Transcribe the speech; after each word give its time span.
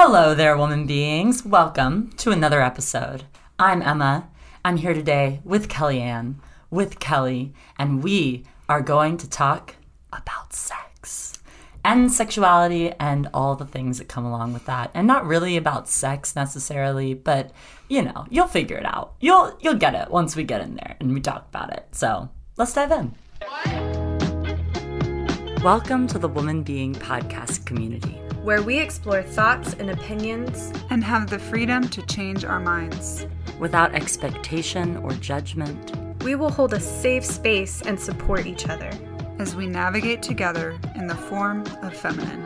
Hello 0.00 0.32
there, 0.32 0.56
woman 0.56 0.86
beings. 0.86 1.44
Welcome 1.44 2.12
to 2.18 2.30
another 2.30 2.62
episode. 2.62 3.24
I'm 3.58 3.82
Emma. 3.82 4.28
I'm 4.64 4.76
here 4.76 4.94
today 4.94 5.40
with 5.42 5.66
Kellyanne, 5.66 6.36
with 6.70 7.00
Kelly, 7.00 7.52
and 7.80 8.00
we 8.00 8.44
are 8.68 8.80
going 8.80 9.16
to 9.16 9.28
talk 9.28 9.74
about 10.12 10.52
sex 10.52 11.40
and 11.84 12.12
sexuality 12.12 12.92
and 13.00 13.28
all 13.34 13.56
the 13.56 13.66
things 13.66 13.98
that 13.98 14.06
come 14.06 14.24
along 14.24 14.52
with 14.52 14.66
that. 14.66 14.92
And 14.94 15.08
not 15.08 15.26
really 15.26 15.56
about 15.56 15.88
sex 15.88 16.36
necessarily, 16.36 17.14
but 17.14 17.50
you 17.88 18.02
know, 18.02 18.24
you'll 18.30 18.46
figure 18.46 18.76
it 18.76 18.86
out. 18.86 19.14
You'll 19.18 19.58
you'll 19.60 19.74
get 19.74 19.96
it 19.96 20.12
once 20.12 20.36
we 20.36 20.44
get 20.44 20.60
in 20.60 20.76
there 20.76 20.96
and 21.00 21.12
we 21.12 21.20
talk 21.20 21.48
about 21.48 21.72
it. 21.72 21.88
So, 21.90 22.28
let's 22.56 22.72
dive 22.72 22.92
in. 22.92 23.16
Welcome 25.64 26.06
to 26.06 26.20
the 26.20 26.28
Woman 26.28 26.62
Being 26.62 26.94
podcast 26.94 27.66
community. 27.66 28.16
Where 28.42 28.62
we 28.62 28.78
explore 28.78 29.22
thoughts 29.22 29.74
and 29.74 29.90
opinions. 29.90 30.72
and 30.90 31.04
have 31.04 31.28
the 31.28 31.38
freedom 31.38 31.86
to 31.88 32.02
change 32.06 32.44
our 32.44 32.60
minds. 32.60 33.26
Without 33.58 33.94
expectation 33.94 34.96
or 34.98 35.12
judgment, 35.12 35.92
We 36.24 36.34
will 36.34 36.50
hold 36.50 36.72
a 36.72 36.80
safe 36.80 37.24
space 37.24 37.82
and 37.82 37.98
support 37.98 38.46
each 38.46 38.68
other. 38.68 38.90
as 39.38 39.54
we 39.54 39.66
navigate 39.68 40.20
together 40.20 40.76
in 40.96 41.06
the 41.06 41.14
form 41.14 41.62
of 41.82 41.94
feminine. 41.94 42.44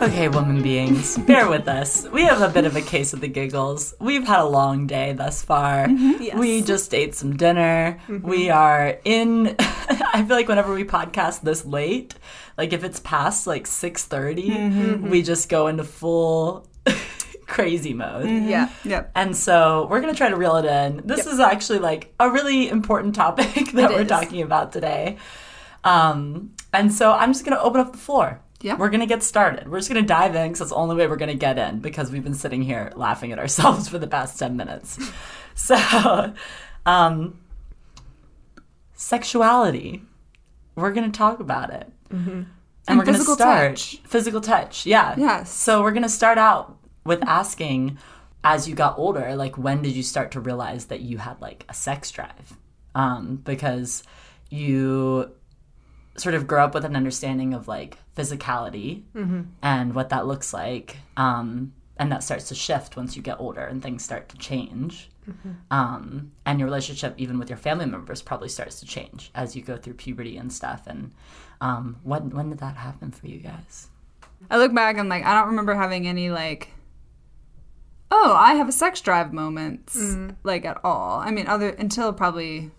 Okay, 0.00 0.28
woman 0.28 0.62
beings, 0.62 1.18
bear 1.18 1.48
with 1.48 1.66
us. 1.66 2.06
We 2.08 2.22
have 2.22 2.40
a 2.40 2.48
bit 2.48 2.64
of 2.64 2.76
a 2.76 2.80
case 2.80 3.12
of 3.12 3.20
the 3.20 3.26
giggles. 3.26 3.94
We've 3.98 4.24
had 4.24 4.40
a 4.40 4.44
long 4.44 4.86
day 4.86 5.12
thus 5.12 5.42
far. 5.42 5.86
Mm-hmm. 5.86 6.38
We 6.38 6.62
just 6.62 6.94
ate 6.94 7.16
some 7.16 7.36
dinner. 7.36 8.00
Mm-hmm. 8.06 8.26
We 8.26 8.48
are 8.48 8.98
in 9.04 9.56
I 9.58 10.24
feel 10.26 10.36
like 10.36 10.46
whenever 10.46 10.72
we 10.72 10.84
podcast 10.84 11.40
this 11.40 11.64
late, 11.64 12.14
like 12.56 12.72
if 12.72 12.84
it's 12.84 13.00
past 13.00 13.48
like 13.48 13.64
6:30, 13.64 14.46
mm-hmm. 14.50 15.10
we 15.10 15.20
just 15.22 15.48
go 15.48 15.66
into 15.66 15.82
full 15.82 16.68
crazy 17.46 17.92
mode. 17.92 18.28
Yeah. 18.28 18.70
Yep. 18.84 19.10
And 19.16 19.36
so 19.36 19.88
we're 19.90 20.00
going 20.00 20.12
to 20.14 20.18
try 20.18 20.28
to 20.28 20.36
reel 20.36 20.56
it 20.56 20.64
in. 20.64 21.02
This 21.06 21.26
is 21.26 21.40
actually 21.40 21.80
like 21.80 22.14
a 22.20 22.30
really 22.30 22.68
important 22.68 23.16
topic 23.16 23.52
that 23.72 23.90
It 23.90 23.94
we're 23.94 24.02
is. 24.02 24.08
talking 24.08 24.42
about 24.42 24.72
today. 24.72 25.16
Um, 25.82 26.52
and 26.72 26.92
so 26.92 27.12
I'm 27.12 27.32
just 27.32 27.44
going 27.44 27.56
to 27.56 27.62
open 27.62 27.80
up 27.80 27.92
the 27.92 27.98
floor. 27.98 28.40
Yeah. 28.60 28.76
We're 28.76 28.88
going 28.90 29.00
to 29.00 29.06
get 29.06 29.22
started. 29.22 29.68
We're 29.68 29.78
just 29.78 29.88
going 29.90 30.02
to 30.02 30.06
dive 30.06 30.34
in 30.34 30.48
because 30.48 30.58
that's 30.58 30.70
the 30.70 30.76
only 30.76 30.96
way 30.96 31.06
we're 31.06 31.16
going 31.16 31.30
to 31.30 31.36
get 31.36 31.58
in 31.58 31.78
because 31.78 32.10
we've 32.10 32.24
been 32.24 32.34
sitting 32.34 32.62
here 32.62 32.92
laughing 32.96 33.30
at 33.32 33.38
ourselves 33.38 33.88
for 33.90 33.98
the 33.98 34.06
past 34.08 34.38
10 34.38 34.56
minutes. 34.56 34.98
so, 35.54 36.34
um, 36.84 37.38
sexuality. 38.94 40.02
We're 40.74 40.92
going 40.92 41.10
to 41.10 41.16
talk 41.16 41.40
about 41.40 41.70
it. 41.72 41.90
And, 42.10 42.46
And 42.88 42.98
we're 42.98 43.04
going 43.04 43.14
to 43.14 43.18
physical 43.18 43.34
start 43.34 43.70
touch. 43.76 44.00
physical 44.04 44.40
touch. 44.40 44.86
Yeah. 44.86 45.14
Yes. 45.16 45.50
So 45.50 45.82
we're 45.82 45.92
going 45.92 46.02
to 46.02 46.08
start 46.08 46.38
out 46.38 46.76
with 47.04 47.22
asking 47.24 47.98
as 48.44 48.68
you 48.68 48.74
got 48.74 48.98
older, 48.98 49.34
like 49.34 49.58
when 49.58 49.82
did 49.82 49.92
you 49.94 50.02
start 50.02 50.30
to 50.32 50.40
realize 50.40 50.86
that 50.86 51.00
you 51.00 51.18
had 51.18 51.40
like 51.40 51.64
a 51.68 51.74
sex 51.74 52.10
drive? 52.10 52.56
Um, 52.94 53.36
because 53.44 54.02
you 54.50 55.30
sort 56.20 56.34
of 56.34 56.46
grow 56.46 56.64
up 56.64 56.74
with 56.74 56.84
an 56.84 56.96
understanding 56.96 57.54
of 57.54 57.68
like 57.68 57.98
physicality 58.16 59.02
and 59.62 59.94
what 59.94 60.08
that 60.10 60.26
looks 60.26 60.52
like. 60.52 60.96
Um, 61.16 61.72
and 61.98 62.12
that 62.12 62.22
starts 62.22 62.48
to 62.48 62.54
shift 62.54 62.96
once 62.96 63.16
you 63.16 63.22
get 63.22 63.40
older 63.40 63.60
and 63.62 63.82
things 63.82 64.04
start 64.04 64.28
to 64.30 64.38
change. 64.38 65.10
Um, 65.70 66.30
and 66.46 66.58
your 66.58 66.66
relationship, 66.66 67.14
even 67.18 67.38
with 67.38 67.50
your 67.50 67.58
family 67.58 67.86
members, 67.86 68.22
probably 68.22 68.48
starts 68.48 68.80
to 68.80 68.86
change 68.86 69.30
as 69.34 69.54
you 69.54 69.62
go 69.62 69.76
through 69.76 69.94
puberty 69.94 70.36
and 70.38 70.52
stuff. 70.52 70.86
And 70.86 71.12
um, 71.60 71.96
when 72.02 72.30
when 72.30 72.48
did 72.50 72.58
that 72.60 72.76
happen 72.76 73.10
for 73.10 73.26
you 73.26 73.38
guys? 73.38 73.88
I 74.50 74.58
look 74.58 74.74
back 74.74 74.96
and 74.96 75.08
like 75.08 75.24
I 75.24 75.34
don't 75.34 75.48
remember 75.48 75.74
having 75.74 76.06
any 76.08 76.30
like 76.30 76.70
oh, 78.10 78.34
I 78.34 78.54
have 78.54 78.68
a 78.68 78.72
sex 78.72 79.00
drive 79.02 79.32
moments 79.34 79.96
like 80.44 80.64
at 80.64 80.80
all. 80.82 81.18
I 81.20 81.30
mean 81.30 81.46
other 81.46 81.70
until 81.70 82.12
probably 82.12 82.70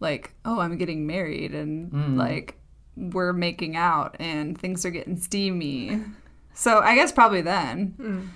like 0.00 0.34
oh, 0.44 0.60
I'm 0.60 0.76
getting 0.78 1.06
married 1.06 1.54
and 1.54 1.90
mm. 1.92 2.16
like 2.16 2.58
we're 2.96 3.32
making 3.32 3.76
out 3.76 4.16
and 4.18 4.58
things 4.58 4.84
are 4.84 4.90
getting 4.90 5.16
steamy. 5.16 6.00
So 6.54 6.80
I 6.80 6.96
guess 6.96 7.12
probably 7.12 7.42
then. 7.42 7.94
Mm. 7.98 8.28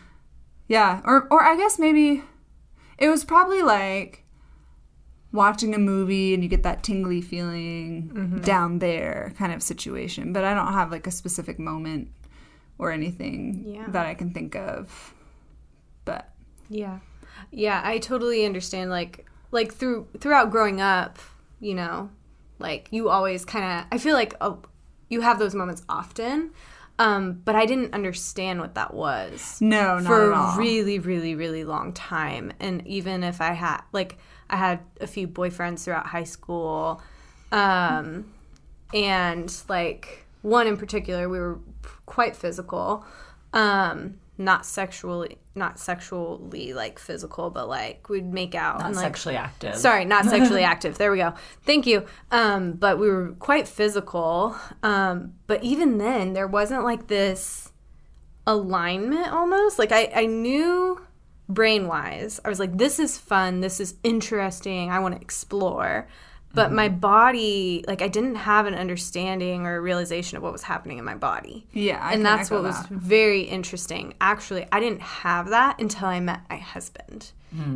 Yeah, 0.69 1.01
or 1.05 1.27
or 1.31 1.43
I 1.43 1.57
guess 1.57 1.79
maybe 1.79 2.23
it 2.99 3.09
was 3.09 3.25
probably 3.25 3.63
like 3.63 4.25
watching 5.33 5.75
a 5.75 5.79
movie 5.79 6.35
and 6.35 6.43
you 6.43 6.49
get 6.49 6.63
that 6.63 6.83
tingly 6.83 7.21
feeling 7.21 8.11
mm-hmm. 8.15 8.41
down 8.43 8.79
there 8.79 9.33
kind 9.39 9.53
of 9.53 9.63
situation. 9.63 10.33
But 10.33 10.45
I 10.45 10.55
don't 10.55 10.73
have 10.73 10.91
like 10.91 11.07
a 11.07 11.11
specific 11.11 11.59
moment 11.59 12.09
or 12.79 12.93
anything 12.93 13.65
Yeah. 13.67 13.87
that 13.89 14.07
I 14.07 14.15
can 14.15 14.33
think 14.33 14.55
of. 14.55 15.15
But 16.05 16.31
Yeah. 16.69 17.01
Yeah, 17.51 17.81
I 17.85 17.99
totally 17.99 18.45
understand 18.45 18.91
like 18.91 19.27
like 19.51 19.73
through 19.73 20.09
throughout 20.19 20.51
growing 20.51 20.81
up, 20.81 21.19
you 21.63 21.75
know, 21.75 22.11
like 22.59 22.89
you 22.91 23.09
always 23.09 23.47
kind 23.47 23.65
of 23.65 23.87
I 23.91 23.97
feel 23.97 24.15
like 24.15 24.35
oh, 24.43 24.61
you 25.09 25.23
have 25.23 25.39
those 25.39 25.55
moments 25.55 25.83
often. 25.89 26.51
Um, 26.99 27.41
but 27.45 27.55
I 27.57 27.65
didn't 27.65 27.95
understand 27.95 28.61
what 28.61 28.75
that 28.75 28.93
was. 28.93 29.59
no, 29.63 29.95
not 29.99 30.05
for 30.05 30.33
at 30.33 30.39
all. 30.39 30.55
a 30.55 30.59
really 30.59 30.99
really 30.99 31.35
really 31.35 31.65
long 31.65 31.93
time 31.95 32.53
and 32.61 32.87
even 32.87 33.25
if 33.25 33.41
i 33.41 33.53
had 33.53 33.81
like 33.93 34.19
i 34.51 34.57
had 34.57 34.81
a 35.01 35.07
few 35.07 35.27
boyfriends 35.27 35.85
throughout 35.85 36.07
high 36.07 36.23
school 36.25 37.01
um 37.51 38.31
and 38.93 39.63
like 39.69 40.27
one 40.43 40.67
in 40.67 40.77
particular 40.77 41.29
we 41.29 41.39
were 41.41 41.59
quite 42.07 42.37
physical 42.37 43.05
um 43.55 44.19
not 44.39 44.65
sexually 44.65 45.39
not 45.55 45.79
sexually 45.79 46.73
like 46.73 46.99
physical 46.99 47.51
but 47.51 47.69
like 47.69 48.09
we'd 48.09 48.33
make 48.33 48.55
out 48.55 48.79
Not 48.79 48.87
and 48.87 48.97
like 48.97 49.05
sexually 49.05 49.37
active. 49.37 49.77
Sorry, 49.77 50.05
not 50.05 50.25
sexually 50.37 50.63
active. 50.63 50.99
There 50.99 51.13
we 51.13 51.19
go. 51.19 51.35
Thank 51.63 51.87
you. 51.87 52.07
Um, 52.31 52.73
but 52.73 52.99
we 52.99 53.09
were 53.09 53.33
quite 53.39 53.69
physical. 53.69 54.57
Um, 54.83 55.35
but 55.47 55.63
even 55.63 55.99
then, 55.99 56.33
there 56.33 56.47
wasn't 56.47 56.85
like 56.85 57.09
this 57.09 57.73
alignment 58.47 59.33
almost. 59.33 59.79
Like 59.79 59.93
I, 59.93 60.11
I 60.15 60.27
knew 60.27 61.01
brain 61.49 61.87
wise, 61.87 62.41
I 62.45 62.49
was 62.49 62.59
like, 62.59 62.77
this 62.77 62.99
is 62.99 63.19
fun. 63.19 63.61
This 63.61 63.81
is 63.81 63.95
interesting. 64.03 64.91
I 64.91 64.99
want 64.99 65.15
to 65.15 65.21
explore. 65.21 66.09
But 66.55 66.73
my 66.73 66.89
body, 66.89 67.85
like, 67.89 68.03
I 68.03 68.09
didn't 68.09 68.35
have 68.35 68.67
an 68.67 68.75
understanding 68.75 69.67
or 69.67 69.77
a 69.77 69.81
realization 69.81 70.37
of 70.37 70.43
what 70.43 70.53
was 70.53 70.63
happening 70.63 70.99
in 70.99 71.05
my 71.05 71.15
body 71.15 71.67
Yeah, 71.73 71.99
I 72.03 72.13
and 72.13 72.25
that's 72.25 72.51
what 72.51 72.63
was 72.63 72.77
very 72.91 73.43
interesting. 73.43 74.15
Actually, 74.21 74.67
I 74.71 74.81
didn't 74.81 75.01
have 75.01 75.49
that 75.49 75.81
until 75.81 76.09
I 76.09 76.21
met 76.21 76.43
my 76.51 76.57
husband. 76.57 77.33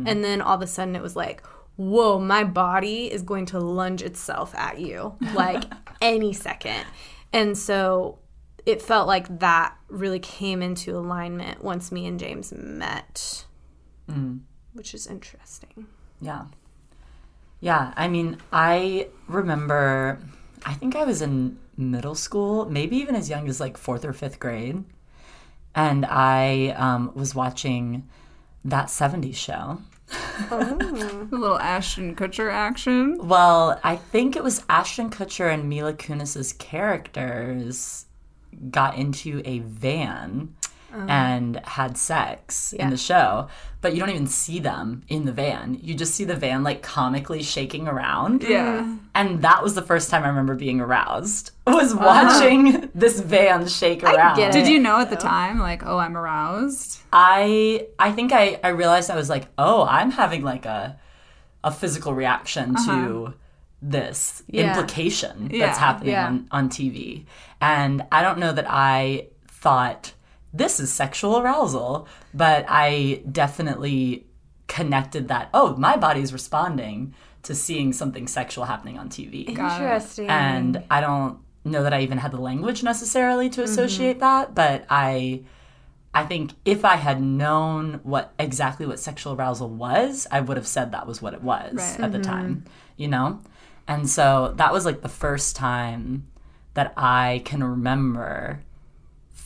And 0.07 0.23
then 0.23 0.41
all 0.41 0.55
of 0.55 0.61
a 0.61 0.67
sudden 0.67 0.95
it 0.95 1.01
was 1.03 1.15
like, 1.15 1.45
whoa, 1.75 2.19
my 2.19 2.43
body 2.43 3.11
is 3.11 3.21
going 3.21 3.45
to 3.47 3.59
lunge 3.59 4.01
itself 4.01 4.55
at 4.55 4.79
you 4.79 5.15
like 5.35 5.63
any 6.01 6.33
second. 6.33 6.83
And 7.31 7.55
so 7.55 8.17
it 8.65 8.81
felt 8.81 9.07
like 9.07 9.39
that 9.39 9.77
really 9.87 10.19
came 10.19 10.61
into 10.61 10.97
alignment 10.97 11.63
once 11.63 11.91
me 11.91 12.07
and 12.07 12.19
James 12.19 12.51
met, 12.51 13.45
which 14.73 14.93
is 14.93 15.05
interesting. 15.07 15.85
Yeah. 16.21 16.45
Yeah. 17.59 17.93
I 17.95 18.07
mean, 18.07 18.37
I 18.51 19.07
remember, 19.27 20.19
I 20.65 20.73
think 20.73 20.95
I 20.95 21.03
was 21.03 21.21
in 21.21 21.57
middle 21.77 22.15
school, 22.15 22.69
maybe 22.69 22.97
even 22.97 23.15
as 23.15 23.29
young 23.29 23.47
as 23.47 23.59
like 23.59 23.77
fourth 23.77 24.05
or 24.05 24.13
fifth 24.13 24.39
grade. 24.39 24.83
And 25.75 26.05
I 26.05 26.69
um, 26.69 27.11
was 27.13 27.35
watching 27.35 28.07
that 28.65 28.87
70s 28.87 29.35
show. 29.35 29.79
a 30.51 31.27
little 31.31 31.59
Ashton 31.59 32.15
Kutcher 32.15 32.51
action. 32.51 33.17
Well, 33.27 33.79
I 33.83 33.97
think 33.97 34.35
it 34.35 34.43
was 34.43 34.63
Ashton 34.69 35.09
Kutcher 35.09 35.53
and 35.53 35.67
Mila 35.67 35.93
Kunis's 35.93 36.53
characters 36.53 38.05
got 38.71 38.95
into 38.97 39.41
a 39.45 39.59
van 39.59 40.55
Uh-huh. 40.93 41.05
and 41.09 41.57
had 41.65 41.97
sex 41.97 42.71
in 42.71 42.89
the 42.91 42.97
show, 42.97 43.49
but 43.81 43.93
you 43.93 43.99
don't 43.99 44.09
even 44.09 44.25
see 44.25 44.59
them 44.59 45.03
in 45.09 45.25
the 45.25 45.33
van. 45.33 45.77
You 45.81 45.93
just 45.93 46.15
see 46.15 46.23
the 46.23 46.35
van 46.35 46.63
like 46.63 46.81
comically 46.81 47.43
shaking 47.43 47.89
around. 47.89 48.43
Yeah. 48.43 48.81
Mm-hmm. 48.81 48.95
And 49.13 49.41
that 49.41 49.61
was 49.61 49.75
the 49.75 49.81
first 49.81 50.09
time 50.09 50.23
I 50.23 50.29
remember 50.29 50.55
being 50.55 50.79
aroused. 50.79 51.51
Was 51.67 51.93
uh-huh. 51.93 52.05
watching 52.05 52.89
this 52.95 53.19
van 53.19 53.67
shake 53.67 54.01
around. 54.01 54.37
get 54.37 54.55
it. 54.55 54.59
Did 54.59 54.69
you 54.71 54.79
know 54.79 54.99
at 55.01 55.09
the 55.09 55.17
time 55.17 55.59
like 55.59 55.85
oh, 55.85 55.97
I'm 55.97 56.15
aroused? 56.15 56.99
I 57.11 57.87
I 57.99 58.13
think 58.13 58.31
I 58.31 58.57
I 58.63 58.69
realized 58.69 59.11
I 59.11 59.15
was 59.17 59.29
like, 59.29 59.47
"Oh, 59.57 59.83
I'm 59.83 60.11
having 60.11 60.41
like 60.41 60.65
a 60.65 60.97
a 61.65 61.71
physical 61.71 62.13
reaction 62.13 62.75
to 62.85 62.91
uh-huh. 62.91 63.31
this 63.81 64.41
Yeah. 64.47 64.69
implication 64.69 65.49
Yeah, 65.51 65.65
that's 65.65 65.77
happening 65.79 66.13
yeah. 66.13 66.27
on 66.27 66.47
on 66.51 66.69
TV." 66.69 67.25
And 67.59 68.05
I 68.11 68.21
don't 68.21 68.39
know 68.39 68.53
that 68.53 68.67
I 68.69 69.27
thought 69.47 70.13
this 70.53 70.79
is 70.79 70.91
sexual 70.91 71.39
arousal, 71.39 72.07
but 72.33 72.65
I 72.67 73.21
definitely 73.31 74.25
connected 74.67 75.27
that, 75.29 75.49
"Oh, 75.53 75.75
my 75.77 75.97
body's 75.97 76.33
responding 76.33 77.13
to 77.43 77.55
seeing 77.55 77.93
something 77.93 78.27
sexual 78.27 78.65
happening 78.65 78.97
on 78.97 79.09
TV." 79.09 79.47
Interesting. 79.47 80.29
and 80.29 80.83
I 80.89 81.01
don't 81.01 81.39
know 81.63 81.83
that 81.83 81.93
I 81.93 82.01
even 82.01 82.17
had 82.17 82.31
the 82.31 82.41
language 82.41 82.83
necessarily 82.83 83.49
to 83.49 83.61
mm-hmm. 83.61 83.69
associate 83.69 84.19
that, 84.19 84.55
but 84.55 84.85
I 84.89 85.41
I 86.13 86.25
think 86.25 86.53
if 86.65 86.83
I 86.83 86.95
had 86.95 87.21
known 87.21 87.99
what 88.01 88.33
exactly 88.39 88.85
what 88.87 88.99
sexual 88.99 89.33
arousal 89.33 89.69
was, 89.69 90.25
I 90.31 90.41
would 90.41 90.57
have 90.57 90.65
said 90.65 90.91
that 90.91 91.05
was 91.05 91.21
what 91.21 91.33
it 91.33 91.43
was 91.43 91.75
Right. 91.75 91.99
at 91.99 92.11
the 92.11 92.17
mm-hmm. 92.17 92.31
time, 92.31 92.65
you 92.95 93.07
know? 93.07 93.39
And 93.87 94.09
so 94.09 94.53
that 94.57 94.73
was 94.73 94.83
like 94.83 95.01
the 95.01 95.09
first 95.09 95.55
time 95.55 96.27
that 96.73 96.93
I 96.97 97.43
can 97.45 97.63
remember 97.63 98.63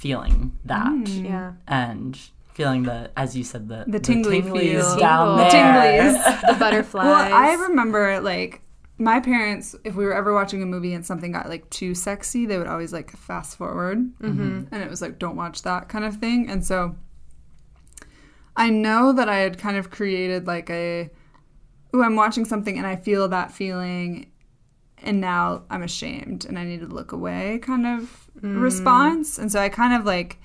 feeling 0.01 0.57
that 0.65 1.07
Yeah. 1.07 1.53
and 1.67 2.17
feeling 2.53 2.83
the 2.83 3.11
as 3.15 3.35
you 3.37 3.43
said 3.43 3.67
the 3.69 3.85
The 3.87 3.99
tingly 3.99 4.41
tinglies 4.41 4.81
feel. 4.81 4.97
down 4.99 5.37
The 5.37 5.43
there. 5.43 6.13
tinglies. 6.13 6.41
The 6.53 6.57
butterflies. 6.59 7.05
Well, 7.05 7.33
I 7.33 7.53
remember 7.67 8.19
like 8.19 8.61
my 8.97 9.19
parents, 9.19 9.75
if 9.83 9.95
we 9.95 10.05
were 10.05 10.13
ever 10.13 10.31
watching 10.33 10.61
a 10.61 10.65
movie 10.65 10.93
and 10.93 11.03
something 11.05 11.31
got 11.31 11.49
like 11.49 11.67
too 11.69 11.95
sexy, 11.95 12.45
they 12.45 12.57
would 12.57 12.67
always 12.67 12.93
like 12.93 13.09
fast 13.17 13.57
forward, 13.57 13.97
mm-hmm. 14.19 14.63
and 14.71 14.83
it 14.83 14.89
was 14.89 15.01
like 15.01 15.17
don't 15.19 15.35
watch 15.35 15.61
that 15.63 15.89
kind 15.89 16.05
of 16.05 16.17
thing. 16.17 16.49
And 16.51 16.63
so 16.65 16.95
I 18.55 18.69
know 18.69 19.13
that 19.13 19.29
I 19.29 19.37
had 19.37 19.57
kind 19.57 19.77
of 19.77 19.89
created 19.89 20.45
like 20.47 20.69
a, 20.69 21.09
ooh, 21.95 22.03
I'm 22.03 22.15
watching 22.15 22.45
something 22.45 22.77
and 22.77 22.85
I 22.85 22.95
feel 22.95 23.27
that 23.29 23.51
feeling, 23.51 24.30
and 25.03 25.21
now 25.21 25.63
I'm 25.69 25.83
ashamed 25.83 26.45
and 26.45 26.57
I 26.57 26.63
need 26.63 26.81
to 26.81 26.87
look 26.87 27.11
away 27.11 27.59
kind 27.61 27.85
of 27.85 28.29
mm. 28.39 28.61
response. 28.61 29.37
And 29.37 29.51
so 29.51 29.59
I 29.59 29.69
kind 29.69 29.93
of 29.93 30.05
like 30.05 30.39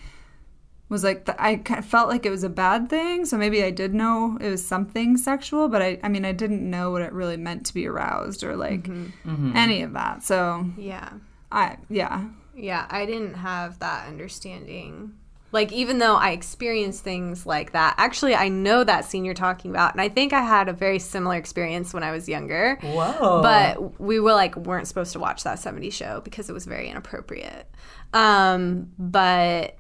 was 0.89 1.03
like 1.03 1.25
the, 1.25 1.43
I 1.43 1.59
felt 1.83 2.09
like 2.09 2.25
it 2.25 2.31
was 2.31 2.45
a 2.45 2.49
bad 2.49 2.89
thing, 2.89 3.25
so 3.25 3.37
maybe 3.37 3.65
I 3.65 3.71
did 3.71 3.93
know 3.93 4.39
it 4.41 4.49
was 4.49 4.65
something 4.65 5.17
sexual, 5.17 5.69
but 5.69 5.83
I 5.83 5.99
I 6.03 6.09
mean 6.09 6.25
I 6.25 6.33
didn't 6.33 6.69
know 6.69 6.91
what 6.91 7.03
it 7.03 7.13
really 7.13 7.37
meant 7.37 7.67
to 7.67 7.75
be 7.75 7.87
aroused 7.87 8.45
or 8.45 8.57
like 8.57 8.85
mm-hmm. 8.85 9.31
Mm-hmm. 9.31 9.57
any 9.57 9.83
of 9.83 9.93
that. 9.95 10.23
So 10.23 10.67
yeah. 10.77 11.11
I 11.51 11.79
yeah 11.89 12.25
Yeah, 12.55 12.87
I 12.89 13.07
didn't 13.07 13.35
have 13.35 13.79
that 13.81 14.09
understanding. 14.09 15.15
Like, 15.57 15.73
even 15.73 15.97
though 15.97 16.17
I 16.17 16.33
experienced 16.33 17.03
things 17.03 17.47
like 17.47 17.73
that, 17.73 17.95
actually, 17.97 18.35
I 18.35 18.51
know 18.51 18.85
that 18.85 19.07
scene 19.07 19.25
you're 19.25 19.33
talking 19.33 19.71
about. 19.71 19.95
And 19.95 20.03
I 20.03 20.11
think 20.11 20.35
I 20.35 20.43
had 20.43 20.69
a 20.69 20.75
very 20.75 20.99
similar 20.99 21.37
experience 21.37 21.95
when 21.95 22.03
I 22.03 22.11
was 22.11 22.29
younger. 22.29 22.79
Whoa. 22.83 23.41
But 23.41 23.99
we 23.99 24.21
were 24.21 24.35
like, 24.35 24.55
weren't 24.55 24.87
supposed 24.87 25.15
to 25.15 25.19
watch 25.19 25.45
that 25.45 25.57
70s 25.57 25.95
show 25.95 26.21
because 26.21 26.51
it 26.51 26.53
was 26.53 26.67
very 26.67 26.91
inappropriate. 26.91 27.71
Um, 28.13 28.93
but 28.99 29.79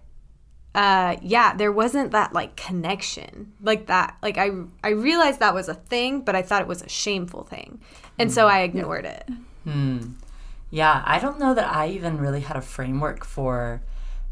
uh, 0.75 1.17
yeah, 1.21 1.55
there 1.55 1.73
wasn't 1.73 2.13
that 2.13 2.33
like 2.33 2.57
connection 2.57 3.53
like 3.61 3.89
that. 3.89 4.17
Like, 4.23 4.39
I, 4.39 4.53
I 4.83 4.93
realized 4.93 5.41
that 5.41 5.53
was 5.53 5.69
a 5.69 5.75
thing, 5.75 6.23
but 6.23 6.35
I 6.35 6.41
thought 6.41 6.63
it 6.63 6.69
was 6.69 6.81
a 6.81 6.89
shameful 6.89 7.45
thing. 7.45 7.83
And 8.19 8.33
so 8.33 8.49
I 8.49 8.61
ignored 8.61 9.05
it. 9.05 9.29
Yeah, 10.71 11.03
I 11.05 11.19
don't 11.19 11.39
know 11.39 11.53
that 11.53 11.71
I 11.71 11.89
even 11.89 12.17
really 12.17 12.41
had 12.41 12.57
a 12.57 12.63
framework 12.63 13.27
for 13.27 13.83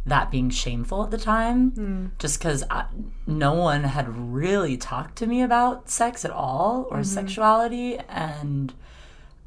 that 0.06 0.30
being 0.30 0.50
shameful 0.50 1.02
at 1.04 1.10
the 1.10 1.18
time, 1.18 2.12
just 2.18 2.38
because 2.38 2.62
no 3.26 3.54
one 3.54 3.84
had 3.84 4.06
really 4.08 4.76
talked 4.76 5.16
to 5.16 5.26
me 5.26 5.42
about 5.42 5.88
sex 5.88 6.24
at 6.24 6.30
all 6.30 6.86
or 6.90 7.02
sexuality, 7.04 7.98
and 8.08 8.72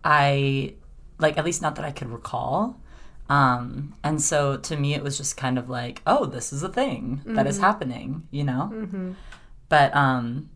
I, 0.03 0.73
like, 1.19 1.37
at 1.37 1.45
least 1.45 1.61
not 1.61 1.75
that 1.75 1.85
I 1.85 1.91
could 1.91 2.09
recall. 2.09 2.79
Um, 3.29 3.93
and 4.03 4.21
so 4.21 4.57
to 4.57 4.77
me, 4.77 4.93
it 4.95 5.03
was 5.03 5.17
just 5.17 5.35
kind 5.37 5.57
of 5.59 5.69
like, 5.69 6.01
oh, 6.07 6.25
this 6.25 6.53
is 6.53 6.63
a 6.63 6.69
thing 6.69 7.21
that 7.25 7.45
is 7.45 7.57
happening, 7.59 8.27
you 8.31 8.43
know? 8.43 8.69
But 9.69 9.93
um, 9.95 10.49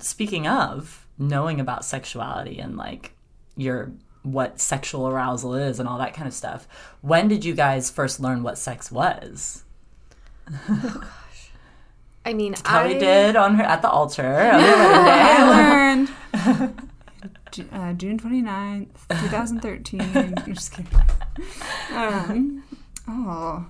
speaking 0.00 0.46
of 0.48 1.06
knowing 1.16 1.60
about 1.60 1.84
sexuality 1.84 2.58
and 2.58 2.76
like 2.76 3.12
your 3.56 3.92
what 4.32 4.60
sexual 4.60 5.06
arousal 5.06 5.54
is 5.54 5.78
and 5.78 5.88
all 5.88 5.98
that 5.98 6.14
kind 6.14 6.26
of 6.26 6.34
stuff, 6.34 6.66
when 7.00 7.28
did 7.28 7.44
you 7.44 7.54
guys 7.54 7.90
first 7.90 8.20
learn 8.20 8.42
what 8.42 8.58
sex 8.58 8.90
was? 8.90 9.64
Oh, 10.68 11.00
gosh. 11.00 11.50
I 12.24 12.32
mean, 12.32 12.54
Kelly 12.54 12.96
I 12.96 12.98
did 12.98 13.36
on 13.36 13.54
her 13.54 13.62
at 13.62 13.82
the 13.82 13.88
altar. 13.88 14.22
on 14.26 14.60
her 14.60 14.66
wedding. 14.66 16.08
I 16.34 16.58
learned 16.58 16.90
uh, 17.72 17.92
June 17.94 18.18
29th, 18.18 18.88
2013. 19.08 20.00
I'm 20.00 20.34
just 20.54 20.72
kidding. 20.72 20.92
Um, 21.92 22.64
oh. 23.08 23.66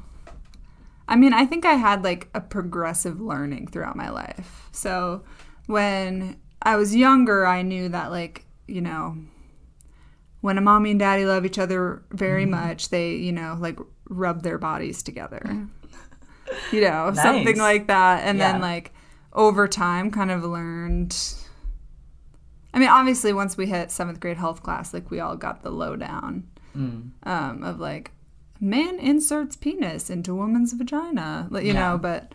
I 1.09 1.17
mean, 1.17 1.33
I 1.33 1.47
think 1.47 1.65
I 1.65 1.75
had 1.75 2.03
like 2.03 2.29
a 2.35 2.41
progressive 2.41 3.21
learning 3.21 3.69
throughout 3.69 3.97
my 3.97 4.11
life. 4.11 4.69
So 4.73 5.23
when 5.67 6.37
I 6.63 6.77
was 6.77 6.97
younger, 6.97 7.47
I 7.47 7.63
knew 7.63 7.89
that, 7.91 8.11
like, 8.11 8.45
you 8.67 8.81
know, 8.81 9.17
when 10.47 10.59
a 10.59 10.61
mommy 10.61 10.93
and 10.93 11.01
daddy 11.01 11.27
love 11.27 11.45
each 11.45 11.59
other 11.59 12.03
very 12.13 12.47
much, 12.47 12.89
they, 12.91 13.17
you 13.17 13.33
know, 13.33 13.57
like 13.59 13.79
rub 14.09 14.43
their 14.43 14.59
bodies 14.59 15.03
together. 15.03 15.43
You 16.71 16.81
know, 16.81 17.13
something 17.15 17.59
like 17.59 17.89
that. 17.89 18.23
And 18.25 18.39
Yeah. 18.39 18.53
then, 18.53 18.61
like, 18.61 18.93
over 19.33 19.67
time, 19.67 20.13
kind 20.13 20.31
of 20.31 20.45
learned. 20.45 21.17
I 22.73 22.79
mean, 22.79 22.89
obviously, 22.89 23.33
once 23.33 23.57
we 23.57 23.67
hit 23.67 23.91
seventh 23.91 24.21
grade 24.21 24.37
health 24.37 24.63
class, 24.63 24.95
like, 24.95 25.11
we 25.11 25.19
all 25.19 25.35
got 25.37 25.63
the 25.63 25.71
lowdown 25.71 26.45
Mm. 26.77 27.11
um, 27.25 27.63
of 27.65 27.81
like, 27.81 28.13
man 28.61 29.01
inserts 29.01 29.57
penis 29.57 30.09
into 30.09 30.35
woman's 30.37 30.73
vagina, 30.73 31.49
like, 31.51 31.65
you 31.65 31.73
Yeah. 31.73 31.91
know, 31.93 31.99
but 31.99 32.33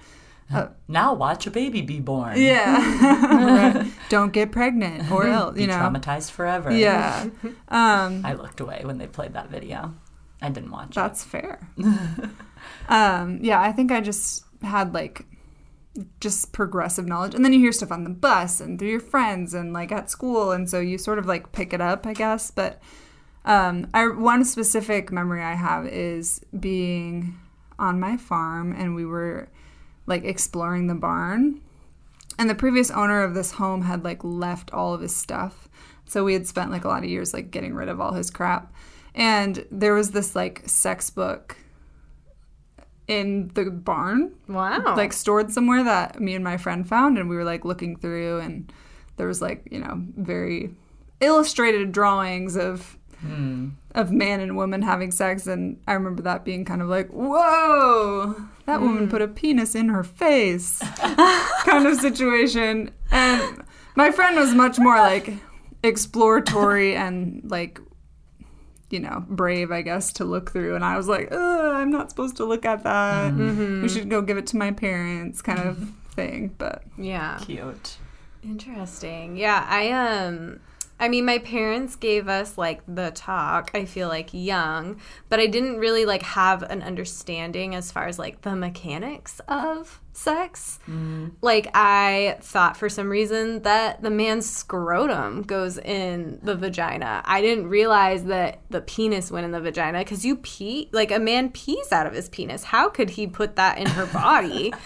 Now 0.88 1.14
watch 1.14 1.48
a 1.48 1.52
baby 1.52 1.82
be 1.82 2.00
born. 2.00 2.38
yeah. 2.40 2.78
Right. 3.80 3.92
Don't 4.10 4.34
get 4.34 4.52
pregnant 4.52 5.12
or 5.12 5.24
Be 5.54 5.62
you 5.62 5.68
know. 5.68 5.74
traumatized 5.76 6.32
forever. 6.32 6.72
Yeah. 6.72 7.30
Um, 7.70 8.26
I 8.26 8.34
looked 8.34 8.60
away 8.60 8.82
when 8.84 8.98
they 8.98 9.08
played 9.08 9.34
that 9.34 9.50
video. 9.50 9.94
I 10.42 10.50
didn't 10.50 10.72
watch 10.72 10.90
it. 10.92 10.96
that's 10.96 11.24
fair. 11.24 11.68
um, 12.90 13.40
yeah, 13.42 13.62
I 13.62 13.72
think 13.72 13.92
I 13.92 14.02
just 14.02 14.44
had 14.62 14.94
like 14.94 15.26
just 16.20 16.52
progressive 16.52 17.06
knowledge. 17.06 17.36
And 17.36 17.44
then 17.44 17.54
you 17.54 17.60
hear 17.60 17.72
stuff 17.72 17.92
on 17.92 18.04
the 18.04 18.10
bus 18.10 18.60
and 18.62 18.80
through 18.80 18.90
your 18.90 19.00
friends 19.00 19.54
and 19.54 19.74
like 19.74 19.92
at 19.92 20.10
school. 20.10 20.52
And 20.52 20.70
so 20.70 20.80
you 20.80 20.98
sort 20.98 21.20
of 21.20 21.26
like 21.26 21.52
pick 21.52 21.74
it 21.74 21.82
up, 21.82 22.06
I 22.06 22.14
guess. 22.14 22.52
But 22.52 22.82
um, 23.46 23.88
I, 23.94 24.08
one 24.08 24.46
specific 24.46 25.12
memory 25.12 25.44
I 25.44 25.54
have 25.54 25.86
is 25.88 26.42
being 26.60 27.38
on 27.80 28.00
my 28.00 28.16
farm 28.18 28.74
and 28.78 28.96
we 28.96 29.06
were 29.06 29.50
like 30.06 30.24
exploring 30.24 30.88
the 30.88 30.96
barn. 30.96 31.62
And 32.38 32.50
the 32.50 32.56
previous 32.56 32.90
owner 32.90 33.22
of 33.22 33.34
this 33.34 33.52
home 33.52 33.84
had 33.84 34.04
like 34.04 34.24
left 34.24 34.74
all 34.74 34.94
of 34.94 35.02
his 35.02 35.16
stuff. 35.16 35.70
So 36.06 36.24
we 36.24 36.34
had 36.34 36.48
spent 36.48 36.72
like 36.72 36.86
a 36.86 36.88
lot 36.88 37.04
of 37.04 37.10
years 37.10 37.34
like 37.34 37.52
getting 37.52 37.74
rid 37.74 37.90
of 37.90 38.02
all 38.02 38.14
his 38.14 38.30
crap. 38.30 38.74
And 39.14 39.66
there 39.72 39.94
was 39.94 40.12
this 40.12 40.36
like 40.36 40.68
sex 40.68 41.10
book 41.10 41.58
in 43.08 43.52
the 43.56 43.66
barn 43.66 44.32
wow. 44.48 44.96
like 44.96 45.12
stored 45.12 45.52
somewhere 45.52 45.84
that 45.84 46.20
me 46.22 46.34
and 46.34 46.44
my 46.44 46.56
friend 46.56 46.88
found 46.88 47.18
and 47.18 47.28
we 47.28 47.36
were 47.36 47.44
like 47.44 47.66
looking 47.66 47.98
through 47.98 48.40
and 48.40 48.72
there 49.18 49.28
was 49.28 49.42
like 49.42 49.68
you 49.70 49.80
know 49.80 50.02
very 50.16 50.74
illustrated 51.20 51.92
drawings 51.92 52.56
of 52.56 52.98
hmm. 53.20 53.70
of 53.96 54.12
man 54.12 54.40
and 54.40 54.56
woman 54.56 54.82
having 54.82 55.12
sex 55.12 55.46
and 55.46 55.78
i 55.88 55.94
remember 55.94 56.22
that 56.22 56.46
being 56.46 56.64
kind 56.64 56.82
of 56.82 56.88
like 56.88 57.10
whoa 57.10 58.34
that 58.66 58.82
woman 58.82 59.08
mm. 59.08 59.10
put 59.10 59.22
a 59.22 59.28
penis 59.28 59.76
in 59.76 59.90
her 59.90 60.04
face 60.04 60.80
kind 61.00 61.88
of 61.88 62.00
situation 62.00 62.92
and 63.12 63.64
my 63.96 64.12
friend 64.12 64.36
was 64.38 64.54
much 64.54 64.80
more 64.80 64.98
like 64.98 65.34
exploratory 65.84 66.96
and 66.96 67.42
like 67.50 67.80
you 68.92 69.00
know, 69.00 69.26
brave, 69.28 69.72
I 69.72 69.82
guess, 69.82 70.14
to 70.14 70.26
look 70.26 70.52
through. 70.52 70.76
And 70.76 70.84
I 70.84 70.98
was 70.98 71.08
like, 71.08 71.32
I'm 71.32 71.92
not 71.92 72.10
supposed 72.10 72.38
to 72.38 72.46
look 72.46 72.66
at 72.66 72.84
that. 72.84 73.34
Mm-hmm. 73.34 73.84
We 73.84 73.90
should 73.90 74.10
go 74.10 74.22
give 74.22 74.38
it 74.38 74.48
to 74.48 74.58
my 74.58 74.72
parents, 74.72 75.42
kind 75.42 75.60
of 75.60 75.78
mm-hmm. 75.78 76.10
thing. 76.12 76.56
But 76.58 76.84
yeah. 76.98 77.40
Cute. 77.42 77.98
Interesting. 78.44 79.38
Yeah, 79.38 79.66
I 79.70 79.92
um 79.92 80.60
I 81.02 81.10
mean 81.10 81.26
my 81.26 81.40
parents 81.40 81.96
gave 81.96 82.30
us 82.30 82.58
like 82.60 82.82
the 82.88 83.10
talk, 83.12 83.72
I 83.74 83.86
feel 83.86 84.08
like 84.08 84.30
young, 84.32 85.02
but 85.30 85.40
I 85.40 85.48
didn't 85.48 85.78
really 85.78 86.06
like 86.06 86.22
have 86.22 86.62
an 86.62 86.84
understanding 86.84 87.74
as 87.74 87.92
far 87.92 88.06
as 88.06 88.20
like 88.20 88.42
the 88.44 88.56
mechanics 88.56 89.42
of 89.48 90.00
sex. 90.14 90.78
Like 91.42 91.70
I 91.74 92.38
thought 92.42 92.78
for 92.78 92.88
some 92.88 93.10
reason 93.10 93.64
that 93.64 94.04
the 94.04 94.12
man's 94.12 94.48
scrotum 94.48 95.42
goes 95.42 95.80
in 95.80 96.40
the 96.44 96.56
vagina. 96.56 97.24
I 97.26 97.42
didn't 97.42 97.68
realize 97.68 98.26
that 98.26 98.62
the 98.70 98.82
penis 98.82 99.32
went 99.32 99.46
in 99.46 99.52
the 99.52 99.60
vagina 99.60 100.06
cuz 100.06 100.24
you 100.24 100.36
pee 100.38 100.88
like 100.92 101.12
a 101.12 101.20
man 101.20 101.50
pees 101.50 101.92
out 101.92 102.06
of 102.06 102.14
his 102.14 102.30
penis. 102.30 102.66
How 102.66 102.90
could 102.90 103.10
he 103.12 103.26
put 103.26 103.56
that 103.56 103.80
in 103.80 103.88
her 103.88 104.06
body? 104.06 104.72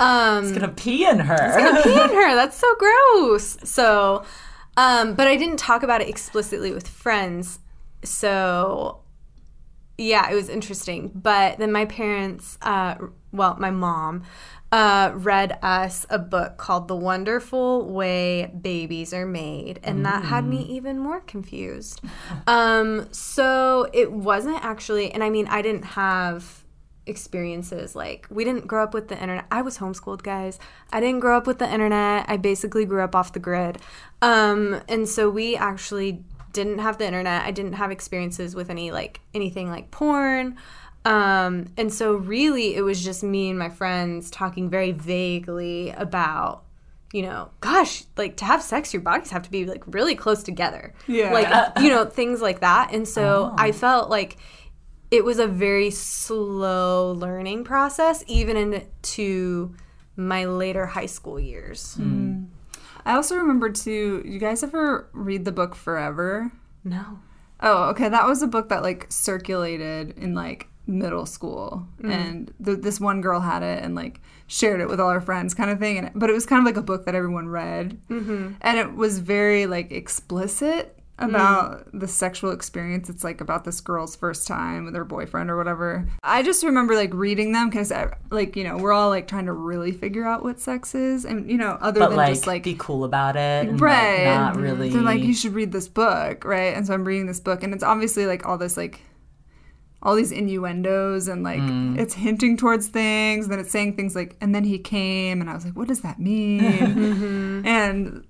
Um 0.00 0.52
Gonna 0.52 0.68
pee 0.68 1.06
in 1.06 1.20
her. 1.20 1.44
He's 1.46 1.56
gonna 1.56 1.82
pee 1.82 1.92
in 1.92 2.08
her. 2.10 2.34
That's 2.34 2.56
so 2.58 2.74
gross. 2.74 3.56
So, 3.62 4.24
um, 4.76 5.14
but 5.14 5.26
I 5.26 5.36
didn't 5.36 5.58
talk 5.58 5.82
about 5.82 6.00
it 6.00 6.08
explicitly 6.08 6.72
with 6.72 6.88
friends. 6.88 7.58
So, 8.02 9.00
yeah, 9.96 10.30
it 10.30 10.34
was 10.34 10.48
interesting. 10.48 11.10
But 11.14 11.58
then 11.58 11.72
my 11.72 11.84
parents, 11.84 12.58
uh, 12.62 12.96
well, 13.32 13.56
my 13.58 13.70
mom, 13.70 14.24
uh, 14.72 15.12
read 15.14 15.56
us 15.62 16.04
a 16.10 16.18
book 16.18 16.56
called 16.56 16.88
The 16.88 16.96
Wonderful 16.96 17.92
Way 17.92 18.50
Babies 18.60 19.14
Are 19.14 19.24
Made, 19.24 19.78
and 19.84 20.04
that 20.04 20.24
had 20.24 20.44
me 20.44 20.62
even 20.62 20.98
more 20.98 21.20
confused. 21.20 22.00
Um, 22.48 23.06
so 23.12 23.88
it 23.92 24.10
wasn't 24.10 24.64
actually, 24.64 25.12
and 25.12 25.22
I 25.22 25.30
mean, 25.30 25.46
I 25.46 25.62
didn't 25.62 25.84
have 25.84 26.63
experiences 27.06 27.94
like 27.94 28.26
we 28.30 28.44
didn't 28.44 28.66
grow 28.66 28.82
up 28.82 28.94
with 28.94 29.08
the 29.08 29.20
internet. 29.20 29.46
I 29.50 29.62
was 29.62 29.78
homeschooled 29.78 30.22
guys. 30.22 30.58
I 30.92 31.00
didn't 31.00 31.20
grow 31.20 31.36
up 31.36 31.46
with 31.46 31.58
the 31.58 31.70
internet. 31.70 32.24
I 32.28 32.36
basically 32.36 32.84
grew 32.84 33.02
up 33.02 33.14
off 33.14 33.32
the 33.32 33.40
grid. 33.40 33.78
Um, 34.22 34.80
and 34.88 35.08
so 35.08 35.28
we 35.28 35.56
actually 35.56 36.24
didn't 36.52 36.78
have 36.78 36.98
the 36.98 37.06
internet. 37.06 37.44
I 37.44 37.50
didn't 37.50 37.74
have 37.74 37.90
experiences 37.90 38.54
with 38.54 38.70
any 38.70 38.90
like 38.90 39.20
anything 39.34 39.70
like 39.70 39.90
porn. 39.90 40.56
Um, 41.04 41.66
and 41.76 41.92
so 41.92 42.14
really 42.14 42.74
it 42.74 42.82
was 42.82 43.04
just 43.04 43.22
me 43.22 43.50
and 43.50 43.58
my 43.58 43.68
friends 43.68 44.30
talking 44.30 44.70
very 44.70 44.92
vaguely 44.92 45.90
about 45.90 46.62
you 47.12 47.22
know 47.22 47.50
gosh 47.60 48.04
like 48.16 48.36
to 48.38 48.44
have 48.44 48.60
sex 48.60 48.92
your 48.92 49.00
bodies 49.00 49.30
have 49.30 49.44
to 49.44 49.50
be 49.50 49.66
like 49.66 49.82
really 49.86 50.14
close 50.14 50.42
together. 50.42 50.94
Yeah. 51.06 51.32
like 51.32 51.78
you 51.82 51.90
know 51.90 52.06
things 52.06 52.40
like 52.40 52.60
that. 52.60 52.94
And 52.94 53.06
so 53.06 53.54
i 53.58 53.72
felt 53.72 54.08
like 54.08 54.38
it 55.14 55.24
was 55.24 55.38
a 55.38 55.46
very 55.46 55.90
slow 55.90 57.12
learning 57.12 57.62
process 57.62 58.24
even 58.26 58.56
into 58.56 59.74
my 60.16 60.44
later 60.44 60.86
high 60.86 61.06
school 61.06 61.38
years 61.38 61.96
I 63.06 63.14
also 63.14 63.36
remember 63.36 63.70
too. 63.70 64.22
You 64.24 64.38
guys 64.38 64.62
ever 64.62 65.08
read 65.12 65.44
the 65.44 65.52
book 65.52 65.74
Forever? 65.74 66.50
no 66.82 67.18
Oh, 67.60 67.84
okay. 67.90 68.08
That 68.08 68.26
was 68.26 68.42
a 68.42 68.46
book 68.46 68.68
that 68.68 68.82
like 68.82 69.06
circulated 69.08 70.18
in 70.18 70.34
like 70.34 70.68
middle 70.86 71.24
school, 71.24 71.86
and 72.02 72.52
th- 72.62 72.80
this 72.80 73.00
one 73.00 73.22
girl 73.22 73.40
had 73.40 73.62
it 73.62 73.82
and 73.82 73.94
like 73.94 74.20
shared 74.48 74.80
it 74.80 74.88
with 74.88 75.00
all 75.00 75.10
her 75.10 75.20
friends, 75.20 75.54
kind 75.54 75.70
of 75.70 75.78
thing. 75.78 75.98
And 75.98 76.10
but 76.14 76.28
it 76.28 76.34
was 76.34 76.44
kind 76.44 76.60
of 76.60 76.66
like 76.66 76.76
a 76.76 76.82
book 76.82 77.06
that 77.06 77.14
everyone 77.14 77.48
read, 77.48 77.98
mm-hmm. 78.10 78.52
and 78.60 78.78
it 78.78 78.94
was 78.94 79.18
very 79.18 79.66
like 79.66 79.92
explicit 79.92 80.98
about 81.18 81.86
the 81.92 82.08
sexual 82.08 82.50
experience. 82.50 83.08
It's 83.08 83.22
like 83.22 83.40
about 83.40 83.64
this 83.64 83.80
girl's 83.80 84.16
first 84.16 84.48
time 84.48 84.84
with 84.84 84.94
her 84.96 85.04
boyfriend 85.04 85.48
or 85.50 85.56
whatever. 85.56 86.08
I 86.22 86.42
just 86.42 86.64
remember 86.64 86.94
like 86.96 87.14
reading 87.14 87.52
them 87.52 87.70
because 87.70 87.92
like 88.30 88.56
you 88.56 88.64
know 88.64 88.76
we're 88.78 88.92
all 88.92 89.10
like 89.10 89.28
trying 89.28 89.46
to 89.46 89.52
really 89.52 89.92
figure 89.92 90.24
out 90.26 90.42
what 90.42 90.58
sex 90.58 90.94
is, 90.94 91.24
and 91.24 91.48
you 91.50 91.56
know 91.56 91.78
other 91.80 92.00
But 92.00 92.08
than 92.08 92.16
like, 92.16 92.28
just 92.34 92.46
like 92.48 92.64
be 92.64 92.74
cool 92.78 93.04
about 93.04 93.36
it. 93.36 93.68
And, 93.68 93.80
right 93.80 94.24
Like, 94.26 94.34
not 94.34 94.56
really. 94.56 94.88
they're 94.90 95.02
like 95.02 95.22
you 95.22 95.34
should 95.34 95.52
read 95.54 95.70
this 95.72 95.86
book 95.88 96.44
right 96.44 96.74
and 96.76 96.86
so 96.86 96.94
i'm 96.94 97.04
reading 97.04 97.26
this 97.26 97.40
book 97.40 97.62
and 97.62 97.72
it's 97.72 97.84
obviously 97.84 98.26
like 98.26 98.44
all 98.46 98.58
this 98.58 98.76
like 98.76 99.00
all 100.02 100.14
these 100.16 100.32
innuendos 100.32 101.28
and 101.28 101.42
like 101.42 101.60
Mm. 101.60 101.98
it's 101.98 102.12
hinting 102.14 102.56
towards 102.56 102.88
things 102.88 103.48
then 103.48 103.58
it's 103.58 103.70
saying 103.70 103.96
things 103.96 104.14
like 104.14 104.36
and 104.40 104.54
then 104.54 104.64
he 104.64 104.78
came 104.78 105.40
and 105.40 105.48
i 105.48 105.54
was 105.54 105.64
like 105.64 105.74
what 105.76 105.88
does 105.88 106.00
that 106.02 106.18
mean 106.18 106.60
Mm-hmm. 106.60 107.66
and 107.66 108.24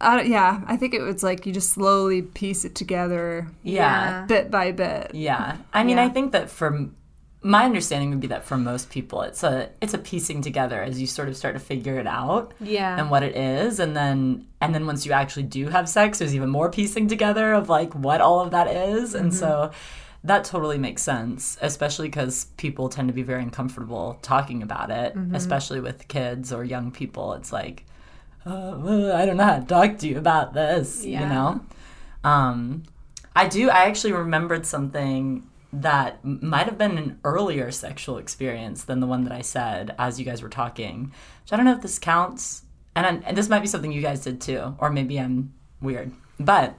uh, 0.00 0.22
yeah 0.24 0.60
i 0.66 0.76
think 0.76 0.94
it 0.94 1.02
was 1.02 1.22
like 1.22 1.46
you 1.46 1.52
just 1.52 1.70
slowly 1.70 2.22
piece 2.22 2.64
it 2.64 2.74
together 2.74 3.46
yeah. 3.62 4.24
bit 4.26 4.50
by 4.50 4.72
bit. 4.72 5.14
Yeah. 5.14 5.56
I 5.72 5.84
mean, 5.84 5.98
I 5.98 6.08
think 6.08 6.32
that 6.32 6.50
from 6.50 6.96
my 7.42 7.64
understanding 7.64 8.10
would 8.10 8.20
be 8.20 8.26
that 8.26 8.44
for 8.44 8.58
most 8.58 8.90
people 8.90 9.22
it's 9.22 9.42
a 9.42 9.70
it's 9.80 9.94
a 9.94 9.98
piecing 9.98 10.42
together 10.42 10.82
as 10.82 11.00
you 11.00 11.06
sort 11.06 11.26
of 11.26 11.34
start 11.34 11.54
to 11.54 11.58
figure 11.58 11.98
it 11.98 12.06
out 12.06 12.52
yeah. 12.60 13.00
and 13.00 13.10
what 13.10 13.22
it 13.22 13.34
is. 13.34 13.80
And 13.80 13.96
then 13.96 14.46
and 14.60 14.74
then 14.74 14.86
once 14.86 15.06
you 15.06 15.12
actually 15.12 15.44
do 15.44 15.68
have 15.68 15.88
sex 15.88 16.18
there's 16.18 16.34
even 16.34 16.50
more 16.50 16.70
piecing 16.70 17.08
together 17.08 17.52
of 17.52 17.68
like 17.68 17.94
what 17.94 18.20
all 18.20 18.40
of 18.40 18.50
that 18.50 18.68
is. 18.68 19.14
and 19.14 19.32
so 19.32 19.70
that 20.22 20.44
totally 20.44 20.76
makes 20.76 21.02
sense 21.02 21.56
especially 21.62 22.06
because 22.06 22.44
people 22.58 22.90
tend 22.90 23.08
to 23.08 23.14
be 23.14 23.22
very 23.22 23.42
uncomfortable 23.42 24.18
talking 24.20 24.62
about 24.62 24.90
it 24.90 25.16
especially 25.32 25.80
with 25.80 26.08
kids 26.08 26.52
or 26.52 26.62
young 26.62 26.90
people. 26.90 27.32
It's 27.34 27.52
like 27.52 27.86
uh, 28.46 29.12
i 29.14 29.26
don't 29.26 29.36
know 29.36 29.44
how 29.44 29.58
to 29.58 29.66
talk 29.66 29.98
to 29.98 30.08
you 30.08 30.18
about 30.18 30.54
this 30.54 31.04
you 31.04 31.20
know 31.20 31.60
um, 32.24 32.84
I 33.34 33.48
do. 33.48 33.70
I 33.70 33.84
actually 33.84 34.12
remembered 34.12 34.66
something 34.66 35.48
that 35.72 36.24
might 36.24 36.66
have 36.66 36.76
been 36.76 36.98
an 36.98 37.20
earlier 37.24 37.70
sexual 37.70 38.18
experience 38.18 38.84
than 38.84 39.00
the 39.00 39.06
one 39.06 39.24
that 39.24 39.32
I 39.32 39.42
said 39.42 39.94
as 39.98 40.18
you 40.18 40.24
guys 40.24 40.42
were 40.42 40.48
talking. 40.48 41.12
So 41.44 41.54
I 41.54 41.56
don't 41.56 41.66
know 41.66 41.74
if 41.74 41.82
this 41.82 41.98
counts, 41.98 42.62
and, 42.96 43.06
I, 43.06 43.28
and 43.28 43.36
this 43.36 43.48
might 43.48 43.60
be 43.60 43.68
something 43.68 43.92
you 43.92 44.02
guys 44.02 44.24
did 44.24 44.40
too, 44.40 44.74
or 44.78 44.90
maybe 44.90 45.18
I'm 45.18 45.54
weird. 45.80 46.10
But 46.40 46.74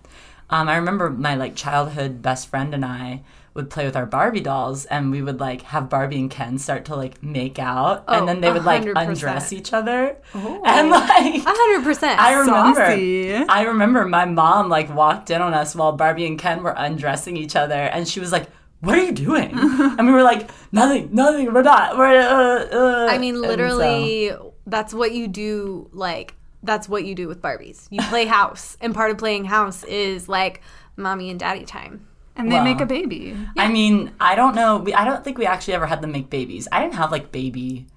um, 0.50 0.68
I 0.68 0.76
remember 0.76 1.10
my 1.10 1.36
like 1.36 1.56
childhood 1.56 2.22
best 2.22 2.50
friend 2.50 2.74
and 2.74 2.84
I 2.84 3.24
would 3.54 3.70
play 3.70 3.86
with 3.86 3.96
our 3.98 4.06
Barbie 4.06 4.40
dolls, 4.40 4.86
and 4.86 5.12
we 5.12 5.22
would 5.22 5.40
like 5.40 5.62
have 5.64 5.90
Barbie 5.90 6.20
and 6.20 6.32
Ken 6.32 6.58
start 6.58 6.86
to 6.86 6.96
like 6.96 7.22
make 7.22 7.60
out, 7.60 8.06
Oh, 8.08 8.20
and 8.20 8.28
then 8.28 8.40
they 8.42 8.52
would 8.52 8.64
like 8.64 8.84
100%. 8.84 8.94
undress 8.96 9.52
each 9.52 9.74
other, 9.74 10.18
and 10.34 10.90
like. 10.90 11.42
100% 11.44 12.18
I 12.18 12.34
remember. 12.40 12.80
Saucy. 12.86 13.34
I 13.36 13.64
remember 13.64 14.06
my 14.08 14.26
mom 14.26 14.70
like 14.70 14.94
walked 14.96 15.30
in 15.32 15.42
on 15.42 15.54
us 15.54 15.76
while 15.76 15.92
Barbie 15.92 16.26
and 16.26 16.40
Ken 16.40 16.64
were 16.64 16.74
undressing 16.78 17.36
each 17.38 17.56
other, 17.56 17.74
and 17.76 18.08
she 18.08 18.20
was 18.20 18.32
like, 18.32 18.48
"What 18.80 18.98
are 18.98 19.04
you 19.04 19.12
doing?" 19.12 19.52
and 19.58 20.08
we 20.08 20.14
were 20.14 20.24
like, 20.24 20.50
"Nothing, 20.72 21.10
nothing. 21.12 21.54
We're 21.54 21.62
not. 21.64 21.98
We're." 21.98 22.20
Uh, 22.22 22.66
uh. 22.72 23.08
I 23.10 23.18
mean, 23.18 23.36
And 23.36 23.44
so- 23.44 23.50
literally, 23.50 24.32
that's 24.66 24.94
what 24.94 25.12
you 25.12 25.28
do. 25.28 25.90
Like, 25.92 26.36
that's 26.64 26.88
what 26.88 27.04
you 27.04 27.16
do 27.16 27.28
with 27.28 27.42
Barbies. 27.42 27.88
You 27.90 28.02
play 28.04 28.26
house, 28.28 28.78
and 28.80 28.94
part 28.94 29.12
of 29.12 29.18
playing 29.18 29.46
house 29.46 29.84
is 29.84 30.30
like 30.30 30.62
mommy 30.96 31.30
and 31.30 31.40
daddy 31.40 31.66
time. 31.66 32.08
And 32.36 32.52
they 32.52 32.56
Wow. 32.58 32.64
make 32.64 32.80
a 32.82 32.86
baby 32.86 33.36
I 33.58 33.68
mean, 33.68 34.12
I 34.20 34.36
don't 34.36 34.56
know. 34.56 34.78
We, 34.78 34.94
I 34.94 35.04
don't 35.06 35.24
think 35.24 35.38
we 35.38 35.46
actually 35.46 35.74
ever 35.76 35.86
had 35.86 36.02
them 36.02 36.12
make 36.12 36.30
babies. 36.30 36.68
I 36.72 36.82
didn't 36.82 36.96
have 36.96 37.12
like 37.12 37.32
baby 37.32 37.88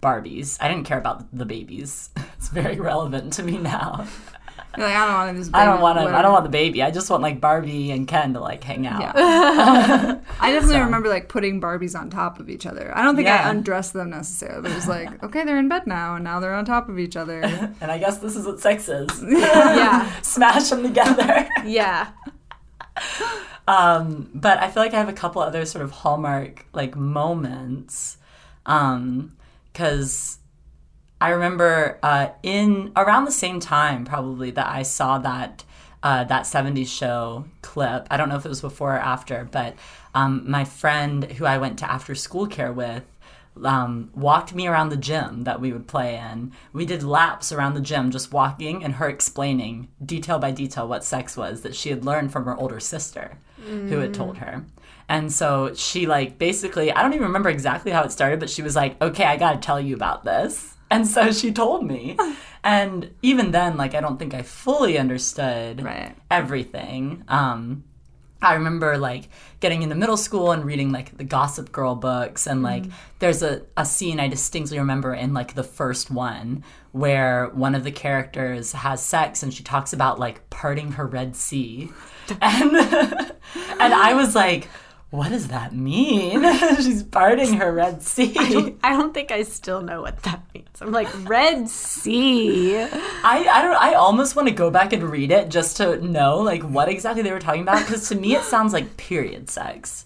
Barbies. 0.00 0.58
I 0.60 0.66
didn't 0.68 0.84
care 0.84 0.98
about 0.98 1.26
the 1.36 1.44
babies. 1.44 2.10
it's 2.36 2.48
very 2.48 2.80
relevant 2.80 3.32
to 3.34 3.42
me 3.42 3.58
now. 3.58 4.06
You're 4.76 4.86
like 4.86 4.96
i 4.96 5.04
don't 5.06 5.14
want 5.14 5.36
this 5.36 5.50
I 5.52 5.64
don't 5.66 5.80
want 5.82 5.98
to. 5.98 6.04
I 6.06 6.22
don't 6.22 6.32
want 6.32 6.44
the 6.44 6.50
baby. 6.50 6.82
I 6.82 6.90
just 6.90 7.10
want 7.10 7.22
like 7.22 7.42
Barbie 7.42 7.90
and 7.90 8.08
Ken 8.08 8.32
to 8.32 8.40
like 8.40 8.64
hang 8.64 8.86
out. 8.86 9.00
Yeah. 9.02 9.12
I 10.40 10.50
definitely 10.50 10.76
So. 10.78 10.84
remember 10.84 11.10
like 11.10 11.28
putting 11.28 11.60
Barbies 11.60 11.94
on 11.98 12.08
top 12.08 12.40
of 12.40 12.48
each 12.48 12.64
other. 12.64 12.90
I 12.96 13.02
don't 13.02 13.14
think 13.14 13.26
Yeah. 13.26 13.46
I 13.46 13.50
undressed 13.50 13.92
them 13.92 14.08
necessarily, 14.10 14.62
but 14.62 14.70
it 14.70 14.74
was 14.74 14.88
like, 14.88 15.22
okay, 15.22 15.44
they're 15.44 15.58
in 15.58 15.68
bed 15.68 15.86
now, 15.86 16.14
and 16.14 16.24
now 16.24 16.40
they're 16.40 16.54
on 16.54 16.64
top 16.64 16.88
of 16.88 16.98
each 16.98 17.16
other. 17.16 17.42
And 17.82 17.90
I 17.90 17.98
guess 17.98 18.16
this 18.18 18.34
is 18.34 18.46
what 18.46 18.60
sex 18.60 18.88
is. 18.88 19.22
Yeah, 19.22 20.10
Smash 20.22 20.70
them 20.70 20.82
together. 20.82 21.46
yeah. 21.66 22.08
Um, 23.68 24.30
but 24.34 24.58
I 24.58 24.70
feel 24.70 24.82
like 24.82 24.94
I 24.94 24.98
have 24.98 25.08
a 25.08 25.12
couple 25.12 25.40
other 25.40 25.64
sort 25.64 25.84
of 25.84 25.90
hallmark 25.90 26.66
like 26.72 26.96
moments. 26.96 28.16
Um, 28.66 29.36
cause 29.74 30.38
I 31.20 31.30
remember 31.30 31.98
uh, 32.02 32.28
in 32.42 32.92
around 32.96 33.24
the 33.24 33.32
same 33.32 33.60
time 33.60 34.04
probably 34.04 34.50
that 34.52 34.66
I 34.66 34.82
saw 34.82 35.18
that 35.18 35.64
uh, 36.02 36.24
that 36.24 36.42
70s 36.42 36.88
show 36.88 37.44
clip. 37.62 38.08
I 38.10 38.16
don't 38.16 38.28
know 38.28 38.36
if 38.36 38.44
it 38.44 38.48
was 38.48 38.60
before 38.60 38.96
or 38.96 38.98
after, 38.98 39.48
but 39.50 39.76
um, 40.14 40.50
my 40.50 40.64
friend 40.64 41.24
who 41.32 41.44
I 41.44 41.58
went 41.58 41.78
to 41.78 41.90
after 41.90 42.16
school 42.16 42.48
care 42.48 42.72
with 42.72 43.04
um, 43.62 44.10
walked 44.14 44.54
me 44.54 44.66
around 44.66 44.88
the 44.88 44.96
gym 44.96 45.44
that 45.44 45.60
we 45.60 45.72
would 45.72 45.86
play 45.86 46.16
in. 46.16 46.52
We 46.72 46.86
did 46.86 47.02
laps 47.02 47.52
around 47.52 47.74
the 47.74 47.80
gym, 47.80 48.10
just 48.10 48.32
walking, 48.32 48.82
and 48.82 48.94
her 48.94 49.08
explaining 49.08 49.88
detail 50.04 50.38
by 50.38 50.50
detail 50.50 50.88
what 50.88 51.04
sex 51.04 51.36
was 51.36 51.62
that 51.62 51.74
she 51.74 51.90
had 51.90 52.04
learned 52.04 52.32
from 52.32 52.46
her 52.46 52.56
older 52.56 52.80
sister, 52.80 53.38
who 53.86 53.98
had 53.98 54.12
told 54.14 54.38
her. 54.38 54.64
And 55.08 55.32
so 55.32 55.74
she, 55.74 56.06
like, 56.06 56.38
basically, 56.38 56.90
I 56.92 57.02
don't 57.02 57.12
even 57.12 57.26
remember 57.26 57.50
exactly 57.50 57.90
how 57.92 58.02
it 58.02 58.12
started, 58.12 58.40
but 58.40 58.48
she 58.50 58.62
was 58.62 58.74
like, 58.76 59.00
okay, 59.02 59.24
I 59.24 59.36
gotta 59.36 59.58
tell 59.58 59.80
you 59.80 59.94
about 59.94 60.24
this. 60.24 60.76
And 60.92 61.06
so 61.08 61.32
she 61.32 61.52
told 61.52 61.86
me. 61.86 62.18
And 62.64 63.10
even 63.22 63.50
then, 63.50 63.76
like, 63.76 63.94
I 63.94 64.00
don't 64.00 64.18
think 64.18 64.34
I 64.34 64.42
fully 64.42 64.96
understood 64.96 65.82
Right. 65.82 66.14
everything. 66.30 67.24
Um, 67.26 67.82
I 68.40 68.54
remember 68.54 68.98
like 68.98 69.28
getting 69.60 69.82
into 69.82 69.94
middle 69.94 70.16
school 70.16 70.50
and 70.52 70.64
reading 70.64 70.90
like 70.92 71.16
the 71.16 71.24
Gossip 71.24 71.70
Girl 71.72 71.94
books, 71.94 72.46
and 72.46 72.62
like 72.62 72.84
there's 73.20 73.42
a, 73.42 73.62
a 73.76 73.84
scene 73.84 74.18
I 74.20 74.28
distinctly 74.28 74.78
remember 74.78 75.14
in 75.14 75.32
like 75.32 75.54
the 75.54 75.62
first 75.62 76.10
one 76.10 76.64
where 76.92 77.48
one 77.48 77.74
of 77.74 77.84
the 77.84 77.90
characters 77.92 78.72
has 78.72 79.02
sex 79.02 79.42
and 79.42 79.52
she 79.52 79.62
talks 79.62 79.92
about 79.92 80.18
like 80.18 80.48
parting 80.50 80.92
her 80.92 81.06
Red 81.06 81.34
Sea, 81.34 81.90
and 82.40 82.76
and 82.76 83.94
I 83.94 84.14
was 84.14 84.34
like, 84.34 84.68
what 85.12 85.28
does 85.28 85.48
that 85.48 85.74
mean? 85.74 86.42
She's 86.76 87.02
parting 87.02 87.52
her 87.54 87.70
Red 87.70 88.02
Sea. 88.02 88.34
I 88.82 88.96
don't 88.96 89.12
think 89.12 89.30
I 89.30 89.42
still 89.42 89.82
know 89.82 90.00
what 90.00 90.22
that 90.22 90.42
means. 90.54 90.68
I'm 90.80 90.90
like 90.90 91.08
Red 91.28 91.68
Sea. 91.68 92.78
I, 92.78 92.88
I 93.22 93.62
don't 93.62 93.76
I 93.76 93.92
almost 93.92 94.36
want 94.36 94.48
to 94.48 94.54
go 94.54 94.70
back 94.70 94.94
and 94.94 95.02
read 95.02 95.30
it 95.30 95.50
just 95.50 95.76
to 95.76 96.00
know 96.00 96.38
like 96.38 96.62
what 96.62 96.88
exactly 96.88 97.22
they 97.22 97.30
were 97.30 97.40
talking 97.40 97.60
about 97.60 97.84
because 97.84 98.08
to 98.08 98.14
me 98.14 98.34
it 98.34 98.44
sounds 98.44 98.72
like 98.72 98.96
period 98.96 99.50
sex. 99.50 100.04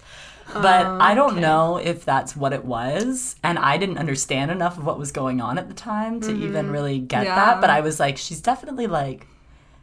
But 0.52 0.86
I 0.86 1.14
don't 1.14 1.38
know 1.38 1.76
if 1.76 2.04
that's 2.04 2.36
what 2.36 2.52
it 2.52 2.64
was 2.64 3.36
and 3.42 3.58
I 3.58 3.76
didn't 3.78 3.98
understand 3.98 4.50
enough 4.50 4.78
of 4.78 4.86
what 4.86 4.98
was 4.98 5.12
going 5.12 5.40
on 5.40 5.58
at 5.58 5.68
the 5.68 5.74
time 5.74 6.20
to 6.22 6.32
even 6.34 6.70
really 6.70 6.98
get 6.98 7.24
Yeah. 7.24 7.34
that, 7.34 7.60
but 7.60 7.68
I 7.70 7.80
was 7.80 7.98
like 8.00 8.16
she's 8.16 8.40
definitely 8.40 8.86
like 8.86 9.26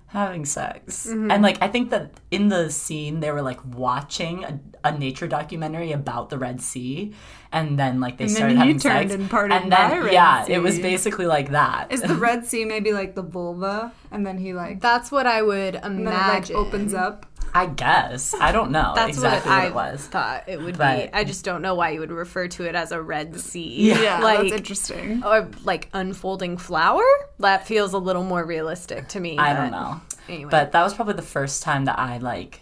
having 0.07 0.45
sex. 0.45 1.07
Mm-hmm. 1.07 1.31
And 1.31 1.43
like 1.43 1.57
I 1.61 1.67
think 1.67 1.89
that 1.89 2.11
in 2.31 2.47
the 2.49 2.69
scene 2.69 3.19
they 3.19 3.31
were 3.31 3.41
like 3.41 3.59
watching 3.75 4.43
a, 4.43 4.59
a 4.83 4.97
nature 4.97 5.27
documentary 5.27 5.91
about 5.91 6.29
the 6.29 6.37
Red 6.37 6.61
Sea 6.61 7.13
and 7.51 7.77
then 7.77 7.99
like 7.99 8.17
they 8.17 8.25
And 8.25 8.33
started 8.33 8.53
he 8.53 8.57
having 8.59 8.79
turned 8.79 9.09
sex. 9.09 9.13
and 9.21 9.29
parted 9.29 9.55
and 9.55 9.71
then 9.71 9.89
my 9.91 9.97
Red 9.99 10.13
yeah, 10.13 10.45
it 10.47 10.59
was 10.59 10.79
basically 10.79 11.25
like 11.25 11.51
that. 11.51 11.91
Is 11.91 12.01
the 12.01 12.15
Red 12.27 12.45
Sea 12.45 12.63
maybe 12.65 12.93
like 12.93 13.15
the 13.15 13.21
vulva, 13.23 13.91
and 14.11 14.25
then 14.25 14.37
he 14.37 14.53
like, 14.53 14.81
That's 14.81 15.11
what 15.11 15.25
I 15.27 15.41
would 15.41 15.75
and 15.75 16.07
then 16.07 16.13
it 16.13 16.17
like 16.17 16.49
imagine. 16.49 16.55
opens 16.55 16.93
up? 16.93 17.25
I 17.55 17.67
guess. 17.67 18.33
I 18.33 18.51
don't 18.51 18.71
know 18.71 18.93
That's 18.95 19.17
exactly 19.17 19.49
what 19.51 19.57
what, 19.57 19.63
I 19.63 19.67
it 19.67 19.73
was. 19.93 20.07
thought 20.07 20.43
it 20.47 20.59
would 20.61 20.77
But- 20.77 21.11
be. 21.11 21.13
I 21.13 21.23
just 21.23 21.45
don't 21.45 21.61
know 21.61 21.75
why 21.75 21.91
you 21.91 21.99
would 21.99 22.11
refer 22.11 22.47
to 22.47 22.63
it 22.65 22.75
as 22.75 22.91
a 22.91 23.01
red 23.01 23.39
sea. 23.39 23.93
Yeah, 23.93 24.19
like 24.19 24.39
that's 24.39 24.53
interesting. 24.53 25.23
or 25.23 25.49
like 25.63 25.89
unfolding 25.93 26.57
flower. 26.57 27.03
That 27.39 27.67
feels 27.67 27.93
a 27.93 27.99
little 27.99 28.23
more 28.23 28.43
realistic 28.43 29.07
to 29.09 29.19
me. 29.19 29.37
I 29.37 29.53
but 29.53 29.61
don't 29.61 29.71
know. 29.71 30.01
Anyway, 30.27 30.49
But 30.49 30.71
that 30.71 30.83
was 30.83 30.93
probably 30.93 31.13
the 31.15 31.21
first 31.21 31.61
time 31.63 31.85
that 31.85 31.99
I 31.99 32.17
like 32.17 32.61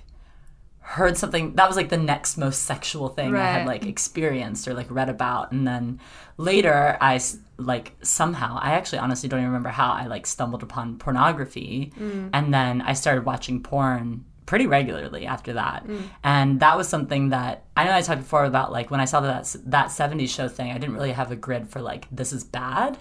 heard 0.84 1.18
something 1.18 1.54
that 1.56 1.68
was 1.68 1.78
like 1.78 1.88
the 1.90 1.98
next 1.98 2.38
most 2.38 2.64
sexual 2.64 3.08
thing 3.08 3.34
I 3.34 3.46
had 3.46 3.68
like 3.68 3.86
experienced 3.86 4.68
or 4.68 4.74
like 4.74 4.88
read 4.90 5.08
about 5.10 5.52
and 5.54 5.66
then 5.66 6.02
later 6.38 6.98
I 7.00 7.18
like 7.58 7.94
somehow 8.02 8.58
I 8.62 8.72
actually 8.72 9.00
honestly 9.00 9.30
don't 9.30 9.40
even 9.40 9.50
remember 9.50 9.70
how 9.70 9.92
I 9.94 10.08
like 10.08 10.26
stumbled 10.28 10.64
upon 10.64 10.98
pornography 10.98 11.94
mm. 11.98 12.30
and 12.34 12.54
then 12.54 12.82
I 12.82 12.92
started 12.94 13.26
watching 13.26 13.64
porn 13.64 14.26
pretty 14.46 14.68
regularly 14.68 15.26
after 15.26 15.54
that 15.54 15.86
mm. 15.86 16.02
and 16.24 16.60
that 16.60 16.76
was 16.76 16.88
something 16.88 17.30
that 17.30 17.64
I 17.78 17.86
know 17.86 17.94
I 17.94 18.02
talked 18.02 18.22
before 18.22 18.46
about 18.46 18.72
like 18.72 18.92
when 18.92 19.00
I 19.00 19.06
saw 19.06 19.22
that 19.22 19.56
that 19.66 19.88
70s 19.88 20.30
show 20.30 20.48
thing 20.48 20.72
I 20.72 20.78
didn't 20.78 20.96
really 20.96 21.12
have 21.12 21.32
a 21.32 21.36
grid 21.36 21.70
for 21.70 21.80
like 21.80 22.08
this 22.12 22.34
is 22.34 22.44
bad 22.44 22.98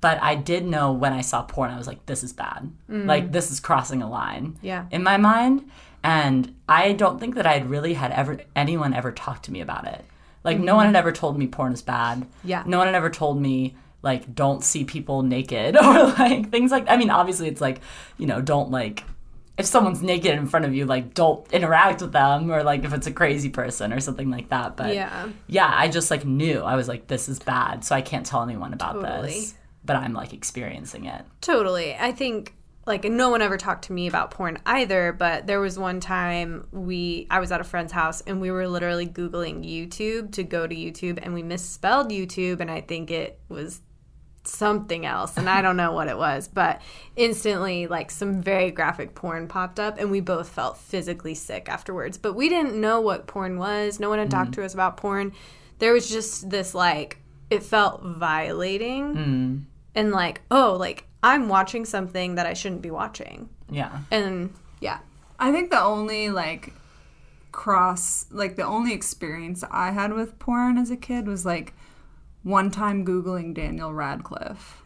but 0.00 0.22
I 0.22 0.34
did 0.34 0.64
know 0.64 0.92
when 0.92 1.12
I 1.12 1.22
saw 1.22 1.42
porn, 1.42 1.70
I 1.70 1.78
was 1.78 1.86
like, 1.86 2.06
this 2.06 2.22
is 2.22 2.32
bad. 2.32 2.70
Mm. 2.88 3.06
Like, 3.06 3.32
this 3.32 3.50
is 3.50 3.58
crossing 3.58 4.02
a 4.02 4.08
line 4.08 4.56
Yeah. 4.62 4.86
in 4.90 5.02
my 5.02 5.16
mind. 5.16 5.68
And 6.04 6.54
I 6.68 6.92
don't 6.92 7.18
think 7.18 7.34
that 7.34 7.46
I 7.46 7.54
had 7.54 7.68
really 7.68 7.94
had 7.94 8.12
ever 8.12 8.40
anyone 8.54 8.94
ever 8.94 9.10
talked 9.10 9.46
to 9.46 9.52
me 9.52 9.60
about 9.60 9.86
it. 9.86 10.04
Like, 10.44 10.58
no 10.58 10.66
mm-hmm. 10.66 10.76
one 10.76 10.86
had 10.86 10.96
ever 10.96 11.10
told 11.10 11.36
me 11.36 11.48
porn 11.48 11.72
is 11.72 11.82
bad. 11.82 12.24
Yeah. 12.44 12.62
No 12.64 12.78
one 12.78 12.86
had 12.86 12.94
ever 12.94 13.10
told 13.10 13.40
me, 13.40 13.76
like, 14.02 14.32
don't 14.34 14.62
see 14.62 14.84
people 14.84 15.22
naked 15.22 15.76
or 15.82 16.06
like 16.06 16.50
things 16.50 16.70
like 16.70 16.88
I 16.88 16.96
mean, 16.96 17.10
obviously, 17.10 17.48
it's 17.48 17.60
like, 17.60 17.80
you 18.16 18.26
know, 18.26 18.40
don't 18.40 18.70
like, 18.70 19.02
if 19.58 19.66
someone's 19.66 20.02
naked 20.02 20.32
in 20.32 20.46
front 20.46 20.64
of 20.64 20.72
you, 20.74 20.86
like, 20.86 21.14
don't 21.14 21.50
interact 21.52 22.00
with 22.00 22.12
them 22.12 22.50
or 22.50 22.62
like 22.62 22.84
if 22.84 22.92
it's 22.94 23.06
a 23.08 23.12
crazy 23.12 23.50
person 23.50 23.92
or 23.92 24.00
something 24.00 24.30
like 24.30 24.48
that. 24.50 24.76
But 24.76 24.94
Yeah. 24.94 25.28
yeah, 25.48 25.70
I 25.74 25.88
just 25.88 26.10
like 26.10 26.24
knew 26.24 26.60
I 26.60 26.76
was 26.76 26.86
like, 26.88 27.08
this 27.08 27.28
is 27.28 27.38
bad. 27.40 27.84
So 27.84 27.94
I 27.94 28.00
can't 28.00 28.24
tell 28.24 28.42
anyone 28.42 28.72
about 28.72 28.94
Totally. 28.94 29.28
this. 29.32 29.54
But 29.84 29.96
I'm 29.96 30.12
like 30.12 30.32
experiencing 30.32 31.06
it. 31.06 31.24
Totally. 31.40 31.94
I 31.96 32.12
think 32.12 32.54
like 32.86 33.04
no 33.04 33.28
one 33.30 33.42
ever 33.42 33.56
talked 33.58 33.84
to 33.86 33.92
me 33.92 34.06
about 34.06 34.30
porn 34.30 34.58
either, 34.64 35.12
but 35.12 35.46
there 35.46 35.60
was 35.60 35.78
one 35.78 36.00
time 36.00 36.66
we 36.72 37.26
I 37.30 37.38
was 37.40 37.52
at 37.52 37.60
a 37.60 37.64
friend's 37.64 37.92
house 37.92 38.20
and 38.22 38.40
we 38.40 38.50
were 38.50 38.66
literally 38.68 39.06
googling 39.06 39.62
YouTube 39.68 40.32
to 40.32 40.42
go 40.44 40.66
to 40.66 40.74
YouTube 40.74 41.18
and 41.22 41.34
we 41.34 41.42
misspelled 41.42 42.10
YouTube 42.10 42.60
and 42.60 42.70
I 42.70 42.80
think 42.80 43.10
it 43.10 43.38
was 43.48 43.80
something 44.48 45.04
else 45.04 45.36
and 45.36 45.48
I 45.48 45.62
don't 45.62 45.76
know 45.76 45.92
what 45.92 46.08
it 46.08 46.16
was, 46.16 46.48
but 46.48 46.80
instantly 47.16 47.86
like 47.86 48.10
some 48.10 48.40
very 48.40 48.70
graphic 48.70 49.14
porn 49.14 49.48
popped 49.48 49.78
up 49.78 49.98
and 49.98 50.10
we 50.10 50.20
both 50.20 50.48
felt 50.48 50.78
physically 50.78 51.34
sick 51.34 51.68
afterwards. 51.68 52.18
But 52.18 52.34
we 52.34 52.48
didn't 52.48 52.80
know 52.80 53.00
what 53.00 53.26
porn 53.26 53.58
was. 53.58 54.00
No 54.00 54.08
one 54.08 54.18
had 54.18 54.30
talked 54.30 54.52
to 54.54 54.60
mm. 54.60 54.64
us 54.64 54.74
about 54.74 54.96
porn. 54.96 55.32
There 55.78 55.92
was 55.92 56.08
just 56.08 56.50
this 56.50 56.74
like 56.74 57.18
it 57.50 57.62
felt 57.62 58.02
violating 58.02 59.14
mm. 59.14 59.64
and 59.94 60.10
like, 60.10 60.40
oh, 60.50 60.76
like 60.78 61.04
I'm 61.22 61.48
watching 61.48 61.84
something 61.84 62.36
that 62.36 62.46
I 62.46 62.54
shouldn't 62.54 62.82
be 62.82 62.90
watching. 62.90 63.48
Yeah. 63.70 63.98
And 64.10 64.54
yeah. 64.80 64.98
I 65.38 65.52
think 65.52 65.70
the 65.70 65.80
only 65.80 66.30
like 66.30 66.72
cross, 67.52 68.26
like 68.30 68.56
the 68.56 68.64
only 68.64 68.92
experience 68.92 69.64
I 69.70 69.90
had 69.90 70.12
with 70.12 70.38
porn 70.38 70.78
as 70.78 70.90
a 70.90 70.96
kid 70.96 71.26
was 71.26 71.44
like 71.44 71.74
one 72.42 72.70
time 72.70 73.04
Googling 73.04 73.54
Daniel 73.54 73.92
Radcliffe. 73.92 74.82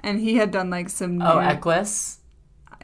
And 0.00 0.20
he 0.20 0.36
had 0.36 0.50
done 0.50 0.70
like 0.70 0.88
some. 0.88 1.20
Oh, 1.20 1.40
nude- 1.40 1.50
Equus. 1.56 2.20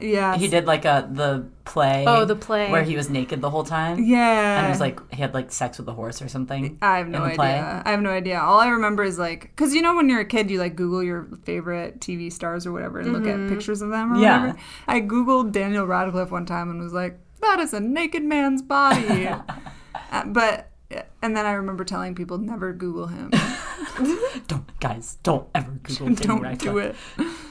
yeah. 0.01 0.35
He 0.35 0.49
did 0.49 0.65
like 0.65 0.83
a 0.83 1.07
the 1.09 1.45
play. 1.63 2.03
Oh, 2.05 2.25
the 2.25 2.35
play. 2.35 2.69
where 2.69 2.83
he 2.83 2.97
was 2.97 3.09
naked 3.09 3.39
the 3.41 3.49
whole 3.49 3.63
time. 3.63 4.03
Yeah. 4.03 4.57
And 4.57 4.67
it 4.67 4.69
was 4.69 4.81
like 4.81 4.99
he 5.13 5.21
had 5.21 5.33
like 5.33 5.49
sex 5.51 5.77
with 5.77 5.87
a 5.87 5.93
horse 5.93 6.21
or 6.21 6.27
something. 6.27 6.77
I 6.81 6.97
have 6.97 7.07
no 7.07 7.19
idea. 7.23 7.35
play. 7.37 7.53
I 7.59 7.89
have 7.91 8.01
no 8.01 8.09
idea. 8.09 8.39
All 8.41 8.59
I 8.59 8.67
remember 8.67 9.03
is 9.03 9.17
like, 9.17 9.43
because 9.43 9.73
you 9.73 9.81
know, 9.81 9.95
when 9.95 10.09
you're 10.09 10.19
a 10.19 10.25
kid, 10.25 10.51
you 10.51 10.59
like 10.59 10.75
Google 10.75 11.01
your 11.01 11.29
favorite 11.43 12.01
TV 12.01 12.29
stars 12.31 12.65
or 12.67 12.73
whatever 12.73 12.99
and 12.99 13.13
look 13.13 13.25
at 13.25 13.47
pictures 13.47 13.81
of 13.81 13.89
them 13.89 14.11
or 14.11 14.17
Yeah. 14.19 14.39
whatever. 14.47 14.59
I 14.87 14.99
Googled 14.99 15.53
Daniel 15.53 15.85
Radcliffe 15.87 16.31
one 16.31 16.45
time 16.45 16.69
and 16.69 16.81
was 16.81 16.91
like, 16.93 17.17
that 17.41 17.61
is 17.61 17.73
a 17.73 17.79
naked 17.79 18.23
man's 18.23 18.61
body. 18.61 19.29
Uh, 20.11 20.23
but, 20.27 20.69
and 21.21 21.35
then 21.35 21.45
I 21.45 21.53
remember 21.53 21.83
telling 21.83 22.15
people, 22.15 22.37
never 22.37 22.71
Google 22.73 23.07
him. 23.07 23.31
Don't 24.47 24.79
guys, 24.79 25.17
don't 25.23 25.47
ever 25.55 25.71
Google 25.71 26.07
Daniel 26.07 26.27
Don't 26.27 26.41
Radcliffe. 26.41 26.63
do 26.63 26.77
it. 26.77 26.95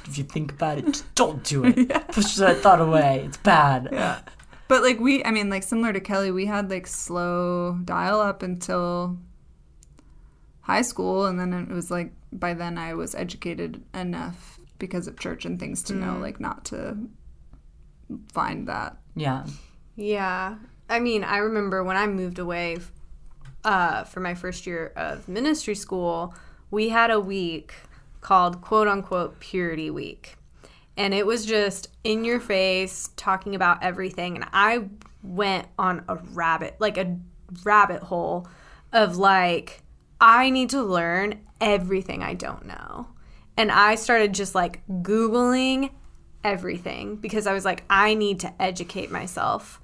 If 0.06 0.18
you 0.18 0.24
think 0.24 0.52
about 0.52 0.78
it, 0.78 0.86
just 0.86 1.14
don't 1.14 1.42
do 1.42 1.64
it. 1.66 2.08
Push 2.08 2.36
that 2.36 2.58
thought 2.58 2.80
away. 2.80 3.24
It's 3.26 3.36
bad. 3.38 3.88
Yeah. 3.90 4.20
But 4.68 4.82
like 4.82 5.00
we, 5.00 5.24
I 5.24 5.30
mean, 5.30 5.50
like 5.50 5.62
similar 5.62 5.92
to 5.92 6.00
Kelly, 6.00 6.30
we 6.30 6.46
had 6.46 6.70
like 6.70 6.86
slow 6.86 7.78
dial 7.84 8.20
up 8.20 8.42
until 8.42 9.18
high 10.60 10.82
school, 10.82 11.26
and 11.26 11.38
then 11.38 11.52
it 11.52 11.68
was 11.68 11.90
like 11.90 12.12
by 12.32 12.54
then 12.54 12.78
I 12.78 12.94
was 12.94 13.14
educated 13.14 13.82
enough 13.94 14.58
because 14.78 15.06
of 15.06 15.18
church 15.18 15.44
and 15.44 15.58
things 15.58 15.82
to 15.84 15.94
know 15.94 16.14
mm. 16.14 16.20
like 16.20 16.40
not 16.40 16.64
to 16.66 16.96
find 18.32 18.68
that. 18.68 18.96
Yeah. 19.14 19.46
Yeah. 19.96 20.56
I 20.88 21.00
mean, 21.00 21.24
I 21.24 21.38
remember 21.38 21.82
when 21.82 21.96
I 21.96 22.06
moved 22.06 22.38
away 22.38 22.78
uh, 23.64 24.04
for 24.04 24.20
my 24.20 24.34
first 24.34 24.66
year 24.66 24.92
of 24.96 25.28
ministry 25.28 25.74
school, 25.74 26.34
we 26.70 26.90
had 26.90 27.10
a 27.10 27.20
week 27.20 27.74
called 28.20 28.60
quote 28.60 28.88
unquote 28.88 29.40
Purity 29.40 29.90
Week. 29.90 30.36
And 30.96 31.12
it 31.12 31.26
was 31.26 31.44
just 31.44 31.88
in 32.04 32.24
your 32.24 32.38
face, 32.38 33.10
talking 33.16 33.54
about 33.54 33.82
everything. 33.82 34.36
And 34.36 34.46
I 34.52 34.84
went 35.22 35.66
on 35.78 36.04
a 36.08 36.16
rabbit, 36.16 36.76
like 36.78 36.98
a 36.98 37.18
rabbit 37.64 38.02
hole 38.02 38.46
of 38.92 39.16
like, 39.16 39.82
I 40.20 40.50
need 40.50 40.70
to 40.70 40.82
learn 40.82 41.40
everything 41.60 42.22
I 42.22 42.34
don't 42.34 42.66
know. 42.66 43.08
And 43.56 43.72
I 43.72 43.94
started 43.96 44.34
just 44.34 44.54
like 44.54 44.86
Googling 44.88 45.90
everything 46.44 47.16
because 47.16 47.46
I 47.46 47.52
was 47.52 47.64
like, 47.64 47.84
I 47.88 48.14
need 48.14 48.40
to 48.40 48.52
educate 48.62 49.10
myself. 49.10 49.80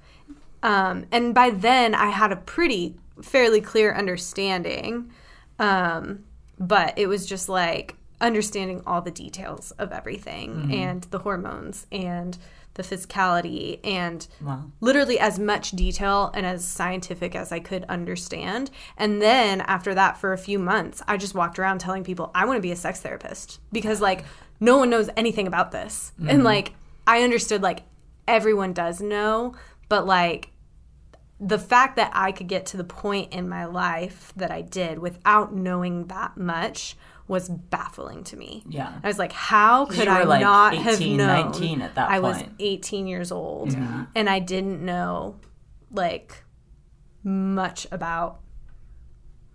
Um, 0.63 1.05
and 1.11 1.33
by 1.33 1.49
then, 1.49 1.95
I 1.95 2.09
had 2.09 2.31
a 2.31 2.35
pretty 2.35 2.95
fairly 3.21 3.61
clear 3.61 3.93
understanding. 3.93 5.11
Um, 5.59 6.23
but 6.59 6.97
it 6.97 7.07
was 7.07 7.25
just 7.25 7.49
like 7.49 7.95
understanding 8.19 8.83
all 8.85 9.01
the 9.01 9.11
details 9.11 9.71
of 9.71 9.91
everything 9.91 10.69
and 10.71 11.01
the 11.05 11.19
hormones 11.19 11.87
and 11.91 12.37
the 12.75 12.83
physicality 12.83 13.79
and 13.83 14.27
Wow. 14.39 14.65
literally 14.79 15.19
as 15.19 15.37
much 15.39 15.71
detail 15.71 16.31
and 16.33 16.45
as 16.45 16.63
scientific 16.63 17.35
as 17.35 17.51
I 17.51 17.59
could 17.59 17.83
understand. 17.89 18.69
And 18.95 19.21
then 19.21 19.61
after 19.61 19.93
that, 19.95 20.17
for 20.17 20.33
a 20.33 20.37
few 20.37 20.57
months, 20.59 21.01
I 21.07 21.17
just 21.17 21.35
walked 21.35 21.57
around 21.59 21.79
telling 21.79 22.03
people 22.03 22.31
I 22.33 22.45
want 22.45 22.57
to 22.57 22.61
be 22.61 22.71
a 22.71 22.75
sex 22.75 23.01
therapist 23.01 23.59
because 23.71 23.99
like 24.01 24.23
no 24.59 24.77
one 24.77 24.89
knows 24.89 25.09
anything 25.17 25.47
about 25.47 25.71
this. 25.71 26.13
And 26.25 26.43
like 26.43 26.73
I 27.07 27.23
understood 27.23 27.61
like 27.63 27.81
everyone 28.27 28.71
does 28.73 29.01
know, 29.01 29.53
but 29.89 30.05
like 30.05 30.51
the 31.41 31.57
fact 31.57 31.95
that 31.95 32.11
I 32.13 32.31
could 32.31 32.47
get 32.47 32.67
to 32.67 32.77
the 32.77 32.83
point 32.83 33.33
in 33.33 33.49
my 33.49 33.65
life 33.65 34.31
that 34.35 34.51
I 34.51 34.61
did 34.61 34.99
without 34.99 35.53
knowing 35.53 36.05
that 36.05 36.37
much 36.37 36.95
was 37.27 37.49
baffling 37.49 38.23
to 38.25 38.37
me. 38.37 38.63
Yeah. 38.69 38.93
I 39.03 39.07
was 39.07 39.17
like, 39.17 39.31
how 39.31 39.85
could 39.85 40.07
I 40.07 40.23
like, 40.23 40.41
not 40.41 40.75
have 40.75 40.99
known? 40.99 41.17
19 41.17 41.81
at 41.81 41.95
that 41.95 42.11
I 42.11 42.19
was 42.19 42.43
18 42.59 43.07
years 43.07 43.31
old 43.31 43.75
and 44.15 44.29
I 44.29 44.39
didn't 44.39 44.85
know 44.85 45.39
like 45.91 46.43
much 47.23 47.87
about 47.91 48.41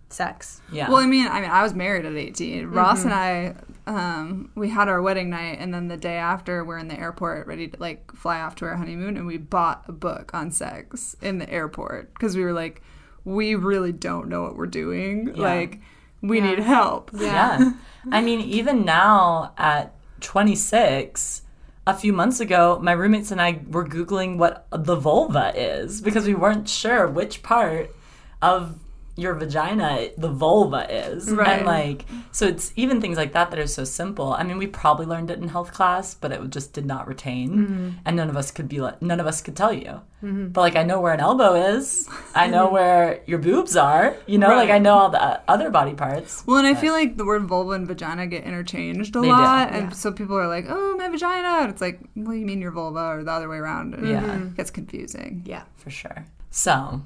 sex. 0.09 0.61
Yeah. 0.71 0.89
Well, 0.89 0.97
I 0.97 1.05
mean, 1.05 1.27
I 1.27 1.39
mean, 1.39 1.49
I 1.49 1.63
was 1.63 1.73
married 1.73 2.05
at 2.05 2.15
18. 2.15 2.67
Ross 2.67 2.99
mm-hmm. 2.99 3.09
and 3.09 3.13
I, 3.13 3.55
um, 3.87 4.51
we 4.53 4.69
had 4.69 4.89
our 4.89 5.01
wedding 5.01 5.29
night, 5.29 5.57
and 5.59 5.73
then 5.73 5.87
the 5.87 5.97
day 5.97 6.17
after, 6.17 6.63
we're 6.63 6.77
in 6.77 6.89
the 6.89 6.99
airport, 6.99 7.47
ready 7.47 7.69
to 7.69 7.79
like 7.79 8.13
fly 8.13 8.41
off 8.41 8.53
to 8.55 8.65
our 8.65 8.75
honeymoon, 8.75 9.15
and 9.15 9.25
we 9.25 9.37
bought 9.37 9.85
a 9.87 9.93
book 9.93 10.33
on 10.33 10.51
sex 10.51 11.15
in 11.21 11.37
the 11.37 11.49
airport 11.49 12.13
because 12.13 12.35
we 12.35 12.43
were 12.43 12.53
like, 12.53 12.81
we 13.23 13.55
really 13.55 13.93
don't 13.93 14.27
know 14.27 14.43
what 14.43 14.57
we're 14.57 14.67
doing. 14.67 15.33
Like, 15.33 15.79
we 16.21 16.41
need 16.41 16.59
help. 16.59 17.11
Yeah. 17.13 17.71
I 18.11 18.21
mean, 18.21 18.41
even 18.41 18.83
now 18.83 19.53
at 19.57 19.93
26, 20.19 21.43
a 21.85 21.93
few 21.93 22.11
months 22.11 22.41
ago, 22.41 22.79
my 22.81 22.91
roommates 22.91 23.31
and 23.31 23.41
I 23.41 23.61
were 23.69 23.85
Googling 23.85 24.37
what 24.37 24.67
the 24.71 24.95
vulva 24.95 25.53
is 25.55 26.01
because 26.01 26.27
we 26.27 26.35
weren't 26.35 26.67
sure 26.67 27.07
which 27.07 27.41
part 27.41 27.95
of 28.41 28.79
your 29.17 29.33
vagina, 29.33 30.09
the 30.17 30.29
vulva 30.29 30.85
is. 30.89 31.29
Right. 31.29 31.57
And 31.57 31.65
like, 31.65 32.05
so 32.31 32.45
it's 32.47 32.71
even 32.75 33.01
things 33.01 33.17
like 33.17 33.33
that 33.33 33.49
that 33.51 33.59
are 33.59 33.67
so 33.67 33.83
simple. 33.83 34.33
I 34.33 34.43
mean, 34.43 34.57
we 34.57 34.67
probably 34.67 35.05
learned 35.05 35.31
it 35.31 35.39
in 35.39 35.47
health 35.47 35.73
class, 35.73 36.13
but 36.13 36.31
it 36.31 36.49
just 36.49 36.73
did 36.73 36.85
not 36.85 37.07
retain. 37.07 37.99
And 38.05 38.15
none 38.15 38.29
of 38.29 38.37
us 38.37 38.51
could 38.51 38.69
be 38.69 38.79
like, 38.79 39.01
none 39.01 39.19
of 39.19 39.27
us 39.27 39.41
could 39.41 39.55
tell 39.55 39.73
you. 39.73 40.01
But 40.21 40.61
like, 40.61 40.75
I 40.75 40.83
know 40.83 40.99
where 40.99 41.13
an 41.13 41.19
elbow 41.19 41.53
is. 41.53 42.07
I 42.33 42.47
know 42.47 42.69
where 42.77 43.21
your 43.27 43.37
boobs 43.39 43.75
are. 43.77 44.15
You 44.25 44.37
know, 44.39 44.49
like, 44.55 44.69
I 44.71 44.79
know 44.79 44.93
all 44.95 45.09
the 45.09 45.21
uh, 45.21 45.41
other 45.47 45.69
body 45.69 45.93
parts. 45.93 46.43
Well, 46.47 46.57
and 46.57 46.67
I 46.67 46.73
feel 46.73 46.93
like 46.93 47.17
the 47.17 47.25
word 47.25 47.43
vulva 47.45 47.71
and 47.71 47.87
vagina 47.87 48.25
get 48.27 48.43
interchanged 48.43 49.15
a 49.15 49.21
lot, 49.21 49.71
and 49.71 49.95
so 49.95 50.11
people 50.11 50.35
are 50.37 50.47
like, 50.47 50.65
"Oh, 50.67 50.95
my 50.97 51.07
vagina," 51.09 51.59
and 51.61 51.69
it's 51.69 51.81
like, 51.81 51.99
"Well, 52.15 52.33
you 52.35 52.45
mean 52.47 52.61
your 52.61 52.71
vulva," 52.71 52.99
or 52.99 53.23
the 53.23 53.31
other 53.31 53.47
way 53.47 53.57
around. 53.57 53.93
And 53.93 54.07
Yeah. 54.07 54.37
it 54.37 54.55
gets 54.57 54.71
confusing. 54.71 55.43
Yeah. 55.45 55.63
For 55.75 55.91
sure. 55.91 56.25
So, 56.49 57.03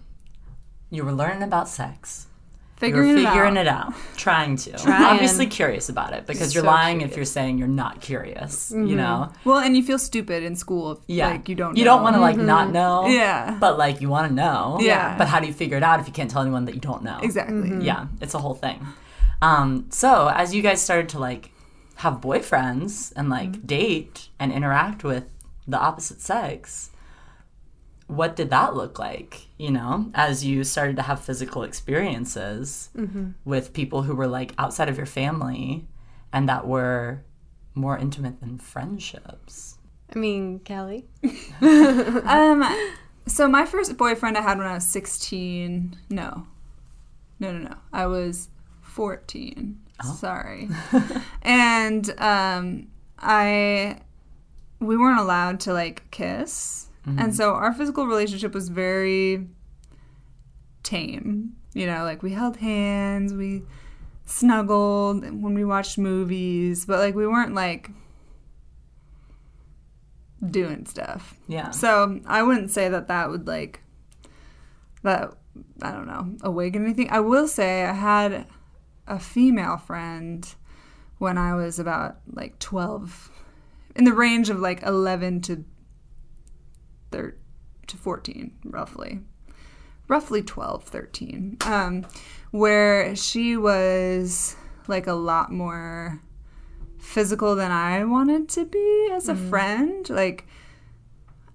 you 0.91 1.03
were 1.03 1.13
learning 1.13 1.41
about 1.41 1.67
sex. 1.67 2.27
Figuring, 2.75 3.09
you 3.09 3.15
were 3.15 3.29
figuring 3.29 3.57
it 3.57 3.61
it 3.61 3.67
out, 3.67 3.93
trying 4.17 4.55
to. 4.55 4.71
Trying. 4.71 5.03
Obviously 5.03 5.45
curious 5.45 5.87
about 5.87 6.13
it 6.13 6.25
because 6.25 6.55
you're 6.55 6.63
So 6.63 6.69
lying 6.69 7.01
if 7.01 7.15
you're 7.15 7.25
saying 7.25 7.59
you're 7.59 7.67
not 7.67 8.01
curious. 8.01 8.71
You 8.71 8.77
mm-hmm. 8.77 8.97
know. 8.97 9.31
Well, 9.45 9.59
and 9.59 9.77
you 9.77 9.83
feel 9.83 9.99
stupid 9.99 10.41
in 10.41 10.55
school. 10.55 10.93
If, 10.93 10.97
Yeah. 11.05 11.29
like 11.29 11.47
you 11.47 11.53
don't. 11.53 11.77
You 11.77 11.85
know. 11.85 11.91
don't 11.91 12.03
want 12.03 12.15
to 12.15 12.19
like 12.19 12.37
not 12.37 12.65
mm-hmm. 12.65 12.73
know. 12.73 13.07
Yeah. 13.07 13.55
But 13.59 13.77
like 13.77 14.01
you 14.01 14.09
want 14.09 14.29
to 14.29 14.33
know. 14.33 14.79
Yeah. 14.81 15.15
But 15.15 15.27
how 15.27 15.39
do 15.39 15.45
you 15.45 15.53
figure 15.53 15.77
it 15.77 15.83
out 15.83 15.99
if 15.99 16.07
you 16.07 16.13
can't 16.13 16.29
tell 16.29 16.41
anyone 16.41 16.65
that 16.65 16.73
you 16.73 16.81
don't 16.81 17.03
know? 17.03 17.19
exactly. 17.21 17.55
Mm-hmm. 17.55 17.81
Yeah, 17.81 18.07
it's 18.19 18.33
a 18.33 18.39
whole 18.39 18.55
thing. 18.55 18.85
Um, 19.43 19.85
so 19.89 20.31
as 20.33 20.53
you 20.53 20.61
guys 20.61 20.81
started 20.81 21.09
to 21.09 21.19
like 21.19 21.51
have 21.97 22.15
boyfriends 22.15 23.13
and 23.15 23.29
like 23.29 23.65
date 23.65 24.29
and 24.39 24.51
interact 24.51 25.03
with 25.03 25.25
the 25.67 25.77
opposite 25.79 26.21
sex, 26.21 26.90
what 28.11 28.35
did 28.35 28.49
that 28.49 28.75
look 28.75 28.99
like? 28.99 29.47
You 29.57 29.71
know, 29.71 30.11
as 30.13 30.43
you 30.45 30.63
started 30.63 30.95
to 30.97 31.01
have 31.03 31.19
physical 31.21 31.63
experiences 31.63 32.89
with 33.45 33.73
people 33.73 34.03
who 34.03 34.15
were 34.15 34.27
like 34.27 34.53
outside 34.57 34.89
of 34.89 34.97
your 34.97 35.05
family 35.05 35.87
and 36.33 36.47
that 36.49 36.67
were 36.67 37.23
more 37.73 37.97
intimate 37.97 38.39
than 38.41 38.57
friendships. 38.57 39.77
I 40.13 40.19
mean, 40.19 40.59
Kelly. 40.59 41.05
Um. 41.61 42.63
So 43.27 43.47
my 43.47 43.65
first 43.65 43.97
boyfriend 43.97 44.37
I 44.37 44.41
had 44.41 44.57
when 44.57 44.67
I 44.67 44.73
was 44.73 44.85
sixteen. 44.85 45.95
No. 46.09 46.47
No, 47.39 47.51
no, 47.53 47.59
no. 47.69 47.75
I 47.93 48.07
was 48.07 48.49
fourteen. 48.81 49.79
oh. 50.03 50.13
Sorry. 50.13 50.67
and 51.43 52.09
um, 52.19 52.87
I 53.19 53.99
we 54.79 54.97
weren't 54.97 55.19
allowed 55.19 55.59
to 55.61 55.73
like 55.73 56.09
kiss, 56.11 56.87
and 57.05 57.17
mm-hmm. 57.17 57.31
so 57.31 57.53
our 57.53 57.73
physical 57.73 58.05
relationship 58.05 58.53
was 58.53 58.69
very 58.69 59.47
tame. 60.83 61.53
You 61.73 61.87
know, 61.87 62.03
like 62.03 62.21
we 62.21 62.31
held 62.31 62.57
hands, 62.57 63.33
we 63.33 63.63
snuggled 64.25 65.21
when 65.21 65.53
we 65.53 65.65
watched 65.65 65.97
movies, 65.97 66.85
but 66.85 66.99
like 66.99 67.15
we 67.15 67.25
weren't 67.25 67.55
like 67.55 67.89
doing 70.49 70.85
stuff. 70.85 71.35
Yeah. 71.47 71.71
So 71.71 72.19
I 72.25 72.43
wouldn't 72.43 72.71
say 72.71 72.89
that 72.89 73.07
that 73.07 73.29
would 73.29 73.47
like 73.47 73.81
that 75.03 75.33
I 75.81 75.91
don't 75.91 76.07
know 76.07 76.35
awaken 76.41 76.83
anything. 76.85 77.09
I 77.09 77.19
will 77.19 77.47
say 77.47 77.85
I 77.85 77.93
had 77.93 78.47
a 79.07 79.19
female 79.19 79.77
friend 79.77 80.47
when 81.17 81.37
I 81.37 81.55
was 81.55 81.79
about 81.79 82.17
like 82.31 82.57
twelve, 82.59 83.29
in 83.95 84.05
the 84.05 84.13
range 84.13 84.49
of 84.49 84.59
like 84.59 84.81
eleven 84.83 85.41
to 85.41 85.63
thir- 87.11 87.35
to 87.87 87.97
fourteen, 87.97 88.53
roughly, 88.63 89.19
roughly 90.07 90.41
12, 90.41 90.83
13, 90.83 91.57
um, 91.65 92.05
where 92.51 93.15
she 93.15 93.57
was 93.57 94.55
like 94.87 95.07
a 95.07 95.13
lot 95.13 95.51
more 95.51 96.21
physical 96.99 97.55
than 97.55 97.71
I 97.71 98.03
wanted 98.03 98.47
to 98.49 98.65
be 98.65 99.09
as 99.11 99.27
a 99.27 99.35
friend. 99.35 100.09
Like 100.09 100.45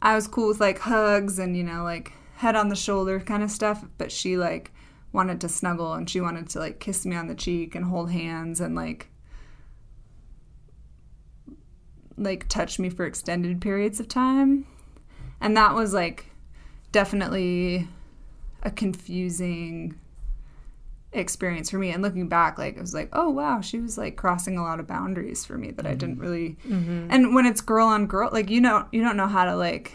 I 0.03 0.14
was 0.14 0.27
cool 0.29 0.49
with 0.49 0.61
like 0.61 0.79
hugs 0.81 1.38
and 1.38 1.57
you 1.57 1.62
know 1.62 1.85
like 1.85 2.12
head 2.37 2.57
on 2.57 2.69
the 2.69 2.77
shoulder 2.77 3.21
kind 3.21 3.42
of 3.42 3.51
stuff, 3.51 3.85
but 3.99 4.12
she 4.12 4.37
like 4.37 4.73
wanted 5.12 5.40
to 5.40 5.49
snuggle 5.49 5.95
and 5.95 6.09
she 6.09 6.21
wanted 6.21 6.49
to 6.51 6.59
like 6.59 6.79
kiss 6.81 7.07
me 7.07 7.16
on 7.16 7.27
the 7.27 7.35
cheek 7.35 7.75
and 7.75 7.87
hold 7.87 8.11
hands 8.11 8.61
and 8.61 8.75
like 8.75 9.09
like 12.19 12.49
touch 12.49 12.79
me 12.79 12.88
for 12.90 13.05
extended 13.05 13.61
periods 13.61 14.01
of 14.01 14.09
time. 14.09 14.66
And 15.40 15.57
that 15.57 15.75
was 15.75 15.92
like 15.92 16.27
definitely 16.92 17.88
a 18.62 18.70
confusing 18.70 19.99
experience 21.12 21.70
for 21.70 21.79
me. 21.79 21.90
And 21.90 22.03
looking 22.03 22.29
back 22.29 22.59
like 22.59 22.77
it 22.77 22.81
was 22.81 22.94
like 22.94 23.09
oh 23.12 23.31
wow 23.31 23.61
she 23.61 23.79
was 23.79 23.96
like 23.96 24.16
crossing 24.16 24.59
a 24.59 24.62
lot 24.62 24.81
of 24.81 24.87
boundaries 24.87 25.44
for 25.44 25.57
me 25.57 25.70
that 25.70 25.87
i 25.87 25.94
didn't 25.94 26.16
mm-hmm. 26.16 26.22
really 26.22 26.57
mm-hmm. 26.66 27.07
and 27.11 27.35
when 27.35 27.46
it's 27.46 27.61
girl 27.61 27.87
on 27.87 28.07
girl 28.07 28.29
like 28.33 28.51
you 28.51 28.61
know 28.61 28.87
you 28.92 29.03
don't 29.03 29.16
know 29.16 29.27
how 29.27 29.44
to 29.44 29.57
like 29.57 29.92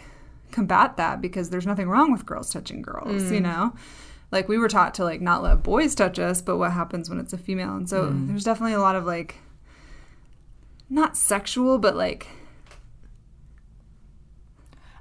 combat 0.52 0.96
that 0.98 1.20
because 1.20 1.50
there's 1.50 1.66
nothing 1.66 1.88
wrong 1.88 2.12
with 2.12 2.24
girls 2.24 2.50
touching 2.50 2.82
girls 2.82 3.32
you 3.32 3.40
mm. 3.40 3.42
know? 3.42 3.74
Like 4.30 4.48
we 4.48 4.56
were 4.56 4.68
taught 4.68 4.94
to 4.94 5.04
like 5.04 5.20
not 5.20 5.42
let 5.42 5.62
boys 5.62 5.94
touch 5.94 6.18
us 6.18 6.40
but 6.40 6.58
what 6.58 6.72
happens 6.72 7.10
when 7.10 7.18
it's 7.18 7.32
a 7.32 7.38
female? 7.38 7.74
And 7.74 7.88
so 7.88 8.04
mm. 8.04 8.28
there's 8.28 8.44
definitely 8.44 8.74
a 8.74 8.80
lot 8.80 8.94
of 8.94 9.04
like 9.04 9.36
not 10.88 11.16
sexual 11.16 11.78
but 11.78 11.96
like 11.96 12.28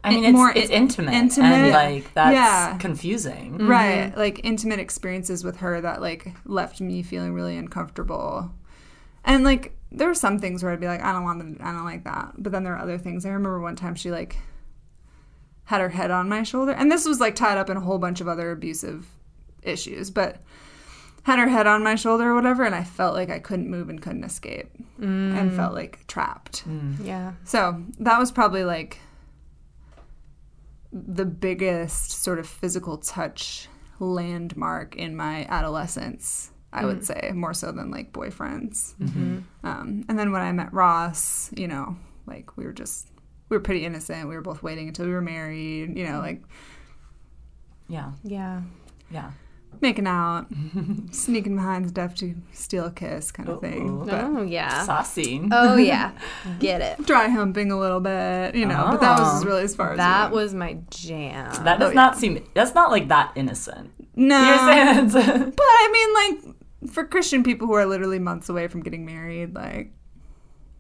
I 0.04 0.10
mean, 0.10 0.24
it's, 0.26 0.34
more 0.34 0.52
it's 0.56 0.70
intimate, 0.70 1.14
intimate. 1.14 1.46
and 1.46 1.72
like 1.72 2.14
that's 2.14 2.34
Yeah. 2.34 2.78
confusing. 2.78 3.54
Mm-hmm. 3.54 3.68
right. 3.68 4.18
Like 4.18 4.44
intimate 4.44 4.80
experiences 4.80 5.44
with 5.44 5.58
her 5.58 5.80
that 5.82 6.02
like 6.02 6.34
left 6.46 6.82
me 6.82 7.04
feeling 7.04 7.34
really 7.34 7.58
uncomfortable. 7.58 8.52
And 9.24 9.44
like 9.44 9.78
there 9.92 10.08
were 10.08 10.16
some 10.16 10.40
things 10.40 10.64
where 10.64 10.72
i'd 10.72 10.80
be 10.80 10.88
like 10.88 11.04
i 11.04 11.12
don't 11.12 11.26
want 11.26 11.38
them 11.38 11.58
i 11.62 11.72
don't 11.72 11.86
like 11.86 12.04
that. 12.06 12.34
But 12.38 12.52
then 12.52 12.64
there 12.64 12.74
are 12.74 12.82
other 12.82 12.98
things. 12.98 13.26
I 13.26 13.30
remember 13.30 13.60
one 13.60 13.76
time 13.76 13.96
she 13.96 14.10
like 14.12 14.38
had 15.66 15.82
her 15.82 15.90
head 15.90 16.12
on 16.12 16.28
my 16.28 16.44
shoulder. 16.44 16.72
And 16.72 16.92
this 16.92 17.06
was 17.06 17.20
like 17.20 17.36
tied 17.36 17.58
up 17.58 17.70
in 17.70 17.78
a 17.78 17.82
whole 17.82 18.00
bunch 18.00 18.22
of 18.22 18.28
other 18.28 18.52
abusive 18.52 19.08
issues 19.64 20.10
but 20.10 20.42
had 21.24 21.38
her 21.38 21.48
head 21.48 21.68
on 21.68 21.84
my 21.84 21.94
shoulder 21.94 22.32
or 22.32 22.34
whatever 22.34 22.64
and 22.64 22.74
i 22.74 22.84
felt 22.84 23.14
like 23.14 23.30
i 23.30 23.38
couldn't 23.38 23.70
move 23.70 23.90
and 23.90 24.02
couldn't 24.02 24.24
escape. 24.24 24.72
And 24.98 25.52
mm. 25.52 25.56
felt 25.56 25.74
like 25.74 26.06
trapped. 26.08 26.68
Mm. 26.68 27.06
Yeah. 27.06 27.34
so 27.44 27.84
that 28.00 28.18
was 28.18 28.32
probably 28.32 28.64
like 28.64 28.98
the 30.92 31.26
biggest 31.26 32.12
sort 32.12 32.40
of 32.40 32.48
physical 32.48 32.98
touch 32.98 33.68
landmark 34.00 34.96
in 34.96 35.16
my 35.16 35.46
adolescence. 35.46 36.52
I 36.74 36.86
would 36.86 37.00
mm. 37.00 37.06
say 37.06 37.32
more 37.34 37.54
so 37.54 37.72
than 37.72 37.92
like 37.92 38.14
boyfriends. 38.14 38.96
Mm-hmm. 38.96 39.36
Mm-hmm. 39.36 39.68
Um, 39.68 40.06
and 40.08 40.18
then 40.18 40.32
when 40.32 40.42
I 40.42 40.52
met 40.52 40.74
Ross, 40.74 41.52
you 41.56 41.68
know, 41.68 41.98
like 42.26 42.56
we 42.58 42.66
were 42.66 42.74
just 42.74 43.10
we 43.50 43.58
were 43.58 43.62
pretty 43.62 43.86
innocent. 43.86 44.30
We 44.30 44.36
were 44.36 44.42
both 44.42 44.64
waiting 44.64 44.88
until 44.88 45.06
we 45.06 45.12
were 45.12 45.22
married. 45.22 45.98
You 45.98 46.06
know, 46.06 46.12
mm-hmm. 46.14 46.22
like 46.22 46.44
Yeah, 47.90 48.12
Yeah. 48.24 48.62
yeah. 49.12 49.32
Making 49.80 50.06
out, 50.08 50.48
sneaking 51.12 51.56
behind 51.56 51.90
stuff 51.90 52.14
to 52.16 52.36
steal 52.52 52.86
a 52.86 52.92
kiss, 52.92 53.32
kind 53.32 53.50
of 53.50 53.62
thing. 53.62 54.06
But 54.06 54.24
Oh 54.26 54.42
yeah. 54.42 54.84
Saucy. 54.84 55.48
Oh 55.52 55.76
yeah. 55.78 56.12
Get 56.60 56.82
it. 56.82 57.06
dry 57.06 57.28
humping 57.30 57.72
a 57.72 57.80
little 57.80 58.00
bit, 58.00 58.56
you 58.56 58.66
know. 58.66 58.88
But 58.92 59.02
that 59.02 59.20
was 59.20 59.44
Oh. 59.44 59.48
really 59.48 59.64
as 59.64 59.76
far 59.76 59.94
as 59.94 59.98
That 59.98 60.32
we 60.32 60.36
went. 60.36 60.44
was 60.46 60.54
my 60.54 60.78
jam. 60.90 61.52
that 61.64 61.80
does 61.80 61.92
Oh, 61.92 61.94
not 61.94 62.18
seem. 62.18 62.44
That's 62.54 62.76
not 62.76 62.92
like 62.92 63.08
that 63.08 63.32
innocent. 63.36 63.92
no. 64.16 64.38
You're 64.44 64.58
saying 64.58 65.06
it's. 65.06 65.14
But 65.56 65.64
I 65.66 65.90
mean, 65.92 66.46
like 66.86 66.92
for 66.92 67.06
Christian 67.06 67.44
people 67.44 67.68
who 67.68 67.74
are 67.74 67.86
literally 67.86 68.20
months 68.20 68.50
away 68.50 68.68
from 68.68 68.82
getting 68.84 69.06
married, 69.06 69.56
like 69.56 69.94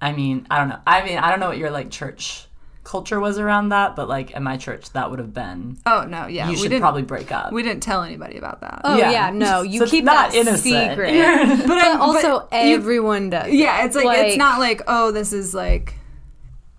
I 0.01 0.11
mean, 0.13 0.47
I 0.49 0.57
don't 0.57 0.69
know. 0.69 0.79
I 0.87 1.03
mean, 1.05 1.17
I 1.19 1.29
don't 1.29 1.39
know 1.39 1.49
what 1.49 1.57
your 1.59 1.69
like 1.71 1.91
church 1.91 2.47
culture 2.83 3.19
was 3.19 3.37
around 3.37 3.69
that, 3.69 3.95
but 3.95 4.09
like 4.09 4.35
at 4.35 4.41
my 4.41 4.57
church, 4.57 4.89
that 4.91 5.09
would 5.09 5.19
have 5.19 5.33
been. 5.33 5.77
oh 5.85 6.03
no, 6.05 6.27
yeah, 6.27 6.45
you 6.49 6.53
we 6.61 6.69
should 6.69 6.79
probably 6.81 7.03
break 7.03 7.31
up. 7.31 7.51
we 7.53 7.61
didn't 7.63 7.83
tell 7.83 8.03
anybody 8.03 8.37
about 8.37 8.61
that. 8.61 8.81
Oh 8.83 8.97
Yeah. 8.97 9.11
yeah, 9.11 9.29
no, 9.29 9.61
you 9.61 9.79
So 9.79 9.85
keep 9.85 10.03
not 10.03 10.31
that 10.31 10.37
innocent. 10.37 10.61
secret. 10.91 11.13
but, 11.59 11.67
But 11.67 11.99
also 11.99 12.47
but 12.49 12.65
you- 12.65 12.75
everyone 12.75 13.29
does. 13.29 13.51
yeah, 13.53 13.85
it's 13.85 13.95
like, 13.95 14.05
Like- 14.05 14.27
it's 14.27 14.37
not 14.37 14.59
like 14.59 14.81
oh 14.87 15.11
this 15.11 15.31
is 15.33 15.53
like 15.53 15.95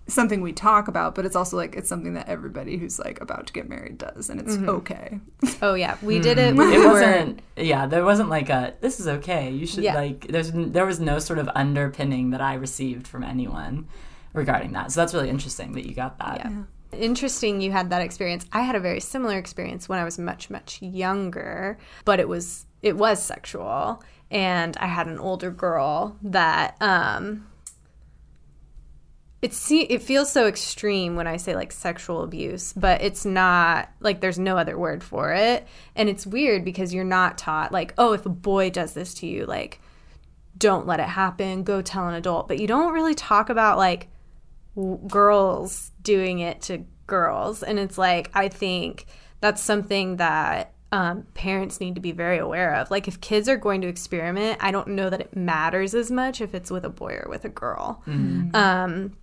something 0.07 0.41
we 0.41 0.51
talk 0.51 0.89
about, 0.89 1.15
but 1.15 1.25
it's 1.25 1.35
also 1.35 1.55
like 1.55 1.75
it's 1.75 1.87
something 1.87 2.15
that 2.15 2.27
everybody 2.27 2.75
who's 2.77 2.99
like 2.99 3.21
about 3.21 3.47
to 3.47 3.53
get 3.53 3.69
married 3.69 3.97
does, 3.97 4.29
and 4.29 4.41
it's 4.41 4.55
mm-hmm. 4.55 4.69
okay. 4.69 5.19
Oh 5.61 5.73
yeah, 5.75 5.97
we 6.01 6.19
did 6.19 6.37
it. 6.37 6.49
Mm-hmm. 6.49 6.57
When 6.57 6.73
it 6.73 6.85
wasn't. 6.85 7.41
Yeah, 7.55 7.85
there 7.87 8.03
wasn't 8.03 8.29
like 8.29 8.49
a. 8.49 8.73
This 8.81 8.99
is 8.99 9.07
okay. 9.07 9.51
You 9.51 9.65
should 9.65 9.83
Yeah. 9.85 9.95
like. 9.95 10.27
There's 10.27 10.51
there 10.53 10.85
was 10.85 10.99
no 10.99 11.19
sort 11.19 11.39
of 11.39 11.49
underpinning 11.55 12.31
that 12.31 12.41
I 12.41 12.55
received 12.55 13.07
from 13.07 13.23
anyone 13.23 13.87
regarding 14.33 14.73
that. 14.73 14.91
So 14.91 15.01
that's 15.01 15.13
really 15.13 15.29
interesting 15.29 15.73
that 15.73 15.87
you 15.87 15.93
got 15.93 16.17
that. 16.19 16.41
Yeah. 16.43 16.63
Interesting 16.91 17.61
you 17.61 17.71
had 17.71 17.89
that 17.89 18.01
experience. 18.01 18.45
I 18.51 18.61
had 18.61 18.75
a 18.75 18.79
very 18.79 18.99
similar 18.99 19.37
experience 19.37 19.89
when 19.89 19.99
I 19.99 20.03
was 20.03 20.19
much 20.19 20.49
much 20.49 20.81
younger, 20.81 21.77
but 22.05 22.19
it 22.19 22.27
was 22.27 22.65
it 22.81 22.97
was 22.97 23.23
sexual 23.23 24.03
and 24.29 24.75
I 24.77 24.87
had 24.87 25.07
an 25.07 25.19
older 25.19 25.51
girl 25.51 26.17
that 26.23 26.75
um 26.81 27.47
it 29.41 29.53
see 29.53 29.81
it 29.81 30.01
feels 30.01 30.31
so 30.31 30.47
extreme 30.47 31.15
when 31.15 31.27
I 31.27 31.37
say 31.37 31.53
like 31.53 31.71
sexual 31.71 32.23
abuse, 32.23 32.73
but 32.73 33.01
it's 33.01 33.25
not 33.25 33.89
like 33.99 34.21
there's 34.21 34.39
no 34.39 34.57
other 34.57 34.77
word 34.77 35.03
for 35.03 35.33
it. 35.33 35.67
And 35.95 36.07
it's 36.07 36.25
weird 36.25 36.63
because 36.63 36.93
you're 36.93 37.03
not 37.03 37.37
taught 37.37 37.71
like, 37.71 37.93
oh, 37.97 38.13
if 38.13 38.25
a 38.25 38.29
boy 38.29 38.69
does 38.69 38.93
this 38.93 39.13
to 39.15 39.27
you, 39.27 39.45
like 39.45 39.79
don't 40.57 40.87
let 40.87 40.99
it 40.99 41.09
happen, 41.09 41.63
go 41.63 41.81
tell 41.81 42.07
an 42.07 42.13
adult. 42.13 42.47
But 42.47 42.59
you 42.59 42.67
don't 42.67 42.93
really 42.93 43.15
talk 43.15 43.49
about 43.49 43.77
like 43.77 44.07
girls 44.75 45.91
doing 46.01 46.39
it 46.39 46.61
to 46.63 46.85
girls. 47.07 47.63
And 47.63 47.79
it's 47.79 47.97
like 47.97 48.29
I 48.33 48.47
think 48.47 49.05
that's 49.39 49.61
something 49.61 50.17
that 50.17 50.73
um, 50.93 51.25
parents 51.33 51.79
need 51.79 51.95
to 51.95 52.01
be 52.01 52.11
very 52.11 52.37
aware 52.37 52.75
of. 52.75 52.91
Like, 52.91 53.07
if 53.07 53.19
kids 53.19 53.49
are 53.49 53.57
going 53.57 53.81
to 53.81 53.87
experiment, 53.87 54.59
I 54.61 54.69
don't 54.69 54.89
know 54.89 55.09
that 55.09 55.19
it 55.19 55.35
matters 55.35 55.95
as 55.95 56.11
much 56.11 56.39
if 56.39 56.53
it's 56.53 56.69
with 56.69 56.85
a 56.85 56.89
boy 56.89 57.19
or 57.23 57.29
with 57.29 57.45
a 57.45 57.49
girl. 57.49 58.03
Um, 58.55 59.13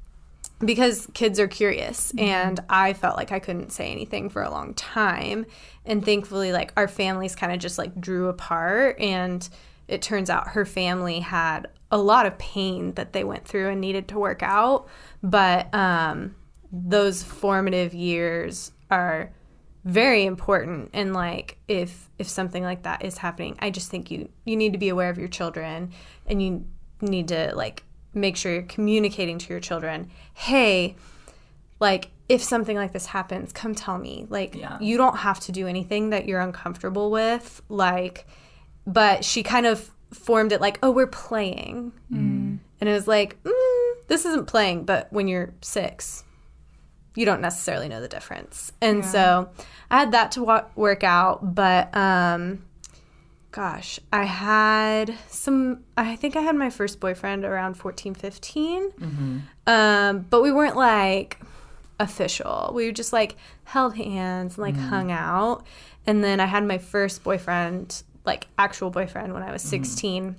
because 0.62 1.08
kids 1.14 1.40
are 1.40 1.48
curious 1.48 2.12
and 2.18 2.60
i 2.68 2.92
felt 2.92 3.16
like 3.16 3.32
i 3.32 3.38
couldn't 3.38 3.70
say 3.72 3.90
anything 3.90 4.28
for 4.28 4.42
a 4.42 4.50
long 4.50 4.74
time 4.74 5.46
and 5.86 6.04
thankfully 6.04 6.52
like 6.52 6.70
our 6.76 6.86
families 6.86 7.34
kind 7.34 7.50
of 7.50 7.58
just 7.58 7.78
like 7.78 7.98
drew 7.98 8.28
apart 8.28 8.98
and 9.00 9.48
it 9.90 10.00
turns 10.02 10.30
out 10.30 10.48
her 10.48 10.64
family 10.64 11.20
had 11.20 11.68
a 11.90 11.98
lot 11.98 12.24
of 12.26 12.38
pain 12.38 12.92
that 12.94 13.12
they 13.12 13.24
went 13.24 13.46
through 13.46 13.68
and 13.68 13.80
needed 13.80 14.06
to 14.08 14.18
work 14.18 14.42
out 14.42 14.88
but 15.22 15.72
um, 15.74 16.34
those 16.72 17.22
formative 17.22 17.92
years 17.94 18.72
are 18.90 19.32
very 19.84 20.24
important 20.26 20.90
and 20.92 21.12
like 21.14 21.58
if 21.66 22.08
if 22.18 22.28
something 22.28 22.62
like 22.62 22.82
that 22.82 23.02
is 23.04 23.16
happening 23.18 23.56
i 23.60 23.70
just 23.70 23.90
think 23.90 24.10
you 24.10 24.28
you 24.44 24.54
need 24.56 24.72
to 24.72 24.78
be 24.78 24.90
aware 24.90 25.08
of 25.10 25.16
your 25.18 25.28
children 25.28 25.90
and 26.26 26.42
you 26.42 26.64
need 27.00 27.28
to 27.28 27.50
like 27.56 27.82
make 28.12 28.36
sure 28.36 28.52
you're 28.52 28.62
communicating 28.62 29.38
to 29.38 29.48
your 29.48 29.60
children 29.60 30.10
hey 30.34 30.94
like 31.80 32.10
if 32.28 32.42
something 32.42 32.76
like 32.76 32.92
this 32.92 33.06
happens 33.06 33.52
come 33.52 33.74
tell 33.74 33.96
me 33.98 34.26
like 34.28 34.54
Yeah. 34.54 34.78
you 34.80 34.98
don't 34.98 35.16
have 35.16 35.40
to 35.40 35.52
do 35.52 35.66
anything 35.66 36.10
that 36.10 36.26
you're 36.26 36.40
uncomfortable 36.40 37.10
with 37.10 37.62
like 37.70 38.26
but 38.92 39.24
she 39.24 39.42
kind 39.42 39.66
of 39.66 39.90
formed 40.12 40.52
it 40.52 40.60
like 40.60 40.78
oh 40.82 40.90
we're 40.90 41.06
playing. 41.06 41.92
And 42.80 42.88
it 42.88 42.92
was 42.92 43.06
like 43.06 43.42
mm, 43.44 43.92
this 44.08 44.24
isn't 44.24 44.46
playing 44.46 44.84
but 44.84 45.12
when 45.12 45.28
you're 45.28 45.52
six 45.62 46.24
you 47.16 47.26
don't 47.26 47.40
necessarily 47.40 47.88
know 47.88 48.00
the 48.00 48.08
difference. 48.08 48.72
And 48.80 49.04
so 49.04 49.50
i 49.90 49.98
had 49.98 50.12
that 50.12 50.32
to 50.32 50.42
wa- 50.44 50.66
work 50.76 51.02
out 51.04 51.54
but 51.54 51.94
um 51.96 52.62
gosh 53.52 53.98
i 54.12 54.24
had 54.24 55.12
some 55.28 55.82
i 55.96 56.14
think 56.14 56.36
i 56.36 56.40
had 56.40 56.54
my 56.54 56.70
first 56.70 57.00
boyfriend 57.00 57.44
around 57.44 57.74
14 57.74 58.14
15 58.14 59.42
um 59.66 60.26
but 60.30 60.40
we 60.42 60.52
weren't 60.52 60.76
like 60.76 61.38
official. 61.98 62.70
We 62.74 62.92
just 62.92 63.12
like 63.12 63.36
held 63.64 63.94
hands 63.96 64.56
and 64.56 64.62
like 64.62 64.76
hung 64.76 65.10
out. 65.12 65.66
And 66.06 66.24
then 66.24 66.40
i 66.40 66.46
had 66.46 66.64
my 66.66 66.78
first 66.78 67.22
boyfriend 67.22 68.02
like 68.24 68.46
actual 68.58 68.90
boyfriend 68.90 69.32
when 69.32 69.42
i 69.42 69.50
was 69.52 69.62
16 69.62 70.36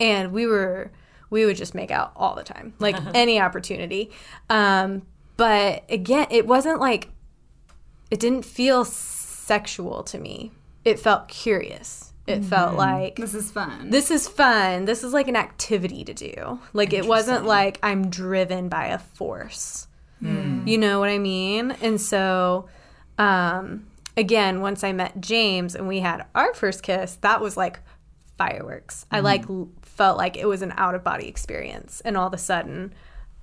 and 0.00 0.32
we 0.32 0.46
were 0.46 0.90
we 1.30 1.44
would 1.44 1.56
just 1.56 1.74
make 1.74 1.90
out 1.90 2.12
all 2.16 2.34
the 2.34 2.42
time 2.42 2.72
like 2.78 2.96
any 3.14 3.40
opportunity. 3.40 4.10
Um 4.48 5.02
but 5.36 5.84
again 5.90 6.26
it 6.30 6.46
wasn't 6.46 6.80
like 6.80 7.10
it 8.10 8.18
didn't 8.20 8.44
feel 8.44 8.84
sexual 8.84 10.02
to 10.04 10.18
me. 10.18 10.52
It 10.84 10.98
felt 10.98 11.28
curious. 11.28 12.12
It 12.26 12.44
felt 12.44 12.74
like 12.76 13.16
This 13.16 13.34
is 13.34 13.50
fun. 13.50 13.90
this 13.90 14.10
is 14.10 14.28
fun. 14.28 14.84
This 14.84 15.02
is 15.04 15.12
like 15.12 15.28
an 15.28 15.36
activity 15.36 16.04
to 16.04 16.12
do. 16.14 16.60
Like 16.72 16.92
it 16.92 17.06
wasn't 17.06 17.44
like 17.44 17.78
i'm 17.82 18.08
driven 18.10 18.68
by 18.68 18.86
a 18.86 18.98
force. 18.98 19.86
You 20.20 20.78
know 20.78 20.98
what 21.00 21.08
i 21.10 21.18
mean? 21.18 21.72
And 21.82 22.00
so 22.00 22.68
um 23.18 23.86
again 24.18 24.60
once 24.60 24.84
i 24.84 24.92
met 24.92 25.20
james 25.20 25.74
and 25.74 25.88
we 25.88 26.00
had 26.00 26.24
our 26.34 26.52
first 26.54 26.82
kiss 26.82 27.16
that 27.22 27.40
was 27.40 27.56
like 27.56 27.80
fireworks. 28.38 29.04
I 29.10 29.20
like 29.20 29.44
felt 29.82 30.16
like 30.16 30.36
it 30.36 30.46
was 30.46 30.62
an 30.62 30.72
out 30.76 30.94
of 30.94 31.02
body 31.02 31.26
experience 31.26 32.00
and 32.04 32.16
all 32.16 32.28
of 32.28 32.32
a 32.32 32.38
sudden 32.38 32.94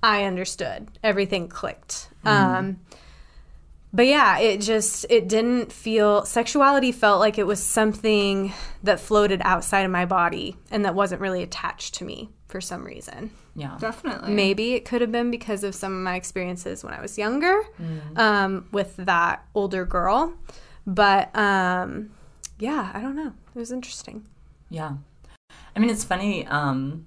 i 0.02 0.24
understood. 0.24 0.88
Everything 1.04 1.48
clicked. 1.48 2.08
Um 2.24 2.80
but 3.92 4.06
yeah 4.06 4.38
it 4.38 4.60
just 4.62 5.06
it 5.10 5.28
didn't 5.28 5.70
feel 5.70 6.24
sexuality 6.24 6.92
felt 6.92 7.20
like 7.20 7.38
it 7.38 7.46
was 7.46 7.62
something 7.62 8.52
that 8.82 8.98
floated 8.98 9.40
outside 9.44 9.82
of 9.82 9.90
my 9.90 10.06
body 10.06 10.56
and 10.70 10.84
that 10.84 10.94
wasn't 10.94 11.20
really 11.20 11.42
attached 11.42 11.94
to 11.96 12.04
me 12.04 12.30
for 12.48 12.60
some 12.60 12.82
reason. 12.84 13.30
Yeah. 13.54 13.76
Definitely. 13.78 14.32
maybe 14.32 14.72
it 14.74 14.84
could 14.84 15.00
have 15.02 15.12
been 15.12 15.30
because 15.30 15.62
of 15.64 15.74
some 15.74 15.92
of 15.92 16.02
my 16.02 16.14
experiences 16.16 16.84
when 16.84 16.92
i 16.94 17.00
was 17.00 17.16
younger 17.18 17.62
um, 18.16 18.66
with 18.72 18.96
that 18.96 19.44
older 19.54 19.84
girl 19.86 20.34
but 20.86 21.34
um, 21.36 22.10
yeah 22.58 22.90
i 22.94 23.00
don't 23.00 23.16
know 23.16 23.32
it 23.54 23.58
was 23.58 23.72
interesting 23.72 24.24
Yeah. 24.70 24.94
I 25.76 25.78
mean, 25.78 25.90
it's 25.90 26.04
funny. 26.04 26.46
Um, 26.46 27.06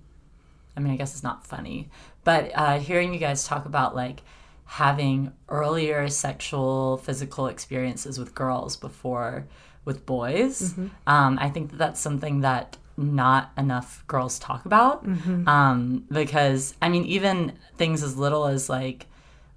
I 0.78 0.80
mean, 0.80 0.94
I 0.94 0.96
guess 0.96 1.14
it's 1.14 1.24
not 1.24 1.46
funny, 1.46 1.90
but 2.24 2.52
uh, 2.56 2.80
hearing 2.80 3.14
you 3.14 3.20
guys 3.20 3.44
talk 3.46 3.66
about 3.66 3.96
like 3.96 4.22
having 4.66 5.34
earlier 5.50 6.08
sexual, 6.08 6.98
physical 6.98 7.48
experiences 7.48 8.18
with 8.20 8.34
girls 8.36 8.78
before 8.78 9.46
with 9.86 10.06
boys, 10.06 10.76
um, 11.08 11.38
I 11.42 11.50
think 11.50 11.72
that 11.72 11.78
that's 11.78 12.00
something 12.00 12.42
that 12.42 12.78
not 12.96 13.52
enough 13.58 14.06
girls 14.08 14.38
talk 14.40 14.66
about. 14.66 15.04
Um, 15.48 16.06
because, 16.12 16.76
I 16.82 16.88
mean, 16.90 17.04
even 17.06 17.54
things 17.78 18.04
as 18.04 18.16
little 18.16 18.46
as 18.46 18.70
like, 18.70 19.08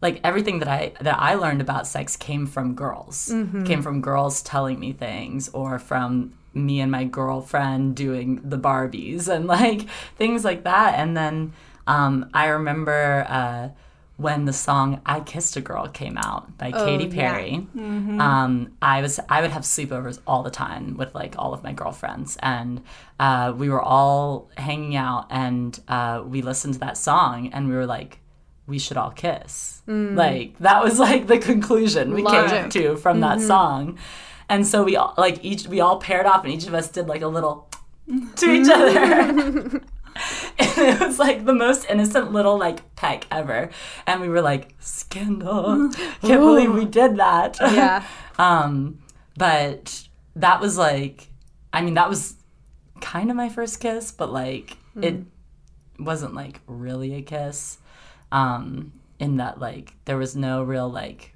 like 0.02 0.20
everything 0.24 0.58
that 0.58 0.68
I 0.68 0.92
that 1.00 1.18
I 1.18 1.34
learned 1.34 1.60
about 1.60 1.86
sex 1.86 2.16
came 2.16 2.46
from 2.46 2.74
girls. 2.74 3.28
Came 3.64 3.82
from 3.82 4.00
girls 4.00 4.42
telling 4.42 4.78
me 4.78 4.92
things 4.92 5.48
or 5.50 5.78
from 5.78 6.34
me 6.52 6.80
and 6.80 6.90
my 6.90 7.04
girlfriend 7.04 7.96
doing 7.96 8.40
the 8.44 8.58
Barbies 8.58 9.28
and 9.28 9.46
like 9.46 9.88
things 10.16 10.44
like 10.44 10.64
that. 10.64 10.98
And 10.98 11.16
then 11.16 11.52
um, 11.86 12.28
I 12.34 12.46
remember 12.46 13.24
uh, 13.28 13.68
when 14.16 14.44
the 14.44 14.52
song 14.52 15.00
"I 15.06 15.20
Kissed 15.20 15.56
a 15.56 15.60
Girl" 15.60 15.88
came 15.88 16.18
out 16.18 16.58
by 16.58 16.72
Katy 16.72 17.04
yeah. 17.04 17.30
Perry. 17.30 17.66
Um, 18.20 18.72
I 18.82 19.02
was 19.02 19.18
I 19.28 19.40
would 19.40 19.50
have 19.50 19.62
sleepovers 19.62 20.18
all 20.26 20.42
the 20.42 20.50
time 20.50 20.96
with 20.96 21.14
like 21.14 21.34
all 21.38 21.54
of 21.54 21.62
my 21.62 21.72
girlfriends, 21.72 22.36
and 22.42 22.82
uh, 23.18 23.54
we 23.56 23.68
were 23.68 23.82
all 23.82 24.50
hanging 24.56 24.96
out, 24.96 25.26
and 25.30 25.78
uh, 25.88 26.22
we 26.26 26.42
listened 26.42 26.74
to 26.74 26.80
that 26.80 26.96
song, 26.96 27.50
and 27.52 27.68
we 27.68 27.74
were 27.74 27.86
like, 27.86 28.18
we 28.66 28.78
should 28.78 28.96
all 28.96 29.10
kiss. 29.10 29.82
Like 30.16 30.58
that 30.58 30.82
was 30.82 30.98
like 30.98 31.26
the 31.26 31.38
conclusion 31.38 32.14
we 32.14 32.22
came 32.24 32.70
to 32.70 32.96
from 32.96 33.20
that 33.20 33.40
song. 33.40 33.98
And 34.48 34.66
so 34.66 34.84
we 34.84 34.96
all 34.96 35.14
like 35.16 35.44
each 35.44 35.66
we 35.66 35.80
all 35.80 35.98
paired 35.98 36.26
off 36.26 36.44
and 36.44 36.52
each 36.52 36.66
of 36.66 36.74
us 36.74 36.88
did 36.88 37.08
like 37.08 37.22
a 37.22 37.26
little 37.28 37.68
to 38.36 38.50
each 38.50 38.68
other. 38.68 38.98
and 38.98 39.80
it 40.58 41.00
was 41.00 41.18
like 41.18 41.44
the 41.44 41.54
most 41.54 41.86
innocent 41.88 42.32
little 42.32 42.58
like 42.58 42.94
peck 42.96 43.26
ever. 43.30 43.70
And 44.06 44.20
we 44.20 44.28
were 44.28 44.42
like, 44.42 44.74
scandal. 44.80 45.90
Can't 46.22 46.40
believe 46.40 46.72
we 46.72 46.84
did 46.84 47.16
that. 47.16 47.56
yeah 47.60 48.04
um 48.38 48.98
but 49.36 50.06
that 50.36 50.60
was 50.60 50.78
like 50.78 51.28
I 51.72 51.82
mean 51.82 51.94
that 51.94 52.08
was 52.08 52.34
kind 53.00 53.30
of 53.30 53.36
my 53.36 53.48
first 53.48 53.80
kiss, 53.80 54.12
but 54.12 54.32
like 54.32 54.76
it 55.00 55.16
wasn't 55.98 56.34
like 56.34 56.60
really 56.66 57.14
a 57.14 57.22
kiss. 57.22 57.78
Um 58.32 58.92
in 59.20 59.36
that 59.36 59.60
like 59.60 59.94
there 60.06 60.16
was 60.16 60.34
no 60.34 60.64
real 60.64 60.88
like 60.90 61.32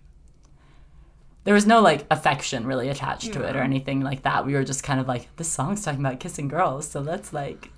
there 1.44 1.54
was 1.54 1.66
no 1.66 1.80
like 1.80 2.04
affection 2.10 2.66
really 2.66 2.88
attached 2.88 3.32
to 3.32 3.42
it 3.42 3.54
or 3.54 3.60
anything 3.60 4.00
like 4.00 4.22
that. 4.22 4.44
We 4.44 4.54
were 4.54 4.64
just 4.64 4.82
kind 4.82 4.98
of 4.98 5.06
like 5.06 5.28
this 5.36 5.46
song's 5.48 5.84
talking 5.84 6.00
about 6.00 6.18
kissing 6.18 6.48
girls, 6.48 6.88
so 6.88 7.00
let's 7.00 7.32
like 7.32 7.70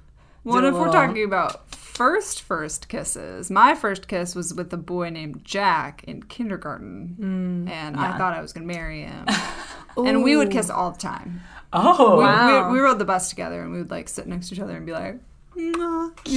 What 0.44 0.64
if 0.64 0.72
we're 0.74 0.90
talking 0.90 1.24
about 1.24 1.74
first 1.74 2.40
first 2.40 2.88
kisses? 2.88 3.50
My 3.50 3.74
first 3.74 4.08
kiss 4.08 4.34
was 4.34 4.54
with 4.54 4.72
a 4.72 4.78
boy 4.78 5.10
named 5.10 5.44
Jack 5.44 6.04
in 6.04 6.22
kindergarten, 6.22 7.66
and 7.70 7.96
I 7.96 8.16
thought 8.16 8.32
I 8.32 8.40
was 8.40 8.54
gonna 8.54 8.64
marry 8.66 9.02
him. 9.02 9.26
and 9.98 10.22
we 10.22 10.36
would 10.36 10.50
kiss 10.50 10.70
all 10.70 10.92
the 10.92 10.98
time. 10.98 11.42
Oh 11.70 12.16
We, 12.16 12.24
Wow. 12.24 12.68
we, 12.68 12.74
we 12.74 12.80
rode 12.80 12.98
the 12.98 13.04
bus 13.04 13.28
together, 13.28 13.60
and 13.62 13.72
we 13.72 13.78
would 13.78 13.90
like 13.90 14.08
sit 14.08 14.26
next 14.26 14.48
to 14.48 14.54
each 14.54 14.60
other 14.60 14.74
and 14.76 14.86
be 14.86 14.92
like, 14.92 15.16
you 15.62 15.72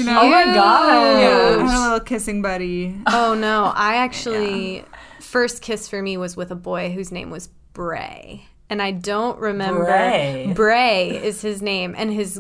know. 0.04 0.22
Oh 0.22 0.30
my 0.30 0.46
gosh. 0.54 1.22
Yeah, 1.22 1.58
I 1.60 1.64
had 1.72 1.80
a 1.80 1.84
little 1.84 2.00
kissing 2.00 2.42
buddy. 2.42 3.00
Oh 3.08 3.34
no, 3.34 3.72
I 3.76 3.96
actually 3.98 4.84
first 5.20 5.62
kiss 5.62 5.88
for 5.88 6.02
me 6.02 6.18
was 6.18 6.36
with 6.36 6.52
a 6.52 6.56
boy 6.56 6.92
whose 6.92 7.12
name 7.12 7.30
was 7.30 7.48
Bray. 7.74 8.46
And 8.70 8.82
I 8.82 8.92
don't 8.92 9.38
remember 9.40 9.86
Bray. 9.86 10.52
Bray 10.56 11.10
is 11.10 11.42
his 11.42 11.62
name 11.62 11.94
and 11.98 12.12
his 12.12 12.40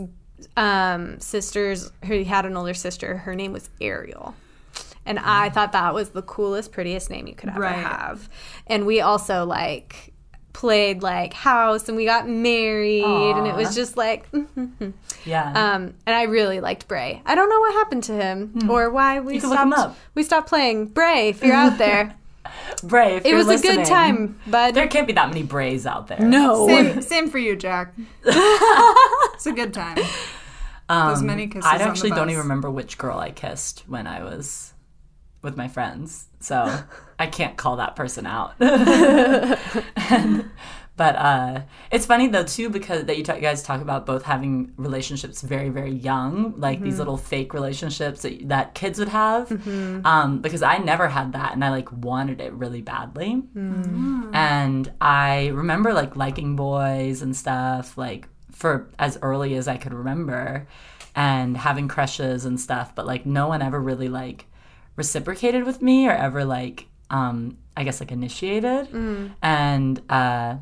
um 0.57 1.19
sisters 1.19 1.91
he 2.03 2.23
had 2.23 2.45
an 2.45 2.57
older 2.57 2.73
sister, 2.73 3.17
her 3.17 3.35
name 3.35 3.53
was 3.53 3.69
Ariel. 3.79 4.35
And 5.05 5.17
I 5.17 5.49
thought 5.49 5.71
that 5.71 5.93
was 5.95 6.09
the 6.09 6.21
coolest, 6.21 6.71
prettiest 6.71 7.09
name 7.09 7.25
you 7.27 7.33
could 7.33 7.49
ever 7.49 7.61
Right. 7.61 7.73
have. 7.75 8.29
And 8.67 8.85
we 8.85 9.01
also 9.01 9.45
like 9.45 10.10
played 10.53 11.01
like 11.01 11.33
house 11.33 11.87
and 11.87 11.95
we 11.97 12.05
got 12.05 12.27
married 12.27 13.03
and 13.03 13.47
it 13.47 13.55
was 13.55 13.73
just 13.73 13.95
like 13.97 14.27
Yeah. 15.25 15.47
um 15.73 15.93
and 16.05 16.15
I 16.15 16.23
really 16.23 16.59
liked 16.59 16.87
Bray. 16.87 17.21
I 17.25 17.35
don't 17.35 17.49
know 17.49 17.59
what 17.59 17.73
happened 17.73 18.03
to 18.05 18.13
him 18.13 18.69
or 18.69 18.89
why 18.89 19.19
we 19.19 19.33
Hmm. 19.33 19.35
You 19.35 19.41
can 19.41 19.49
look 19.49 19.59
him 19.59 19.71
stopped 19.71 19.89
up. 19.91 19.97
we 20.15 20.23
stopped 20.23 20.49
playing. 20.49 20.87
Bray, 20.87 21.29
if 21.29 21.43
you're 21.43 21.55
out 21.55 21.77
there. 21.77 22.15
Bray, 22.83 23.15
if 23.17 23.25
it 23.25 23.29
you're 23.29 23.37
was 23.45 23.63
a 23.63 23.65
good 23.65 23.85
time, 23.85 24.39
bud. 24.47 24.73
There 24.73 24.87
can't 24.87 25.07
be 25.07 25.13
that 25.13 25.29
many 25.29 25.43
Brays 25.43 25.85
out 25.85 26.07
there. 26.07 26.19
no. 26.19 26.67
Same, 26.67 27.01
same 27.13 27.29
for 27.29 27.37
you, 27.37 27.55
Jack. 27.55 27.93
it's 28.25 29.45
a 29.45 29.51
good 29.53 29.73
time. 29.73 29.97
Um, 30.89 31.09
Those 31.13 31.21
many 31.23 31.47
kisses 31.47 31.65
I 31.65 31.73
on 31.73 31.77
the 31.79 31.83
actually 31.85 32.09
don't 32.09 32.29
even 32.29 32.41
remember 32.41 32.69
which 32.69 32.97
girl 32.97 33.17
I 33.19 33.31
kissed 33.31 33.83
when 33.87 34.07
I 34.07 34.23
was 34.23 34.73
with 35.41 35.55
my 35.55 35.67
friends, 35.69 36.27
so 36.39 36.79
I 37.21 37.27
can't 37.27 37.55
call 37.57 37.75
that 37.77 37.95
person 37.95 38.25
out. 38.25 38.53
And- 39.95 40.49
but 40.97 41.15
uh, 41.15 41.61
it's 41.91 42.05
funny 42.05 42.27
though 42.27 42.43
too 42.43 42.69
because 42.69 43.05
that 43.05 43.17
you, 43.17 43.23
you 43.23 43.41
guys 43.41 43.63
talk 43.63 43.81
about 43.81 44.05
both 44.05 44.23
having 44.23 44.73
relationships 44.77 45.41
very 45.41 45.69
very 45.69 45.91
young, 45.91 46.53
like 46.59 46.77
Mm-hmm. 46.77 46.85
these 46.85 46.99
little 46.99 47.17
fake 47.17 47.53
relationships 47.53 48.21
that, 48.23 48.49
that 48.49 48.73
kids 48.75 48.99
would 48.99 49.09
have. 49.09 49.51
Um, 50.05 50.39
because 50.41 50.61
I 50.61 50.77
never 50.79 51.07
had 51.07 51.33
that, 51.33 51.53
and 51.53 51.63
I 51.63 51.69
like 51.69 51.91
wanted 51.91 52.39
it 52.41 52.53
really 52.53 52.81
badly. 52.81 53.41
Mm. 53.55 54.35
And 54.35 54.91
I 54.99 55.47
remember 55.47 55.93
like 55.93 56.15
liking 56.15 56.55
boys 56.55 57.21
and 57.21 57.35
stuff, 57.35 57.97
like 57.97 58.27
for 58.51 58.89
as 58.99 59.17
early 59.21 59.55
as 59.55 59.67
I 59.67 59.77
could 59.77 59.93
remember, 59.93 60.67
and 61.15 61.57
having 61.57 61.87
crushes 61.87 62.45
and 62.45 62.59
stuff. 62.59 62.93
But 62.93 63.07
like 63.07 63.25
no 63.25 63.47
one 63.47 63.61
ever 63.61 63.79
really 63.79 64.09
like 64.09 64.45
reciprocated 64.97 65.63
with 65.63 65.81
me 65.81 66.07
or 66.07 66.11
ever 66.11 66.45
like 66.45 66.85
um 67.11 67.57
I 67.77 67.83
guess 67.83 67.99
like 67.99 68.11
initiated. 68.11 68.87
And 69.43 70.01
uh 70.09 70.55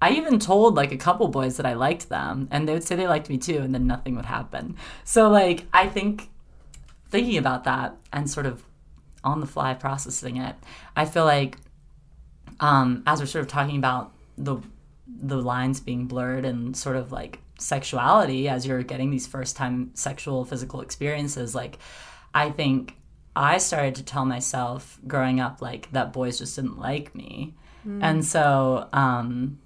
I 0.00 0.10
even 0.12 0.38
told 0.38 0.74
like 0.74 0.92
a 0.92 0.96
couple 0.96 1.28
boys 1.28 1.56
that 1.58 1.66
I 1.66 1.74
liked 1.74 2.08
them 2.08 2.48
and 2.50 2.66
they 2.66 2.72
would 2.72 2.84
say 2.84 2.96
they 2.96 3.08
liked 3.08 3.28
me 3.28 3.38
too 3.38 3.58
and 3.58 3.74
then 3.74 3.86
nothing 3.86 4.16
would 4.16 4.26
happen. 4.26 4.76
So 5.04 5.28
like 5.28 5.66
I 5.72 5.88
think 5.88 6.30
thinking 7.10 7.36
about 7.38 7.64
that 7.64 7.96
and 8.12 8.30
sort 8.30 8.46
of 8.46 8.62
on 9.24 9.40
the 9.40 9.46
fly 9.46 9.74
processing 9.74 10.36
it, 10.36 10.56
I 10.94 11.04
feel 11.04 11.24
like 11.24 11.58
um 12.60 13.02
as 13.06 13.20
we're 13.20 13.26
sort 13.26 13.44
of 13.44 13.50
talking 13.50 13.76
about 13.76 14.12
the 14.38 14.56
the 15.06 15.36
lines 15.36 15.80
being 15.80 16.06
blurred 16.06 16.44
and 16.44 16.76
sort 16.76 16.96
of 16.96 17.12
like 17.12 17.40
sexuality 17.58 18.48
as 18.48 18.66
you're 18.66 18.82
getting 18.82 19.10
these 19.10 19.26
first 19.26 19.56
time 19.56 19.90
sexual 19.94 20.44
physical 20.44 20.80
experiences 20.82 21.54
like 21.54 21.78
I 22.34 22.50
think 22.50 22.96
I 23.36 23.58
started 23.58 23.94
to 23.96 24.02
tell 24.02 24.24
myself 24.24 24.98
growing 25.06 25.38
up 25.40 25.60
like 25.60 25.92
that 25.92 26.12
boys 26.12 26.38
just 26.38 26.56
didn't 26.56 26.78
like 26.78 27.14
me. 27.14 27.54
And 28.02 28.24
so 28.24 28.88
um 28.92 29.58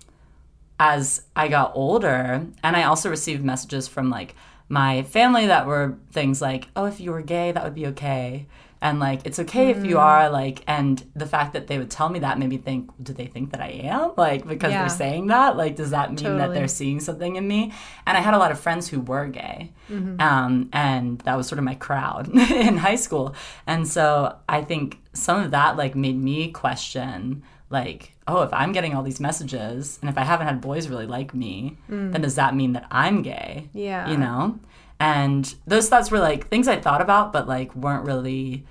as 0.79 1.23
I 1.37 1.49
got 1.49 1.73
older, 1.75 2.47
and 2.63 2.77
I 2.77 2.83
also 2.85 3.09
received 3.11 3.45
messages 3.45 3.87
from 3.89 4.11
like 4.11 4.35
my 4.69 5.03
family 5.03 5.47
that 5.47 5.67
were 5.67 5.97
things 6.13 6.41
like, 6.43 6.69
"Oh, 6.75 6.85
if 6.87 7.01
you 7.01 7.13
were 7.13 7.23
gay, 7.23 7.53
that 7.53 7.65
would 7.65 7.75
be 7.75 7.87
okay," 7.89 8.47
and 8.83 8.99
like, 8.99 9.21
"It's 9.25 9.38
okay 9.38 9.71
if 9.71 9.85
you 9.85 9.97
mm. 9.97 10.01
are." 10.01 10.31
Like, 10.31 10.62
and 10.66 11.03
the 11.14 11.27
fact 11.27 11.53
that 11.53 11.66
they 11.66 11.79
would 11.79 11.90
tell 11.90 12.09
me 12.09 12.21
that 12.21 12.38
made 12.38 12.49
me 12.49 12.59
think, 12.59 12.90
"Do 13.03 13.12
they 13.12 13.27
think 13.27 13.53
that 13.53 13.61
I 13.61 13.69
am?" 13.85 14.12
Like, 14.16 14.47
because 14.47 14.73
Yeah. 14.73 14.81
they're 14.81 14.88
saying 14.88 15.27
that, 15.29 15.57
like, 15.57 15.77
does 15.77 15.90
that 15.90 16.12
mean 16.12 16.38
that 16.38 16.53
they're 16.53 16.69
seeing 16.69 17.01
something 17.01 17.37
in 17.37 17.47
me? 17.47 17.73
And 18.07 18.16
I 18.16 18.21
had 18.21 18.35
a 18.35 18.38
lot 18.38 18.51
of 18.51 18.59
friends 18.59 18.88
who 18.88 19.01
were 19.01 19.27
gay, 19.27 19.73
mm-hmm. 19.90 20.21
um, 20.21 20.69
and 20.73 21.19
that 21.21 21.37
was 21.37 21.47
sort 21.47 21.59
of 21.59 21.64
my 21.64 21.75
crowd 21.75 22.29
in 22.51 22.77
high 22.79 22.97
school, 22.97 23.35
and 23.66 23.87
so 23.87 24.37
I 24.49 24.62
think 24.62 24.99
some 25.12 25.43
of 25.43 25.51
that 25.51 25.77
like 25.77 25.95
made 25.95 26.21
me 26.23 26.51
question 26.51 27.43
like 27.69 28.12
oh 28.27 28.43
if 28.43 28.53
i'm 28.53 28.73
getting 28.73 28.95
all 28.95 29.03
these 29.03 29.21
messages 29.21 29.99
and 30.01 30.11
if 30.11 30.19
i 30.19 30.25
haven't 30.25 30.47
had 30.47 30.61
boys 30.61 30.88
really 30.88 31.07
like 31.07 31.35
me 31.35 31.77
then 31.88 32.12
mm. 32.12 32.23
does 32.23 32.35
that 32.35 32.55
mean 32.55 32.73
that 32.73 32.87
i'm 32.90 33.23
gay 33.23 33.69
Yeah. 33.73 34.11
you 34.11 34.16
know 34.16 34.59
and 35.01 35.55
those 35.67 35.89
thoughts 35.89 36.11
were 36.11 36.21
like 36.21 36.49
things 36.49 36.69
i 36.69 36.79
thought 36.79 37.01
about 37.01 37.33
but 37.33 37.49
like 37.49 37.75
weren't 37.75 38.05
really 38.05 38.65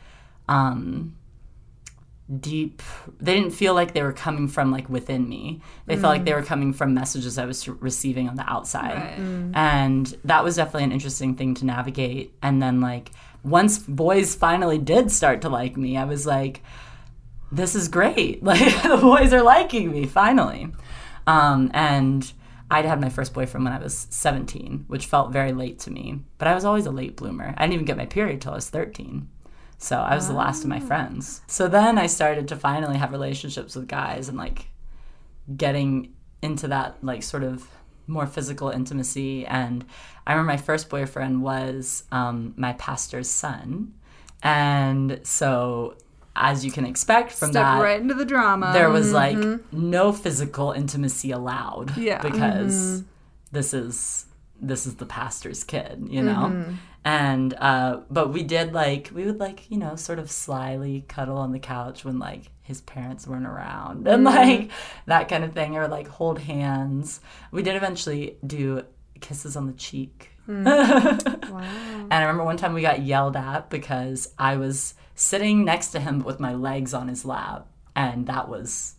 um 0.48 1.16
deep. 2.40 2.84
They 3.20 3.34
didn't 3.34 3.52
feel 3.52 3.74
like 3.74 3.94
they 3.94 4.04
were 4.04 4.14
coming 4.14 4.48
from 4.48 4.72
like 4.72 4.88
within 4.88 5.28
me. 5.28 5.62
They 5.88 5.96
felt 5.96 6.14
like 6.14 6.26
they 6.26 6.34
were 6.34 6.44
coming 6.44 6.74
from 6.74 6.94
messages 6.94 7.38
i 7.40 7.46
was 7.46 7.68
receiving 7.68 8.30
on 8.30 8.36
the 8.36 8.48
outside. 8.48 8.94
Right. 8.94 9.52
and 9.56 10.16
that 10.26 10.44
was 10.44 10.58
definitely 10.58 10.84
an 10.84 10.92
interesting 10.92 11.36
thing 11.36 11.56
to 11.56 11.66
navigate. 11.66 12.34
And 12.44 12.62
then 12.62 12.82
like 12.82 13.12
once 13.44 13.80
boys 13.80 14.36
finally 14.36 14.78
did 14.78 15.12
start 15.12 15.42
to 15.42 15.50
like 15.50 15.78
me 15.78 15.98
i 15.98 16.04
was 16.04 16.28
like 16.28 16.62
this 17.52 17.74
is 17.74 17.88
great. 17.88 18.44
Like 18.50 18.84
the 18.84 18.98
boys 19.02 19.34
are 19.34 19.42
liking 19.42 19.92
me 19.92 20.06
finally. 20.06 20.68
Um, 21.26 21.72
and 21.74 22.32
i'd 22.72 22.86
had 22.86 23.02
my 23.02 23.10
first 23.10 23.34
boyfriend 23.34 23.66
when 23.66 23.74
i 23.74 23.80
was 23.80 24.08
17 24.10 24.86
which 24.88 25.06
felt 25.06 25.32
very 25.32 25.52
late 25.52 25.80
to 25.80 25.92
me 25.92 26.20
but 26.38 26.48
i 26.48 26.56
was 26.56 26.66
always 26.66 26.86
a 26.86 26.92
late 26.92 27.16
bloomer. 27.16 27.54
I 27.58 27.64
didn't 27.64 27.74
even 27.74 27.86
get 27.86 27.98
my 27.98 28.06
period 28.06 28.42
till 28.42 28.52
i 28.52 28.56
was 28.56 28.70
13 28.70 29.28
so 29.78 29.98
i 29.98 30.16
was 30.16 30.28
the 30.28 30.34
last 30.34 30.64
of 30.64 30.70
my 30.70 30.80
friends. 30.80 31.42
So 31.48 31.68
then 31.68 31.98
i 31.98 32.08
started 32.08 32.48
to 32.50 32.56
finally 32.56 32.98
have 32.98 33.12
relationships 33.12 33.76
with 33.76 33.88
guys 33.88 34.30
and 34.30 34.38
like 34.38 34.68
getting 35.56 36.14
into 36.42 36.68
that 36.68 36.98
like 37.02 37.24
sort 37.24 37.44
of 37.44 37.68
more 38.08 38.26
physical 38.26 38.70
intimacy 38.70 39.46
and 39.46 39.86
i 40.26 40.32
remember 40.34 40.52
my 40.52 40.58
first 40.58 40.90
boyfriend 40.90 41.42
was 41.42 42.04
um, 42.12 42.54
my 42.58 42.74
pastor's 42.74 43.30
son 43.30 43.94
and 44.42 45.20
so 45.24 45.96
as 46.36 46.64
you 46.64 46.72
can 46.72 46.86
expect 46.86 47.32
from 47.32 47.52
Step 47.52 47.64
that 47.64 47.82
right 47.82 48.00
into 48.00 48.14
the 48.14 48.26
drama. 48.26 48.72
there 48.74 48.90
was 48.90 49.12
like 49.12 49.38
mm-hmm. 49.38 49.90
no 49.90 50.12
physical 50.12 50.72
intimacy 50.72 51.32
allowed 51.32 51.98
Yeah. 51.98 52.22
because 52.22 53.02
mm-hmm. 53.02 53.08
this 53.52 53.74
is 53.74 54.26
this 54.62 54.86
is 54.86 54.96
the 54.96 55.06
pastor's 55.06 55.64
kid 55.64 56.08
you 56.10 56.22
know? 56.22 56.52
Mm-hmm. 56.52 56.74
And 57.06 57.54
uh 57.54 58.02
but 58.10 58.32
we 58.34 58.44
did 58.44 58.74
like 58.74 59.10
we 59.14 59.26
would 59.26 59.40
like 59.40 59.70
you 59.72 59.78
know 59.78 59.96
sort 59.96 60.20
of 60.20 60.30
slyly 60.30 61.06
cuddle 61.08 61.38
on 61.38 61.52
the 61.52 61.60
couch 61.60 62.04
when 62.06 62.20
like 62.20 62.52
his 62.70 62.82
parents 62.82 63.26
weren't 63.26 63.48
around. 63.48 64.08
And 64.08 64.24
like 64.24 64.70
that 65.08 65.28
kind 65.28 65.44
of 65.44 65.54
thing 65.54 65.76
or 65.76 65.88
like 65.88 66.08
hold 66.08 66.38
hands. 66.38 67.20
We 67.52 67.64
did 67.64 67.76
eventually 67.76 68.38
do 68.46 68.84
kisses 69.20 69.58
on 69.58 69.66
the 69.66 69.74
cheek. 69.74 70.30
Mm. 70.48 70.66
Wow. 71.50 71.62
and 71.62 72.14
I 72.14 72.22
remember 72.22 72.44
one 72.44 72.58
time 72.58 72.76
we 72.76 72.84
got 72.84 73.02
yelled 73.02 73.36
at 73.36 73.72
because 73.72 74.32
I 74.38 74.58
was 74.58 74.94
sitting 75.20 75.66
next 75.66 75.88
to 75.90 76.00
him 76.00 76.20
with 76.24 76.40
my 76.40 76.54
legs 76.54 76.94
on 76.94 77.08
his 77.10 77.26
lap. 77.26 77.68
And 77.96 78.28
that 78.28 78.48
was 78.48 78.96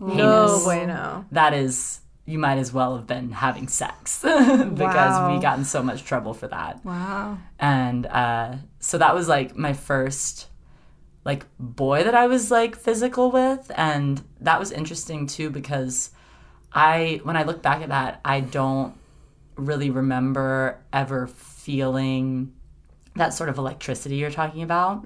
No 0.00 0.08
heinous. 0.48 0.66
way, 0.66 0.86
no. 0.86 1.24
That 1.30 1.54
is, 1.54 2.00
you 2.26 2.38
might 2.38 2.58
as 2.58 2.72
well 2.72 2.96
have 2.96 3.06
been 3.06 3.30
having 3.30 3.68
sex 3.68 4.20
because 4.22 4.78
Wow. 4.78 5.34
we 5.34 5.40
got 5.40 5.58
in 5.58 5.64
so 5.64 5.82
much 5.82 6.04
trouble 6.04 6.34
for 6.34 6.48
that. 6.48 6.84
wow. 6.84 7.38
And 7.58 8.06
uh, 8.06 8.56
so 8.80 8.98
that 8.98 9.14
was 9.14 9.28
like 9.28 9.56
my 9.56 9.72
first 9.72 10.48
like 11.24 11.44
boy 11.58 12.02
that 12.02 12.14
I 12.14 12.26
was 12.26 12.50
like 12.50 12.74
physical 12.76 13.30
with. 13.30 13.70
And 13.76 14.22
that 14.40 14.58
was 14.58 14.72
interesting 14.72 15.26
too 15.26 15.50
because 15.50 16.10
I, 16.72 17.20
when 17.24 17.36
I 17.36 17.42
look 17.44 17.62
back 17.62 17.82
at 17.82 17.90
that, 17.90 18.20
I 18.24 18.40
don't 18.40 18.94
really 19.56 19.90
remember 19.90 20.80
ever 20.92 21.26
feeling 21.26 22.54
that 23.16 23.34
sort 23.34 23.50
of 23.50 23.58
electricity 23.58 24.16
you're 24.16 24.30
talking 24.30 24.62
about 24.62 25.04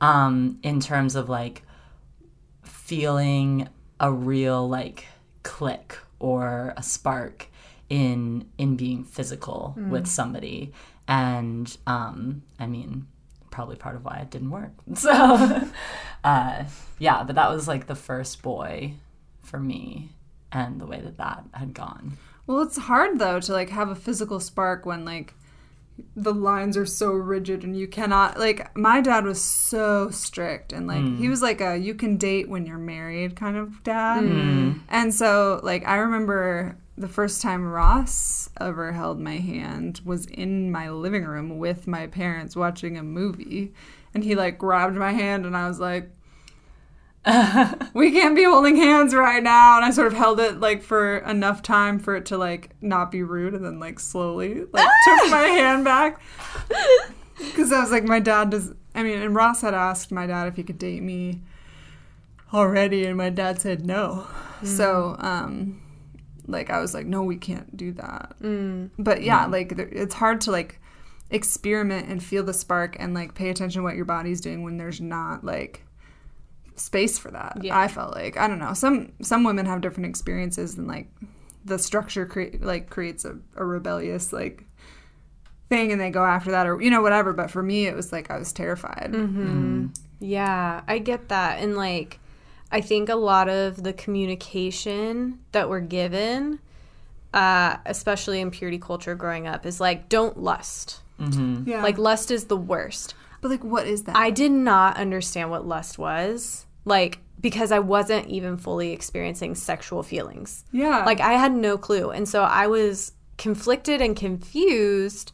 um, 0.00 0.58
in 0.62 0.80
terms 0.80 1.14
of 1.16 1.28
like 1.28 1.62
feeling 2.62 3.68
a 3.98 4.12
real 4.12 4.68
like 4.68 5.06
click 5.42 5.98
or 6.18 6.74
a 6.76 6.82
spark 6.82 7.48
in 7.88 8.46
in 8.58 8.76
being 8.76 9.04
physical 9.04 9.74
with 9.76 10.06
somebody. 10.06 10.72
And 11.08 11.76
um 11.86 12.42
i 12.58 12.66
mean 12.66 13.06
probably 13.50 13.74
part 13.76 13.96
of 13.96 14.04
why 14.04 14.18
it 14.18 14.30
didn't 14.30 14.50
work. 14.50 14.72
So 14.94 15.10
uh 16.24 16.64
yeah 16.98 17.22
but 17.24 17.34
that 17.36 17.50
was 17.50 17.66
like 17.66 17.86
the 17.86 17.94
first 17.94 18.42
boy 18.42 18.94
for 19.42 19.58
me 19.58 20.10
and 20.52 20.80
the 20.80 20.86
way 20.86 21.00
that 21.00 21.18
that 21.18 21.44
had 21.52 21.74
gone. 21.74 22.16
Well, 22.46 22.62
it's 22.62 22.76
hard 22.76 23.18
though 23.18 23.40
to 23.40 23.52
like 23.52 23.70
have 23.70 23.90
a 23.90 23.94
physical 23.94 24.40
spark 24.40 24.84
when 24.86 25.04
like 25.04 25.34
the 26.16 26.34
lines 26.34 26.76
are 26.76 26.86
so 26.86 27.12
rigid 27.12 27.64
and 27.64 27.76
you 27.76 27.86
cannot 27.86 28.38
like 28.38 28.76
my 28.76 29.00
dad 29.00 29.24
was 29.24 29.40
so 29.40 30.10
strict 30.10 30.72
and 30.72 30.86
like 30.86 31.02
he 31.02 31.24
hmm. 31.24 31.30
was 31.30 31.42
like 31.42 31.60
a 31.60 31.76
you 31.76 31.94
can 31.94 32.16
date 32.16 32.48
when 32.48 32.66
you're 32.66 32.78
married 32.78 33.36
kind 33.36 33.56
of 33.56 33.82
dad. 33.82 34.24
Hmm. 34.24 34.72
And 34.88 35.14
so 35.14 35.60
like 35.62 35.86
I 35.86 35.96
remember 35.96 36.76
the 36.96 37.08
first 37.08 37.40
time 37.40 37.64
Ross 37.64 38.50
ever 38.60 38.92
held 38.92 39.18
my 39.18 39.38
hand 39.38 40.00
was 40.04 40.26
in 40.26 40.70
my 40.70 40.90
living 40.90 41.24
room 41.24 41.58
with 41.58 41.86
my 41.86 42.06
parents 42.06 42.54
watching 42.54 42.98
a 42.98 43.02
movie. 43.02 43.72
And 44.12 44.22
he 44.22 44.34
like 44.34 44.58
grabbed 44.58 44.96
my 44.96 45.12
hand 45.12 45.46
and 45.46 45.56
I 45.56 45.68
was 45.68 45.80
like 45.80 46.10
we 47.94 48.12
can't 48.12 48.34
be 48.34 48.44
holding 48.44 48.76
hands 48.76 49.14
right 49.14 49.42
now. 49.42 49.76
And 49.76 49.84
i 49.84 49.90
sort 49.90 50.06
of 50.06 50.14
held 50.14 50.40
it 50.40 50.58
like 50.58 50.82
for 50.82 51.18
enough 51.18 51.62
time 51.62 51.98
for 51.98 52.16
it 52.16 52.26
to 52.26 52.38
like 52.38 52.70
not 52.80 53.10
be 53.10 53.22
rude 53.22 53.54
and 53.54 53.64
then 53.64 53.78
like 53.78 54.00
slowly 54.00 54.64
like 54.72 54.88
took 55.04 55.30
my 55.30 55.42
hand 55.42 55.84
back. 55.84 56.20
Because 57.38 57.72
i 57.72 57.80
was 57.80 57.90
like 57.90 58.04
my 58.04 58.20
dad 58.20 58.50
does 58.50 58.72
i 58.94 59.02
mean 59.02 59.20
and 59.20 59.34
ross 59.34 59.62
had 59.62 59.74
asked 59.74 60.12
my 60.12 60.26
dad 60.26 60.48
if 60.48 60.56
he 60.56 60.62
could 60.62 60.78
date 60.78 61.02
me 61.02 61.40
already 62.52 63.06
and 63.06 63.16
my 63.16 63.30
dad 63.30 63.60
said 63.60 63.86
no. 63.86 64.26
So, 64.62 65.16
um, 65.20 65.80
like 66.46 66.70
I 66.70 66.80
was 66.80 66.94
like, 66.94 67.06
no, 67.06 67.22
we 67.22 67.36
can't 67.36 67.76
do 67.76 67.92
that. 67.92 68.34
Mm. 68.42 68.90
But 68.98 69.22
yeah, 69.22 69.46
like 69.46 69.72
it's 69.72 70.14
hard 70.14 70.40
to 70.42 70.50
like 70.50 70.80
experiment 71.30 72.08
and 72.08 72.22
feel 72.22 72.42
the 72.42 72.52
spark 72.52 72.96
and 72.98 73.14
like 73.14 73.34
pay 73.34 73.50
attention 73.50 73.80
to 73.80 73.84
what 73.84 73.96
your 73.96 74.04
body's 74.04 74.40
doing 74.40 74.62
when 74.62 74.76
there's 74.76 75.00
not 75.00 75.44
like 75.44 75.84
space 76.80 77.18
for 77.18 77.30
that. 77.30 77.58
Yeah. 77.62 77.78
I 77.78 77.88
felt 77.88 78.14
like 78.14 78.36
I 78.36 78.48
don't 78.48 78.58
know. 78.58 78.72
Some 78.74 79.12
some 79.22 79.44
women 79.44 79.66
have 79.66 79.80
different 79.80 80.06
experiences 80.08 80.76
and 80.78 80.86
like 80.88 81.08
the 81.64 81.78
structure 81.78 82.24
cre- 82.26 82.56
like 82.60 82.88
creates 82.90 83.24
a, 83.24 83.36
a 83.56 83.64
rebellious 83.64 84.32
like 84.32 84.64
thing 85.68 85.92
and 85.92 86.00
they 86.00 86.10
go 86.10 86.24
after 86.24 86.50
that 86.52 86.66
or 86.66 86.80
you 86.80 86.90
know 86.90 87.02
whatever. 87.02 87.32
But 87.32 87.50
for 87.50 87.62
me, 87.62 87.86
it 87.86 87.94
was 87.94 88.12
like 88.12 88.30
I 88.30 88.38
was 88.38 88.52
terrified. 88.52 89.14
Yeah, 90.22 90.82
I 90.86 90.98
get 90.98 91.28
that. 91.30 91.62
And 91.62 91.76
like, 91.76 92.18
I 92.70 92.80
think 92.82 93.08
a 93.08 93.14
lot 93.16 93.48
of 93.48 93.82
the 93.82 93.92
communication 93.94 95.38
that 95.52 95.68
we're 95.70 95.80
given, 95.80 96.58
uh, 97.32 97.76
especially 97.86 98.40
in 98.40 98.50
purity 98.50 98.78
culture 98.78 99.14
growing 99.14 99.46
up, 99.46 99.64
is 99.64 99.80
like, 99.80 100.08
don't 100.10 100.38
lust. 100.38 101.00
Mm-hmm. 101.18 101.68
Yeah, 101.68 101.82
Like, 101.82 101.96
lust 101.98 102.30
is 102.30 102.44
the 102.46 102.56
worst. 102.56 103.14
but 103.40 103.50
like 103.50 103.64
what 103.64 103.86
is 103.86 104.04
that? 104.04 104.16
I 104.16 104.30
did 104.30 104.52
not 104.52 104.96
understand 104.98 105.50
what 105.50 105.66
lust 105.66 105.98
was. 105.98 106.66
Like, 106.84 107.18
because 107.40 107.72
I 107.72 107.78
wasn't 107.78 108.26
even 108.28 108.56
fully 108.56 108.92
experiencing 108.92 109.54
sexual 109.54 110.02
feelings. 110.02 110.64
yeah, 110.72 111.04
Like, 111.04 111.20
I 111.20 111.32
had 111.34 111.52
no 111.52 111.78
clue. 111.78 112.10
And 112.10 112.28
so 112.28 112.42
I 112.42 112.66
was 112.66 113.12
conflicted 113.38 114.00
and 114.02 114.14
confused, 114.14 115.32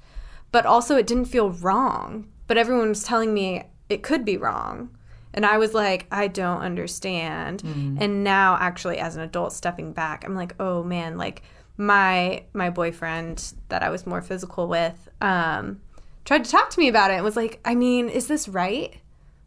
but 0.53 0.65
also 0.67 0.97
it 0.97 1.07
didn't 1.07 1.25
feel 1.27 1.51
wrong. 1.51 2.29
But 2.47 2.59
everyone 2.59 2.89
was 2.91 3.03
telling 3.03 3.35
me 3.35 3.65
it 3.89 4.03
could 4.03 4.25
be 4.25 4.37
wrong. 4.37 4.91
And 5.35 5.45
I 5.45 5.59
was 5.59 5.75
like, 5.75 6.07
I 6.11 6.29
don't 6.29 6.61
understand. 6.61 7.63
And 8.01 8.25
now 8.25 8.57
actually 8.59 8.99
as 8.99 9.17
an 9.17 9.23
adult 9.23 9.53
stepping 9.53 9.93
back, 9.93 10.25
I'm 10.25 10.35
like, 10.35 10.55
oh 10.61 10.83
man, 10.83 11.19
like 11.19 11.43
my 11.77 12.45
my 12.55 12.71
boyfriend 12.71 13.53
that 13.69 13.83
I 13.83 13.91
was 13.91 14.07
more 14.07 14.23
physical 14.23 14.67
with, 14.67 15.09
um, 15.21 15.81
tried 16.25 16.45
to 16.45 16.51
talk 16.51 16.71
to 16.71 16.81
me 16.81 16.89
about 16.89 17.11
it 17.11 17.15
and 17.15 17.25
was 17.25 17.37
like, 17.37 17.61
I 17.67 17.75
mean, 17.75 18.09
is 18.09 18.29
this 18.29 18.49
right? 18.49 18.95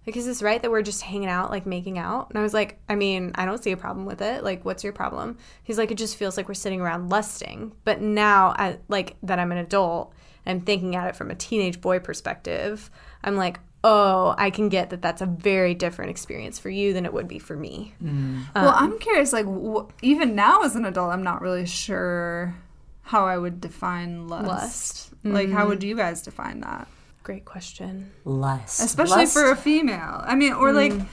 Like, 0.08 0.16
is 0.18 0.26
this 0.26 0.42
right 0.42 0.62
that 0.62 0.72
we're 0.72 0.82
just 0.82 1.02
hanging 1.02 1.30
out, 1.30 1.52
like 1.52 1.66
making 1.66 2.00
out? 2.00 2.30
And 2.30 2.40
I 2.40 2.42
was 2.42 2.54
like, 2.54 2.80
I 2.88 2.96
mean, 2.96 3.32
I 3.36 3.46
don't 3.46 3.64
see 3.64 3.72
a 3.72 3.78
problem 3.78 4.06
with 4.06 4.22
it. 4.22 4.44
Like, 4.44 4.66
what's 4.66 4.84
your 4.84 4.94
problem? 4.94 5.38
He's 5.64 5.78
like, 5.78 5.92
it 5.92 5.98
just 5.98 6.16
feels 6.16 6.38
like 6.38 6.48
we're 6.48 6.56
sitting 6.56 6.82
around 6.82 7.10
lusting. 7.10 7.74
But 7.84 8.02
now, 8.02 8.56
I, 8.58 8.78
like, 8.88 9.18
that 9.24 9.40
I'm 9.40 9.52
an 9.52 9.58
adult 9.60 10.14
and 10.46 10.66
thinking 10.66 10.96
at 10.96 11.08
it 11.08 11.16
from 11.16 11.30
a 11.30 11.36
teenage 11.36 11.82
boy 11.82 12.00
perspective, 12.00 12.90
I'm 13.24 13.36
like, 13.36 13.60
oh, 13.84 14.34
I 14.38 14.50
can 14.50 14.70
get 14.70 14.90
that 14.90 15.02
that's 15.02 15.22
a 15.22 15.26
very 15.26 15.76
different 15.76 16.12
experience 16.12 16.60
for 16.60 16.70
you 16.70 16.94
than 16.94 17.06
it 17.06 17.14
would 17.14 17.28
be 17.28 17.40
for 17.40 17.56
me. 17.56 17.94
Mm. 18.04 18.46
Well, 18.56 18.70
um, 18.70 18.94
I'm 18.94 19.00
curious. 19.00 19.32
Like, 19.32 19.46
wh- 19.46 19.90
even 20.02 20.34
now 20.34 20.64
as 20.64 20.76
an 20.76 20.86
adult, 20.86 21.12
I'm 21.12 21.24
not 21.24 21.42
really 21.42 21.66
sure 21.66 22.56
how 23.02 23.26
I 23.26 23.38
would 23.38 23.62
define 23.62 24.28
lust. 24.28 24.48
Lust. 24.48 25.14
Like, 25.24 25.50
how 25.50 25.66
mm. 25.66 25.70
would 25.70 25.84
you 25.84 25.96
guys 25.96 26.22
define 26.22 26.62
that? 26.62 26.88
Great 27.30 27.46
question. 27.46 28.10
Lust. 28.26 28.80
Especially 28.80 29.18
Lust- 29.18 29.34
for 29.34 29.52
a 29.52 29.56
female. 29.56 30.24
I 30.26 30.34
mean, 30.34 30.52
or 30.52 30.74
like, 30.74 30.94
mm. 30.94 31.06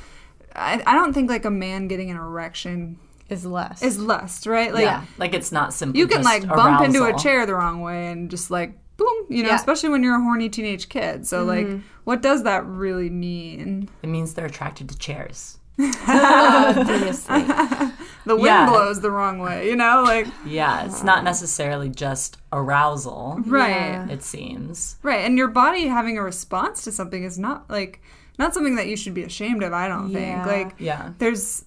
I, 0.55 0.83
I 0.87 0.95
don't 0.95 1.13
think 1.13 1.29
like 1.29 1.45
a 1.45 1.51
man 1.51 1.89
getting 1.89 2.11
an 2.11 2.17
erection 2.17 2.99
Is 3.29 3.45
lust. 3.45 3.83
is 3.83 3.99
lust, 3.99 4.47
right? 4.47 4.73
Like, 4.73 4.85
yeah, 4.85 5.05
like 5.19 5.35
it's 5.35 5.53
not 5.53 5.75
simple. 5.75 5.99
you 5.99 6.07
can 6.07 6.23
just 6.23 6.25
like 6.25 6.49
bump 6.49 6.83
into 6.87 7.05
a 7.05 7.13
chair 7.19 7.45
the 7.45 7.55
wrong 7.55 7.83
way 7.83 8.11
and 8.11 8.31
just 8.31 8.51
like 8.51 8.79
boom, 8.97 9.27
you 9.29 9.43
know, 9.43 9.51
Yeah. 9.51 9.57
especially 9.57 9.91
when 9.91 10.03
you're 10.03 10.17
a 10.17 10.23
horny 10.23 10.49
teenage 10.49 10.89
kid. 10.89 11.27
So, 11.27 11.45
like, 11.45 11.67
mm-hmm. 11.67 11.87
what 12.05 12.23
does 12.23 12.45
that 12.45 12.65
really 12.65 13.11
mean? 13.11 13.91
It 14.03 14.07
means 14.07 14.33
they're 14.33 14.47
attracted 14.47 14.89
to 14.89 14.97
chairs. 14.97 15.59
Obviously. 16.09 17.45
The 18.27 18.35
wind 18.35 18.47
Yeah. 18.47 18.69
blows 18.69 19.01
the 19.01 19.11
wrong 19.11 19.39
way, 19.39 19.69
you 19.69 19.77
know? 19.77 20.03
Like, 20.03 20.27
Yeah, 20.45 20.85
it's 20.85 21.03
not 21.05 21.25
necessarily 21.25 21.89
just 21.89 22.37
arousal. 22.53 23.39
right. 23.47 23.71
Yeah. 23.71 24.09
It 24.09 24.23
seems. 24.23 24.97
Right, 25.03 25.21
and 25.21 25.39
your 25.39 25.49
body 25.49 25.87
having 25.87 26.19
a 26.19 26.23
response 26.23 26.83
to 26.85 26.93
something 26.93 27.23
is 27.25 27.39
not 27.39 27.71
like 27.71 28.03
not 28.39 28.53
something 28.53 28.77
that 28.77 28.87
you 28.89 28.97
should 28.99 29.15
be 29.15 29.23
ashamed 29.23 29.63
of. 29.63 29.73
I 29.73 29.89
don't 29.89 30.11
Yeah. 30.11 30.45
think. 30.45 30.47
Like, 30.47 30.75
Yeah. 30.79 31.11
there's 31.19 31.65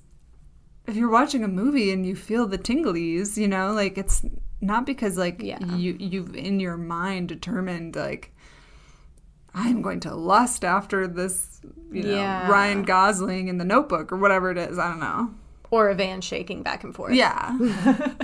if 0.86 0.96
you're 0.96 1.10
watching 1.10 1.44
a 1.44 1.48
movie 1.48 1.92
and 1.92 2.06
you 2.06 2.16
feel 2.16 2.46
the 2.48 2.58
tinglies, 2.58 3.38
you 3.38 3.48
know, 3.48 3.72
like 3.74 3.98
it's 3.98 4.24
not 4.62 4.86
because 4.86 5.18
like 5.18 5.42
Yeah. 5.42 5.64
you 5.76 5.96
you've 5.98 6.36
in 6.36 6.60
your 6.60 6.78
mind 6.78 7.30
determined 7.30 7.96
like 7.96 8.34
I'm 9.54 9.82
going 9.82 10.00
to 10.02 10.14
lust 10.14 10.64
after 10.64 11.08
this, 11.08 11.62
you 11.92 12.04
know, 12.04 12.16
Yeah. 12.16 12.50
Ryan 12.52 12.84
Gosling 12.84 13.48
in 13.48 13.58
the 13.58 13.66
Notebook 13.66 14.12
or 14.12 14.18
whatever 14.18 14.52
it 14.52 14.58
is. 14.58 14.78
I 14.78 14.90
don't 14.90 15.00
know. 15.00 15.32
Or 15.72 15.90
a 15.90 15.96
van 15.96 16.22
shaking 16.22 16.64
back 16.64 16.84
and 16.84 16.96
forth. 16.96 17.14
Yeah, 17.14 17.58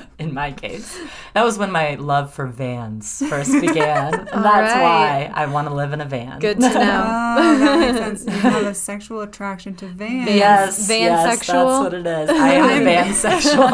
In 0.19 0.33
my 0.33 0.51
case, 0.51 0.99
that 1.33 1.43
was 1.43 1.57
when 1.57 1.71
my 1.71 1.95
love 1.95 2.33
for 2.33 2.47
vans 2.47 3.21
first 3.29 3.51
began, 3.61 4.13
and 4.13 4.27
that's 4.27 4.73
right. 4.73 4.81
why 4.81 5.31
I 5.33 5.45
want 5.45 5.67
to 5.67 5.73
live 5.73 5.93
in 5.93 6.01
a 6.01 6.05
van. 6.05 6.39
Good 6.39 6.59
to 6.59 6.69
know. 6.69 7.05
oh, 7.37 7.59
that 7.59 7.79
makes 7.79 7.97
sense. 7.97 8.25
You 8.25 8.41
have 8.49 8.65
a 8.65 8.73
sexual 8.73 9.21
attraction 9.21 9.75
to 9.75 9.87
vans. 9.87 10.29
Yes, 10.29 10.87
Van 10.87 11.01
yes, 11.01 11.37
sexual? 11.37 11.67
That's 11.67 11.83
what 11.83 11.93
it 11.93 12.07
is. 12.07 12.29
I 12.29 12.53
am 12.53 12.81
a 12.81 12.83
van 12.83 13.13
sexual. 13.13 13.69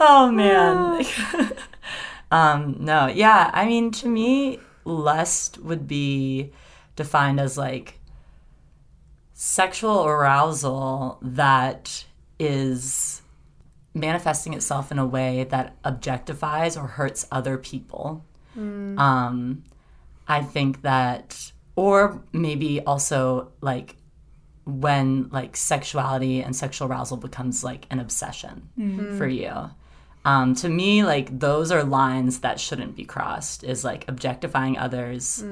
oh 0.00 0.30
man. 0.30 1.04
um, 2.30 2.76
no, 2.80 3.06
yeah. 3.08 3.50
I 3.52 3.66
mean, 3.66 3.90
to 3.92 4.08
me, 4.08 4.60
lust 4.84 5.58
would 5.58 5.86
be 5.86 6.52
defined 6.94 7.40
as 7.40 7.58
like 7.58 7.98
sexual 9.38 10.06
arousal 10.06 11.18
that 11.20 12.06
is 12.38 13.20
manifesting 13.92 14.54
itself 14.54 14.90
in 14.90 14.98
a 14.98 15.06
way 15.06 15.44
that 15.44 15.80
objectifies 15.82 16.80
or 16.82 16.86
hurts 16.86 17.26
other 17.30 17.58
people. 17.58 18.24
Um, 18.98 19.62
I 20.26 20.40
think 20.42 20.80
that, 20.82 21.52
or 21.76 22.22
maybe 22.32 22.80
also 22.80 23.52
like 23.60 23.96
when 24.64 25.28
like 25.30 25.54
sexuality 25.56 26.42
and 26.42 26.56
sexual 26.56 26.88
arousal 26.88 27.18
becomes 27.18 27.62
like 27.62 27.86
an 27.90 28.00
obsession 28.00 28.68
for 29.18 29.26
you. 29.28 29.52
Um, 30.24 30.54
to 30.56 30.68
me, 30.68 31.04
like 31.04 31.38
those 31.38 31.70
are 31.70 31.84
lines 31.84 32.40
that 32.40 32.58
shouldn't 32.58 32.96
be 32.96 33.04
crossed. 33.04 33.62
Is 33.64 33.84
like 33.84 34.08
objectifying 34.08 34.78
others. 34.78 35.44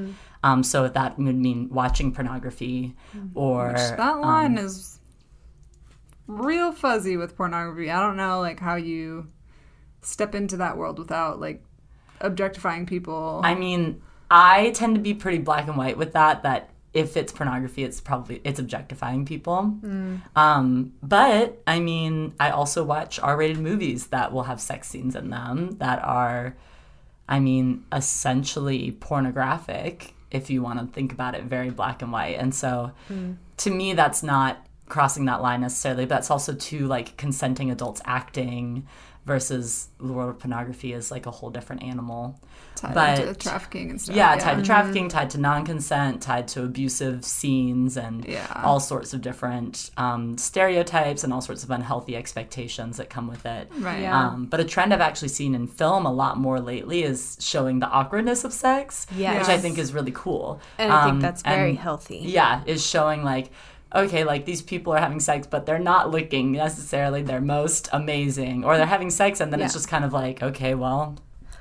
Um, 0.45 0.63
so 0.63 0.87
that 0.89 1.19
would 1.19 1.37
mean 1.37 1.71
watching 1.71 2.13
pornography 2.13 2.95
or 3.35 3.73
That 3.73 4.21
line 4.21 4.59
is 4.59 4.99
real 6.27 6.71
fuzzy 6.71 7.17
with 7.17 7.35
pornography. 7.35 7.91
I 7.91 7.99
don't 8.01 8.19
know 8.19 8.41
like 8.41 8.61
how 8.61 8.77
you 8.77 9.29
step 10.03 10.35
into 10.35 10.59
that 10.59 10.77
world 10.77 10.99
without 10.99 11.41
like 11.41 11.65
objectifying 12.21 12.85
people. 12.85 13.41
I 13.43 13.55
mean, 13.55 14.03
I 14.31 14.71
tend 14.73 14.97
to 14.97 15.01
be 15.01 15.15
pretty 15.15 15.39
black 15.39 15.67
and 15.67 15.79
white 15.79 15.97
with 15.97 16.13
that. 16.13 16.43
That 16.43 16.69
if 16.93 17.17
it's 17.17 17.33
pornography, 17.33 17.83
it's 17.83 18.03
probably 18.03 18.43
it's 18.45 18.61
objectifying 18.61 19.25
people. 19.25 19.79
Um, 20.37 20.93
but 21.03 21.63
I 21.67 21.81
mean, 21.81 22.35
I 22.39 22.51
also 22.51 22.85
watch 22.85 23.19
R-rated 23.19 23.59
movies 23.59 24.09
that 24.09 24.31
will 24.31 24.45
have 24.45 24.61
sex 24.61 24.89
scenes 24.89 25.17
in 25.17 25.31
them 25.31 25.73
that 25.79 26.05
are, 26.05 26.55
I 27.29 27.41
mean, 27.41 27.85
essentially 27.93 28.93
pornographic. 28.93 30.11
If 30.35 30.51
you 30.51 30.63
want 30.63 30.81
to 30.81 30.87
think 30.87 31.13
about 31.13 31.35
it, 31.35 31.45
very 31.45 31.71
black 31.71 32.03
and 32.03 32.13
white. 32.13 32.39
And 32.39 32.55
so, 32.55 32.93
hmm. 33.09 33.33
to 33.59 33.71
me, 33.71 33.95
that's 33.95 34.23
not 34.23 34.67
crossing 34.89 35.25
that 35.27 35.41
line 35.41 35.63
necessarily. 35.63 36.05
But 36.05 36.17
that's 36.17 36.31
also 36.31 36.55
two 36.55 36.87
like 36.87 37.17
consenting 37.17 37.71
adults 37.71 38.03
acting 38.05 38.87
versus 39.27 39.89
the 39.99 40.13
world 40.13 40.31
of 40.31 40.39
pornography 40.39 40.93
is 40.93 41.11
like 41.11 41.27
a 41.27 41.31
whole 41.31 41.51
different 41.51 41.83
animal. 41.83 42.39
tied 42.77 42.93
but- 42.93 43.19
into 43.21 43.35
trafficking 43.35 43.89
and 43.91 44.01
stuff. 44.03 44.17
Yeah, 44.17 44.35
tied 44.37 44.57
to 44.57 44.63
trafficking, 44.65 45.09
tied 45.09 45.31
to 45.31 45.39
non-consent, 45.39 46.21
tied 46.21 46.49
to 46.49 46.65
abusive 46.65 47.25
scenes, 47.25 47.97
and 47.97 48.25
Yeah. 48.25 48.47
all 48.65 48.81
sorts 48.81 49.15
of 49.15 49.21
different 49.23 49.93
um, 49.97 50.37
stereotypes 50.37 51.23
and 51.23 51.33
all 51.33 51.41
sorts 51.41 51.63
of 51.63 51.71
unhealthy 51.71 52.17
expectations 52.17 52.97
that 52.97 53.09
come 53.09 53.29
with 53.29 53.47
it. 53.47 53.71
Right. 53.79 54.03
Yeah. 54.03 54.27
Um, 54.29 54.47
but 54.47 54.59
a 54.59 54.65
trend 54.65 54.93
I've 54.93 55.01
actually 55.01 55.29
seen 55.29 55.55
in 55.55 55.69
film 55.69 56.05
a 56.05 56.13
lot 56.13 56.37
more 56.37 56.59
lately 56.61 57.05
is 57.05 57.37
showing 57.41 57.79
the 57.79 57.87
awkwardness 57.89 58.43
of 58.43 58.53
sex, 58.53 59.07
Yes. 59.17 59.39
which 59.47 59.57
I 59.57 59.61
think 59.61 59.79
is 59.79 59.95
really 59.95 60.13
cool. 60.13 60.61
And 60.77 60.93
I 60.93 61.05
think 61.05 61.15
Um, 61.15 61.21
that's 61.21 61.43
very 61.43 61.71
and- 61.71 61.79
healthy. 61.79 62.19
Yeah, 62.27 62.61
is 62.67 62.85
showing 62.85 63.23
like, 63.23 63.53
okay, 63.95 64.25
like 64.25 64.45
these 64.45 64.63
people 64.63 64.93
are 64.93 64.99
having 65.01 65.21
sex, 65.21 65.47
but 65.47 65.67
they're 65.67 65.79
not 65.79 66.11
looking 66.11 66.53
necessarily 66.53 67.23
their 67.23 67.41
most 67.41 67.89
amazing, 67.93 68.65
or 68.65 68.77
they're 68.77 68.87
having 68.87 69.11
sex, 69.11 69.41
and 69.41 69.53
then 69.53 69.61
it's 69.61 69.73
just 69.75 69.89
kind 69.89 70.05
of 70.05 70.13
like, 70.13 70.43
okay, 70.43 70.75
well, 70.75 71.17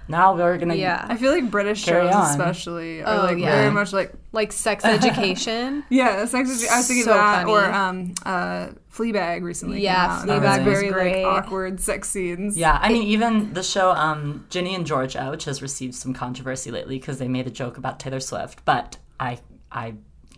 now 0.09 0.35
we're 0.35 0.57
gonna 0.57 0.75
Yeah. 0.75 1.05
I 1.07 1.15
feel 1.15 1.31
like 1.31 1.49
British 1.49 1.81
shows 1.81 2.13
on. 2.13 2.29
especially 2.29 3.01
are 3.03 3.19
Oh, 3.21 3.23
like 3.23 3.37
yeah. 3.37 3.51
very 3.55 3.71
much 3.71 3.93
like 3.93 4.11
Like 4.33 4.51
sex 4.51 4.83
education. 4.97 5.85
yeah, 5.89 6.25
sex 6.25 6.49
education. 6.49 6.73
I 6.73 6.77
was 6.77 6.87
thinking 6.87 7.03
So 7.05 7.13
that 7.13 7.45
funny. 7.45 7.51
or 7.51 7.71
um 7.71 8.13
uh 8.25 8.67
Fleabag 8.93 9.43
recently. 9.43 9.77
came 9.77 9.85
Yeah, 9.85 10.05
out, 10.19 10.27
Fleabag 10.27 10.41
was 10.41 10.65
was 10.65 10.79
very 10.79 10.89
great. 10.91 11.23
like 11.23 11.45
awkward 11.45 11.79
sex 11.79 12.09
scenes. 12.09 12.57
Yeah, 12.57 12.77
I 12.81 12.89
mean, 12.89 13.03
even 13.03 13.53
the 13.53 13.63
show 13.63 13.91
um, 13.91 14.45
Ginny 14.49 14.75
and 14.75 14.85
Georgia, 14.85 15.29
which 15.31 15.45
has 15.45 15.61
received 15.61 15.95
some 15.95 16.13
controversy 16.13 16.69
lately 16.69 16.99
because 16.99 17.17
they 17.17 17.27
made 17.27 17.47
a 17.47 17.49
joke 17.51 17.77
about 17.77 17.99
Taylor 17.99 18.19
Swift, 18.19 18.63
but 18.65 18.97
I 19.19 19.39
I 19.71 19.93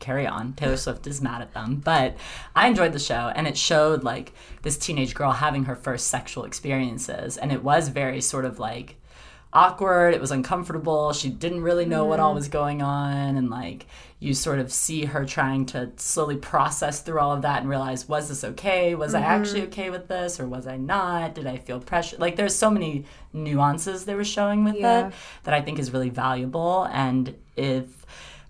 carry 0.06 0.28
on. 0.28 0.54
Taylor 0.54 0.78
Swift 0.78 1.08
is 1.08 1.22
mad 1.22 1.42
at 1.42 1.54
them, 1.54 1.82
but 1.84 2.16
I 2.56 2.68
enjoyed 2.68 2.94
the 2.94 3.00
show, 3.00 3.32
and 3.36 3.48
it 3.48 3.58
showed 3.58 4.04
like 4.04 4.34
this 4.62 4.78
teenage 4.78 5.14
girl 5.14 5.32
having 5.32 5.66
her 5.66 5.76
first 5.76 6.08
sexual 6.08 6.46
experiences, 6.46 7.38
and 7.38 7.52
it 7.52 7.64
was 7.64 7.90
very 7.90 8.22
sort 8.22 8.46
of 8.46 8.60
like 8.60 8.98
awkward. 9.56 10.14
It 10.14 10.22
was 10.22 10.32
uncomfortable. 10.32 11.14
She 11.14 11.30
didn't 11.30 11.64
really 11.64 11.86
know 11.86 12.06
what 12.06 12.20
all 12.20 12.34
mm. 12.34 12.36
was 12.36 12.50
going 12.50 12.82
on. 12.82 13.38
And 13.38 13.50
like, 13.50 13.88
you 14.20 14.34
sort 14.34 14.60
of 14.60 14.72
see 14.72 15.06
her 15.06 15.26
trying 15.26 15.66
to 15.68 15.92
slowly 15.96 16.36
process 16.36 17.02
through 17.02 17.20
all 17.20 17.32
of 17.32 17.42
that 17.44 17.62
and 17.62 17.70
realize, 17.70 18.08
was 18.08 18.28
this 18.28 18.44
okay? 18.44 18.96
Was 18.96 19.14
I 19.14 19.22
actually 19.22 19.62
mm-hmm. 19.62 19.70
okay 19.70 19.90
with 19.90 20.10
this 20.10 20.40
or 20.40 20.48
was 20.48 20.68
I 20.68 20.76
not? 20.76 21.36
Did 21.36 21.48
I 21.48 21.58
feel 21.58 21.80
pressure? 21.80 22.18
Like, 22.18 22.36
there's 22.36 22.56
so 22.56 22.70
many 22.70 23.06
nuances 23.32 24.04
they 24.04 24.16
were 24.16 24.26
showing 24.26 24.66
with 24.66 24.76
Yeah. 24.76 25.08
it 25.08 25.14
that 25.44 25.54
I 25.54 25.62
think 25.62 25.80
is 25.80 25.94
really 25.94 26.10
valuable. 26.10 26.84
And 26.92 27.34
if, 27.56 28.06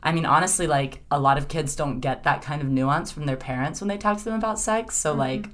I 0.06 0.12
mean, 0.14 0.26
honestly, 0.26 0.68
like, 0.68 1.02
a 1.12 1.20
lot 1.20 1.38
of 1.38 1.48
kids 1.50 1.76
don't 1.76 2.00
get 2.00 2.24
that 2.24 2.42
kind 2.44 2.62
of 2.62 2.68
nuance 2.70 3.12
from 3.12 3.26
their 3.26 3.36
parents 3.38 3.82
when 3.82 3.88
they 3.90 3.98
talk 3.98 4.18
to 4.20 4.24
them 4.24 4.36
about 4.36 4.60
sex. 4.60 4.96
So, 4.96 5.14
like, 5.14 5.50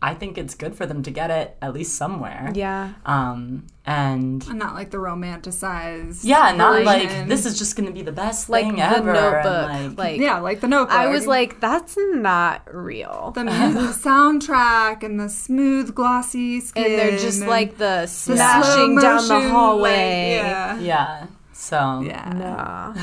I 0.00 0.14
think 0.14 0.38
it's 0.38 0.54
good 0.54 0.76
for 0.76 0.86
them 0.86 1.02
to 1.02 1.10
get 1.10 1.30
it 1.30 1.56
at 1.60 1.72
least 1.74 1.96
somewhere. 1.96 2.52
Yeah. 2.54 2.92
Um, 3.04 3.66
and 3.86 4.46
And 4.46 4.58
not 4.58 4.74
like 4.74 4.90
the 4.90 4.98
romanticized. 4.98 6.20
yeah, 6.22 6.52
not 6.52 6.84
like 6.84 7.08
this 7.28 7.46
is 7.46 7.58
just 7.58 7.76
going 7.76 7.86
to 7.88 7.92
be 7.94 8.02
the 8.02 8.12
best 8.12 8.48
Like 8.50 8.66
thing 8.66 8.76
the 8.76 8.82
ever. 8.84 9.12
notebook. 9.12 9.70
and, 9.70 9.98
like 9.98 10.20
Yeah, 10.20 10.38
like 10.40 10.60
the 10.60 10.68
notebook. 10.68 10.96
I 10.96 11.08
was 11.08 11.26
like, 11.26 11.60
that's 11.60 11.96
not 11.98 12.62
real. 12.72 13.32
the 13.34 13.44
music 13.44 14.02
soundtrack 14.02 15.02
and 15.02 15.18
the 15.18 15.28
smooth 15.30 15.94
glossy 15.94 16.60
skin. 16.60 16.84
and 16.84 16.94
they're 16.98 17.18
just 17.18 17.40
and 17.40 17.48
like 17.50 17.72
the 17.78 18.02
the 18.02 18.06
smashing 18.06 19.00
slow 19.00 19.00
down 19.00 19.28
the 19.28 19.48
hallway. 19.48 20.36
Like, 20.36 20.46
yeah. 20.46 20.78
yeah. 20.78 21.26
So 21.54 22.02
Yeah. 22.04 22.32
Nah. 22.34 22.94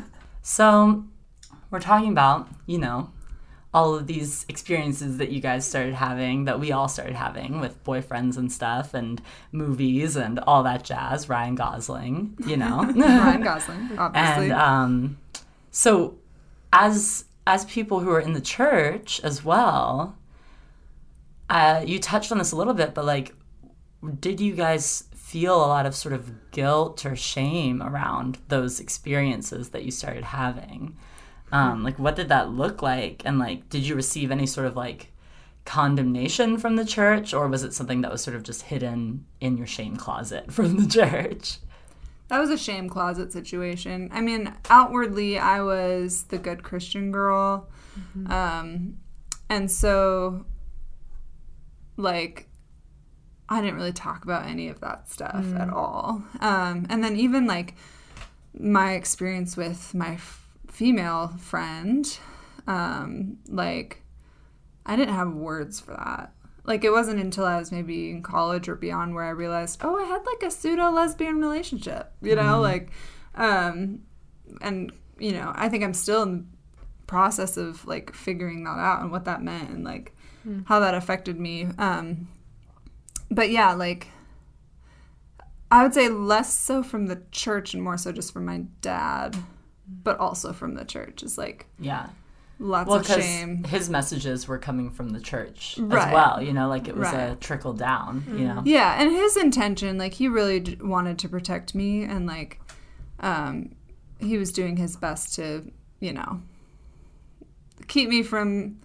so 0.42 1.04
we're 1.70 1.80
talking 1.80 2.10
about 2.10 2.48
you 2.66 2.78
know 2.78 3.10
all 3.74 3.94
of 3.94 4.06
these 4.06 4.44
experiences 4.48 5.16
that 5.16 5.30
you 5.30 5.40
guys 5.40 5.66
started 5.66 5.94
having 5.94 6.44
that 6.44 6.60
we 6.60 6.72
all 6.72 6.88
started 6.88 7.14
having 7.14 7.58
with 7.60 7.82
boyfriends 7.84 8.36
and 8.36 8.52
stuff 8.52 8.92
and 8.92 9.22
movies 9.50 10.14
and 10.14 10.38
all 10.40 10.62
that 10.62 10.84
jazz. 10.84 11.28
Ryan 11.28 11.54
Gosling, 11.54 12.36
you 12.46 12.58
know. 12.58 12.84
Ryan 12.96 13.42
Gosling, 13.42 13.90
obviously. 13.98 14.50
and 14.50 14.52
um, 14.52 15.18
so 15.70 16.18
as 16.72 17.24
as 17.46 17.64
people 17.64 18.00
who 18.00 18.10
are 18.10 18.20
in 18.20 18.34
the 18.34 18.40
church 18.40 19.20
as 19.24 19.44
well 19.44 20.16
uh, 21.48 21.82
you 21.86 21.98
touched 21.98 22.30
on 22.30 22.38
this 22.38 22.52
a 22.52 22.56
little 22.56 22.74
bit 22.74 22.94
but 22.94 23.04
like 23.04 23.34
did 24.20 24.40
you 24.40 24.54
guys 24.54 25.04
feel 25.32 25.56
a 25.56 25.72
lot 25.74 25.86
of 25.86 25.94
sort 25.94 26.12
of 26.12 26.50
guilt 26.50 27.06
or 27.06 27.16
shame 27.16 27.82
around 27.82 28.38
those 28.48 28.78
experiences 28.80 29.70
that 29.70 29.84
you 29.84 29.90
started 29.90 30.24
having 30.24 30.94
um, 31.50 31.82
like 31.82 31.98
what 31.98 32.16
did 32.16 32.28
that 32.28 32.50
look 32.50 32.82
like 32.82 33.22
and 33.24 33.38
like 33.38 33.68
did 33.70 33.86
you 33.86 33.94
receive 33.94 34.30
any 34.30 34.46
sort 34.46 34.66
of 34.66 34.76
like 34.76 35.08
condemnation 35.64 36.58
from 36.58 36.76
the 36.76 36.84
church 36.84 37.32
or 37.32 37.48
was 37.48 37.62
it 37.62 37.72
something 37.72 38.02
that 38.02 38.10
was 38.12 38.22
sort 38.22 38.36
of 38.36 38.42
just 38.42 38.62
hidden 38.62 39.24
in 39.40 39.56
your 39.56 39.66
shame 39.66 39.96
closet 39.96 40.52
from 40.56 40.76
the 40.76 40.88
church 40.88 41.58
That 42.28 42.38
was 42.40 42.50
a 42.50 42.56
shame 42.56 42.88
closet 42.88 43.30
situation. 43.32 44.08
I 44.10 44.22
mean, 44.22 44.54
outwardly, 44.70 45.38
I 45.38 45.60
was 45.60 46.22
the 46.24 46.38
good 46.38 46.62
Christian 46.62 47.12
girl. 47.12 47.68
Um, 48.30 48.96
and 49.50 49.70
so, 49.70 50.46
like, 51.98 52.48
I 53.52 53.60
didn't 53.60 53.76
really 53.76 53.92
talk 53.92 54.24
about 54.24 54.46
any 54.46 54.68
of 54.68 54.80
that 54.80 55.08
stuff 55.10 55.44
at 55.60 55.68
all. 55.70 56.22
Um, 56.40 56.86
and 56.88 57.02
then, 57.04 57.16
even 57.16 57.46
like 57.46 57.74
my 58.58 58.92
experience 58.94 59.56
with 59.56 59.94
my 59.94 60.14
f- 60.14 60.46
female 60.68 61.28
friend, 61.38 62.18
um, 62.66 63.38
like, 63.48 64.02
I 64.86 64.96
didn't 64.96 65.14
have 65.14 65.32
words 65.32 65.80
for 65.80 65.92
that. 65.92 66.32
Like 66.64 66.84
it 66.84 66.90
wasn't 66.92 67.20
until 67.20 67.44
I 67.44 67.58
was 67.58 67.72
maybe 67.72 68.10
in 68.10 68.22
college 68.22 68.68
or 68.68 68.76
beyond 68.76 69.14
where 69.14 69.24
I 69.24 69.30
realized, 69.30 69.80
oh, 69.82 69.96
I 69.98 70.04
had 70.04 70.24
like 70.24 70.42
a 70.44 70.50
pseudo 70.50 70.90
lesbian 70.90 71.40
relationship, 71.40 72.12
you 72.22 72.36
know, 72.36 72.60
like, 72.60 72.90
um, 73.34 74.02
and 74.60 74.92
you 75.18 75.32
know, 75.32 75.52
I 75.54 75.68
think 75.68 75.82
I'm 75.84 75.94
still 75.94 76.22
in 76.22 76.32
the 76.38 76.44
process 77.06 77.56
of 77.56 77.84
like 77.86 78.14
figuring 78.14 78.64
that 78.64 78.78
out 78.78 79.02
and 79.02 79.10
what 79.10 79.24
that 79.24 79.42
meant 79.42 79.70
and 79.70 79.84
like 79.84 80.14
how 80.66 80.80
that 80.80 80.94
affected 80.94 81.38
me. 81.38 81.66
Um, 81.78 82.28
but 83.34 83.50
yeah, 83.50 83.72
like 83.72 84.08
I 85.70 85.82
would 85.82 85.94
say 85.94 86.08
less 86.08 86.52
so 86.52 86.82
from 86.82 87.06
the 87.06 87.22
church 87.32 87.74
and 87.74 87.82
more 87.82 87.96
so 87.96 88.12
just 88.12 88.32
from 88.32 88.44
my 88.44 88.58
dad, 88.80 89.36
but 90.02 90.18
also 90.18 90.52
from 90.52 90.74
the 90.74 90.84
church 90.84 91.22
is 91.22 91.38
like 91.38 91.66
yeah 91.78 92.08
lots 92.58 92.88
well 92.88 92.98
of 92.98 93.02
because 93.02 93.24
shame. 93.24 93.64
his 93.64 93.90
messages 93.90 94.46
were 94.46 94.58
coming 94.58 94.88
from 94.90 95.08
the 95.10 95.18
church 95.20 95.76
Right. 95.80 96.06
as 96.06 96.12
well 96.14 96.40
you 96.40 96.52
know 96.52 96.68
like 96.68 96.86
it 96.86 96.96
was 96.96 97.08
a 97.08 97.10
Right. 97.12 97.30
Mm-hmm. 97.30 97.38
trickle 97.40 97.72
down 97.72 98.22
you 98.28 98.46
know 98.46 98.62
Yeah, 98.64 99.00
and 99.02 99.10
his 99.10 99.36
intention, 99.36 99.98
like 99.98 100.12
he 100.14 100.28
really 100.28 100.60
d- 100.60 100.78
wanted 100.80 101.18
to 101.20 101.28
protect 101.28 101.74
me, 101.74 102.04
and 102.04 102.26
like, 102.26 102.60
um, 103.20 103.74
he 104.20 104.38
was 104.38 104.52
doing 104.52 104.76
his 104.76 104.96
best 104.96 105.34
to, 105.36 105.72
you 105.98 106.12
know, 106.12 106.40
keep 107.88 108.08
me 108.08 108.22
from, 108.22 108.78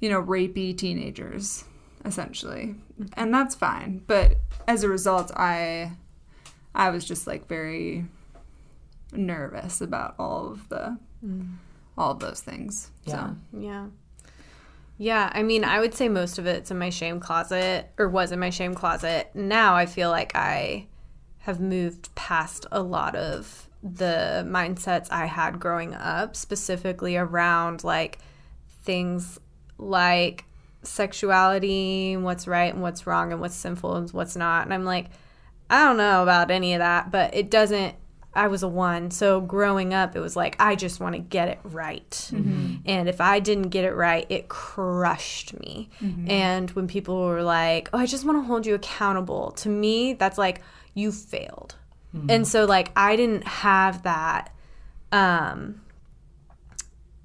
you 0.00 0.08
know, 0.10 0.20
rapey 0.22 0.76
teenagers, 0.76 1.64
essentially, 2.06 2.76
and 3.14 3.32
that's 3.32 3.54
fine. 3.54 4.02
But 4.06 4.36
as 4.66 4.82
a 4.82 4.88
result, 4.88 5.30
I, 5.36 5.92
I 6.74 6.90
was 6.90 7.04
just 7.04 7.26
like 7.26 7.48
very 7.48 8.06
nervous 9.12 9.80
about 9.80 10.14
all 10.18 10.50
of 10.52 10.68
the, 10.68 10.98
mm. 11.24 11.54
all 11.98 12.12
of 12.12 12.20
those 12.20 12.40
things. 12.40 12.90
Yeah. 13.04 13.30
So 13.30 13.36
Yeah. 13.52 13.86
Yeah, 14.98 15.30
I 15.34 15.42
mean, 15.42 15.62
I 15.62 15.78
would 15.80 15.94
say 15.94 16.08
most 16.08 16.38
of 16.38 16.46
it's 16.46 16.70
in 16.70 16.78
my 16.78 16.88
shame 16.88 17.20
closet 17.20 17.90
or 17.98 18.08
was 18.08 18.32
in 18.32 18.38
my 18.38 18.48
shame 18.48 18.74
closet. 18.74 19.30
Now 19.34 19.74
I 19.74 19.84
feel 19.84 20.08
like 20.10 20.34
I 20.34 20.86
have 21.40 21.60
moved 21.60 22.14
past 22.14 22.64
a 22.72 22.82
lot 22.82 23.14
of 23.14 23.68
the 23.82 24.44
mindsets 24.48 25.12
I 25.12 25.26
had 25.26 25.60
growing 25.60 25.94
up, 25.94 26.34
specifically 26.34 27.16
around 27.16 27.84
like 27.84 28.18
things 28.84 29.38
like 29.78 30.44
sexuality, 30.86 32.12
and 32.14 32.24
what's 32.24 32.46
right 32.46 32.72
and 32.72 32.82
what's 32.82 33.06
wrong 33.06 33.32
and 33.32 33.40
what's 33.40 33.54
sinful 33.54 33.96
and 33.96 34.10
what's 34.10 34.36
not. 34.36 34.64
And 34.64 34.72
I'm 34.72 34.84
like, 34.84 35.06
I 35.68 35.84
don't 35.84 35.96
know 35.96 36.22
about 36.22 36.50
any 36.50 36.74
of 36.74 36.78
that, 36.78 37.10
but 37.10 37.34
it 37.34 37.50
doesn't. 37.50 37.94
I 38.34 38.48
was 38.48 38.62
a 38.62 38.68
one. 38.68 39.10
So 39.10 39.40
growing 39.40 39.94
up, 39.94 40.14
it 40.14 40.20
was 40.20 40.36
like, 40.36 40.56
I 40.60 40.76
just 40.76 41.00
want 41.00 41.14
to 41.14 41.18
get 41.18 41.48
it 41.48 41.58
right. 41.64 42.10
Mm-hmm. 42.10 42.76
And 42.84 43.08
if 43.08 43.18
I 43.18 43.40
didn't 43.40 43.70
get 43.70 43.86
it 43.86 43.94
right, 43.94 44.26
it 44.28 44.48
crushed 44.50 45.58
me. 45.58 45.88
Mm-hmm. 46.02 46.30
And 46.30 46.70
when 46.72 46.86
people 46.86 47.24
were 47.24 47.42
like, 47.42 47.88
oh, 47.94 47.98
I 47.98 48.04
just 48.04 48.26
want 48.26 48.36
to 48.36 48.42
hold 48.42 48.66
you 48.66 48.74
accountable, 48.74 49.52
to 49.52 49.70
me, 49.70 50.12
that's 50.12 50.36
like, 50.36 50.60
you 50.92 51.12
failed. 51.12 51.76
Mm-hmm. 52.14 52.30
And 52.30 52.46
so, 52.46 52.66
like, 52.66 52.92
I 52.94 53.16
didn't 53.16 53.46
have 53.46 54.02
that, 54.02 54.54
um, 55.12 55.80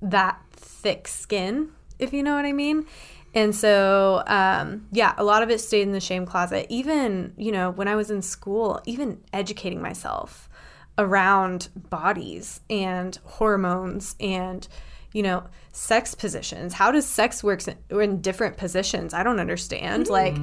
that 0.01 0.41
thick 0.53 1.09
skin, 1.09 1.71
if 1.99 2.13
you 2.13 2.23
know 2.23 2.35
what 2.35 2.45
I 2.45 2.53
mean. 2.53 2.85
And 3.33 3.55
so, 3.55 4.23
um, 4.27 4.87
yeah, 4.91 5.13
a 5.17 5.23
lot 5.23 5.41
of 5.41 5.49
it 5.49 5.59
stayed 5.59 5.83
in 5.83 5.91
the 5.91 6.01
shame 6.01 6.25
closet. 6.25 6.65
Even, 6.69 7.33
you 7.37 7.51
know, 7.51 7.71
when 7.71 7.87
I 7.87 7.95
was 7.95 8.11
in 8.11 8.21
school, 8.21 8.81
even 8.85 9.21
educating 9.31 9.81
myself 9.81 10.49
around 10.97 11.69
bodies 11.75 12.59
and 12.69 13.17
hormones 13.23 14.15
and, 14.19 14.67
you 15.13 15.23
know, 15.23 15.43
sex 15.71 16.13
positions. 16.13 16.73
How 16.73 16.91
does 16.91 17.05
sex 17.05 17.43
work 17.43 17.61
in, 17.89 18.21
different 18.21 18.57
positions? 18.57 19.13
I 19.13 19.23
don't 19.23 19.39
understand. 19.39 20.09
Like, 20.09 20.35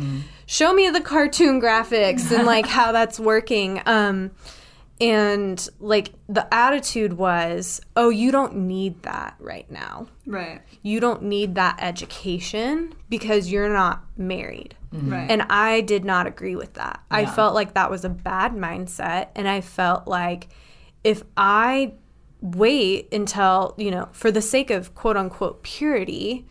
show 0.46 0.72
me 0.72 0.88
the 0.88 1.02
cartoon 1.02 1.60
graphics 1.60 2.32
and 2.34 2.46
like 2.46 2.66
how 2.66 2.92
that's 2.92 3.20
working. 3.20 3.82
Um, 3.84 4.30
and 5.00 5.68
like 5.78 6.12
the 6.28 6.52
attitude 6.52 7.12
was, 7.12 7.80
oh, 7.96 8.10
you 8.10 8.30
don't 8.32 8.56
need 8.56 9.02
that 9.02 9.36
right 9.38 9.70
now 9.70 10.08
right, 10.28 10.60
you 10.82 11.00
don't 11.00 11.22
need 11.22 11.56
that 11.56 11.78
education 11.80 12.94
because 13.08 13.50
you're 13.50 13.72
not 13.72 14.04
married. 14.16 14.74
Mm-hmm. 14.94 15.12
right, 15.12 15.30
And 15.30 15.42
I 15.42 15.82
did 15.82 16.04
not 16.04 16.26
agree 16.26 16.56
with 16.56 16.74
that. 16.74 17.02
I 17.10 17.26
felt 17.26 17.54
like 17.54 17.74
that 17.74 17.90
was 17.90 18.04
a 18.04 18.08
bad 18.08 18.52
mindset. 18.52 19.28
And 19.34 19.46
I 19.46 19.60
felt 19.60 20.08
like 20.08 20.48
if 21.04 21.22
I 21.36 21.94
wait 22.40 23.12
until, 23.12 23.74
you 23.76 23.90
know, 23.90 24.08
for 24.12 24.30
the 24.30 24.40
sake 24.40 24.70
of 24.70 24.94
quote 24.94 25.16
unquote 25.16 25.62
purity, 25.62 26.46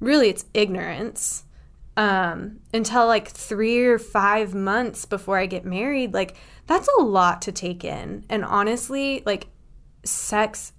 really 0.00 0.28
it's 0.28 0.46
ignorance, 0.52 1.44
um, 1.96 2.60
until 2.72 3.06
like 3.06 3.28
three 3.28 3.84
or 3.84 3.98
five 3.98 4.54
months 4.54 5.04
before 5.04 5.38
I 5.38 5.46
get 5.46 5.64
married, 5.64 6.12
like 6.12 6.36
that's 6.66 6.88
a 6.98 7.02
lot 7.02 7.42
to 7.42 7.52
take 7.52 7.84
in. 7.84 8.24
And 8.28 8.44
honestly, 8.44 9.22
like 9.24 9.48
sex 10.04 10.72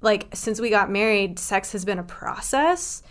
like 0.00 0.28
since 0.34 0.60
we 0.60 0.70
got 0.70 0.90
married, 0.90 1.38
sex 1.38 1.72
has 1.72 1.84
been 1.84 1.98
a 1.98 2.04
process. 2.04 3.02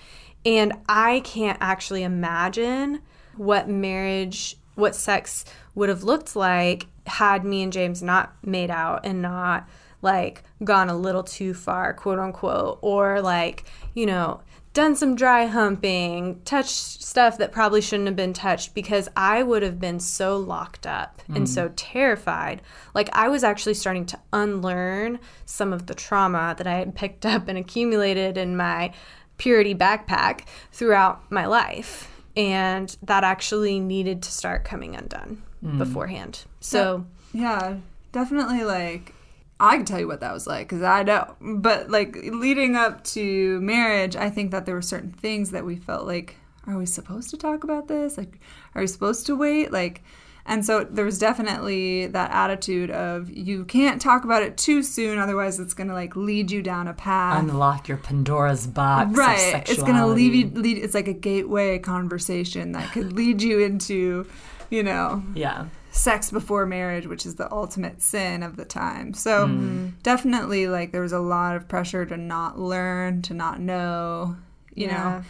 And 0.46 0.74
I 0.88 1.22
can't 1.22 1.58
actually 1.60 2.04
imagine 2.04 3.02
what 3.36 3.68
marriage, 3.68 4.56
what 4.76 4.96
sex 4.96 5.46
would 5.74 5.90
have 5.90 6.04
looked 6.04 6.36
like 6.36 6.88
had 7.08 7.44
me 7.44 7.64
and 7.64 7.74
James 7.74 8.02
not 8.02 8.36
made 8.44 8.70
out 8.70 9.06
and 9.06 9.22
not 9.22 9.68
like 10.02 10.44
gone 10.64 10.90
a 10.90 10.96
little 10.96 11.24
too 11.24 11.54
far, 11.54 11.94
quote 11.94 12.20
unquote, 12.20 12.80
or 12.82 13.22
like, 13.22 13.66
you 13.94 14.06
know, 14.06 14.42
done 14.76 14.94
some 14.94 15.16
dry 15.16 15.46
humping, 15.46 16.42
touched 16.44 17.02
stuff 17.02 17.38
that 17.40 17.54
probably 17.54 17.82
shouldn't 17.82 18.08
have 18.08 18.16
been 18.16 18.34
touched 18.34 18.76
because 18.76 19.08
I 19.16 19.42
would 19.42 19.64
have 19.64 19.80
been 19.80 20.02
so 20.02 20.38
locked 20.38 20.86
up 20.86 21.22
and 21.34 21.50
so 21.50 21.70
mm. 21.70 21.74
terrified. 21.78 22.62
Like 22.94 23.10
I 23.14 23.30
was 23.30 23.44
actually 23.44 23.74
starting 23.74 24.06
to 24.08 24.20
unlearn 24.34 25.20
some 25.46 25.72
of 25.72 25.88
the 25.88 25.96
trauma 25.96 26.56
that 26.58 26.68
I 26.68 26.76
had 26.76 26.94
picked 26.94 27.26
up 27.26 27.48
and 27.48 27.58
accumulated 27.58 28.38
in 28.38 28.58
my 28.58 28.94
purity 29.38 29.74
backpack 29.74 30.42
throughout 30.74 31.32
my 31.32 31.46
life. 31.46 32.12
And 32.36 32.96
that 33.02 33.24
actually 33.24 33.80
needed 33.80 34.22
to 34.24 34.32
start 34.32 34.66
coming 34.66 34.94
undone 34.94 35.42
mm. 35.64 35.78
beforehand. 35.78 36.44
So, 36.60 37.06
Yeah, 37.34 37.78
definitely. 38.12 38.66
Like, 38.66 39.15
I 39.60 39.78
can 39.78 39.86
tell 39.86 40.00
you 40.00 40.08
what 40.08 40.20
that 40.20 40.34
was 40.34 40.48
like 40.48 40.68
because 40.68 40.84
I 40.84 41.04
know. 41.04 41.36
But 41.40 41.90
like 41.90 42.16
leading 42.16 42.76
up 42.76 43.04
to 43.06 43.60
marriage, 43.62 44.16
I 44.16 44.30
think 44.30 44.52
that 44.52 44.66
there 44.66 44.76
were 44.76 44.82
certain 44.82 45.12
things 45.12 45.52
that 45.52 45.66
we 45.66 45.76
felt 45.78 46.06
like, 46.06 46.36
are 46.68 46.78
we 46.78 46.86
supposed 46.86 47.30
to 47.30 47.38
talk 47.38 47.64
about 47.64 47.88
this? 47.88 48.18
Like, 48.18 48.40
are 48.74 48.82
we 48.82 48.88
supposed 48.88 49.26
to 49.28 49.36
wait? 49.36 49.72
Like, 49.72 50.04
and 50.48 50.64
so 50.64 50.84
there 50.84 51.06
was 51.06 51.18
definitely 51.18 52.06
that 52.08 52.32
attitude 52.32 52.92
of 52.92 53.32
you 53.32 53.66
can't 53.66 54.00
talk 54.02 54.26
about 54.26 54.44
it 54.44 54.58
too 54.58 54.84
soon, 54.84 55.18
otherwise 55.20 55.60
it's 55.60 55.74
gonna 55.74 55.94
like 55.94 56.16
lead 56.16 56.52
you 56.52 56.62
down 56.62 56.88
a 56.88 56.94
path. 56.94 57.40
Unlock 57.40 57.88
your 57.88 57.98
Pandora's 57.98 58.68
box. 58.68 59.18
right 59.18 59.68
it's 59.70 59.82
gonna 59.82 60.06
lead 60.06 60.34
you 60.34 60.62
lead 60.62 60.78
it's 60.78 60.94
like 60.94 61.08
a 61.08 61.14
gateway 61.14 61.80
conversation 61.80 62.74
that 62.74 62.92
could 62.92 63.14
lead 63.14 63.42
you 63.42 63.60
into 63.60 64.28
you 64.70 64.84
know 64.84 65.24
Yeah. 65.34 65.66
Sex 65.96 66.30
before 66.30 66.66
marriage 66.66 67.08
which 67.08 67.26
is 67.26 67.36
the 67.36 67.52
ultimate 67.52 68.02
sin 68.02 68.44
of 68.44 68.58
the 68.58 68.66
time. 68.66 69.14
So 69.14 69.48
Mm. 69.48 69.94
definitely 70.04 70.68
like 70.68 70.92
there 70.92 71.02
was 71.02 71.14
a 71.14 71.20
lot 71.20 71.56
of 71.56 71.68
pressure 71.68 72.06
to 72.06 72.18
not 72.18 72.60
learn 72.60 73.22
to 73.24 73.34
not 73.34 73.60
know 73.60 74.36
you 74.74 74.88
Yeah. 74.88 75.22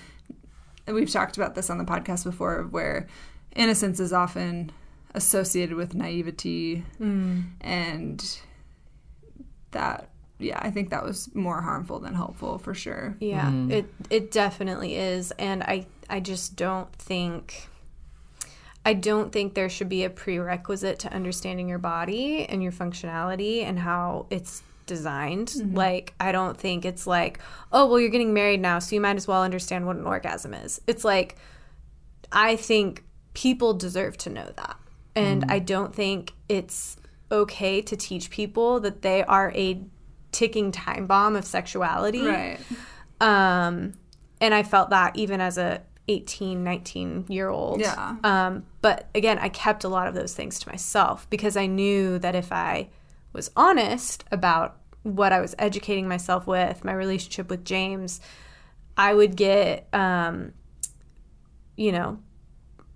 know 0.88 0.94
we've 0.94 1.10
talked 1.12 1.38
about 1.38 1.56
this 1.56 1.70
on 1.70 1.78
the 1.78 1.84
podcast 1.86 2.24
before 2.24 2.64
where 2.64 3.08
innocence 3.56 4.00
is 4.00 4.12
often 4.12 4.72
associated 5.14 5.76
with 5.76 5.94
naivety 5.96 6.84
and 7.62 8.40
that 9.72 10.10
yeah 10.40 10.60
i 10.62 10.70
think 10.72 10.90
that 10.90 11.04
was 11.04 11.34
more 11.36 11.62
harmful 11.62 12.00
than 12.00 12.14
helpful 12.14 12.58
for 12.58 12.74
sure. 12.74 13.16
Yeah, 13.20 13.52
it 13.70 13.86
it 14.10 14.32
definitely 14.32 14.96
is, 14.96 15.32
and 15.40 15.64
I 15.64 15.86
I 16.10 16.20
just 16.20 16.56
don't 16.56 16.92
think 16.96 17.70
I 18.86 18.94
don't 18.94 19.32
think 19.32 19.56
there 19.56 19.68
should 19.68 19.90
be 19.90 20.04
a 20.04 20.10
prerequisite 20.10 21.00
to 21.00 21.14
understanding 21.14 21.68
your 21.68 21.80
body 21.80 22.46
and 22.48 22.62
your 22.62 22.72
functionality 22.72 23.64
and 23.64 23.80
how 23.80 24.28
it's 24.30 24.62
designed. 24.86 25.76
Like 25.76 26.14
I 26.20 26.32
don't 26.32 26.58
think 26.58 26.86
it's 26.86 27.08
like, 27.08 27.40
oh 27.72 27.88
well, 27.88 28.00
you're 28.00 28.10
getting 28.10 28.34
married 28.34 28.62
now, 28.62 28.80
so 28.80 28.96
you 28.96 29.02
might 29.02 29.16
as 29.18 29.28
well 29.28 29.42
understand 29.44 29.88
what 29.88 29.96
an 29.96 30.06
orgasm 30.06 30.54
is. 30.54 30.80
It's 30.86 31.04
like 31.04 31.36
I 32.32 32.56
think 32.56 33.04
people 33.34 33.74
deserve 33.74 34.18
to 34.20 34.30
know 34.30 34.52
that. 34.56 34.78
And 35.18 35.46
I 35.50 35.60
don't 35.60 35.96
think 35.96 36.34
it's 36.50 36.98
okay 37.32 37.82
to 37.82 37.96
teach 37.96 38.30
people 38.30 38.80
that 38.82 39.02
they 39.02 39.24
are 39.24 39.52
a 39.56 39.82
ticking 40.32 40.72
time 40.72 41.08
bomb 41.08 41.36
of 41.36 41.46
sexuality 41.46 42.22
right 42.22 42.60
um 43.22 43.94
and 44.42 44.54
i 44.54 44.62
felt 44.62 44.90
that 44.90 45.16
even 45.16 45.40
as 45.40 45.58
a 45.58 45.82
18 46.08 46.64
19 46.64 47.26
year 47.30 47.50
old 47.50 47.80
Yeah. 47.82 48.16
um 48.24 48.64
but 48.82 49.10
again 49.16 49.40
i 49.40 49.50
kept 49.50 49.84
a 49.84 49.88
lot 49.90 50.08
of 50.08 50.14
those 50.14 50.34
things 50.36 50.60
to 50.60 50.70
myself 50.70 51.28
because 51.30 51.58
i 51.58 51.66
knew 51.66 52.20
that 52.20 52.36
if 52.36 52.52
i 52.52 52.90
was 53.34 53.50
honest 53.56 54.24
about 54.32 54.78
what 55.04 55.34
i 55.34 55.42
was 55.42 55.56
educating 55.58 56.08
myself 56.08 56.46
with 56.48 56.84
my 56.86 56.94
relationship 56.94 57.50
with 57.50 57.66
james 57.66 58.22
i 58.98 59.14
would 59.14 59.36
get 59.36 59.88
um 59.94 60.52
you 61.76 61.92
know 61.92 62.20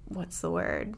what's 0.06 0.42
the 0.42 0.52
word 0.52 0.96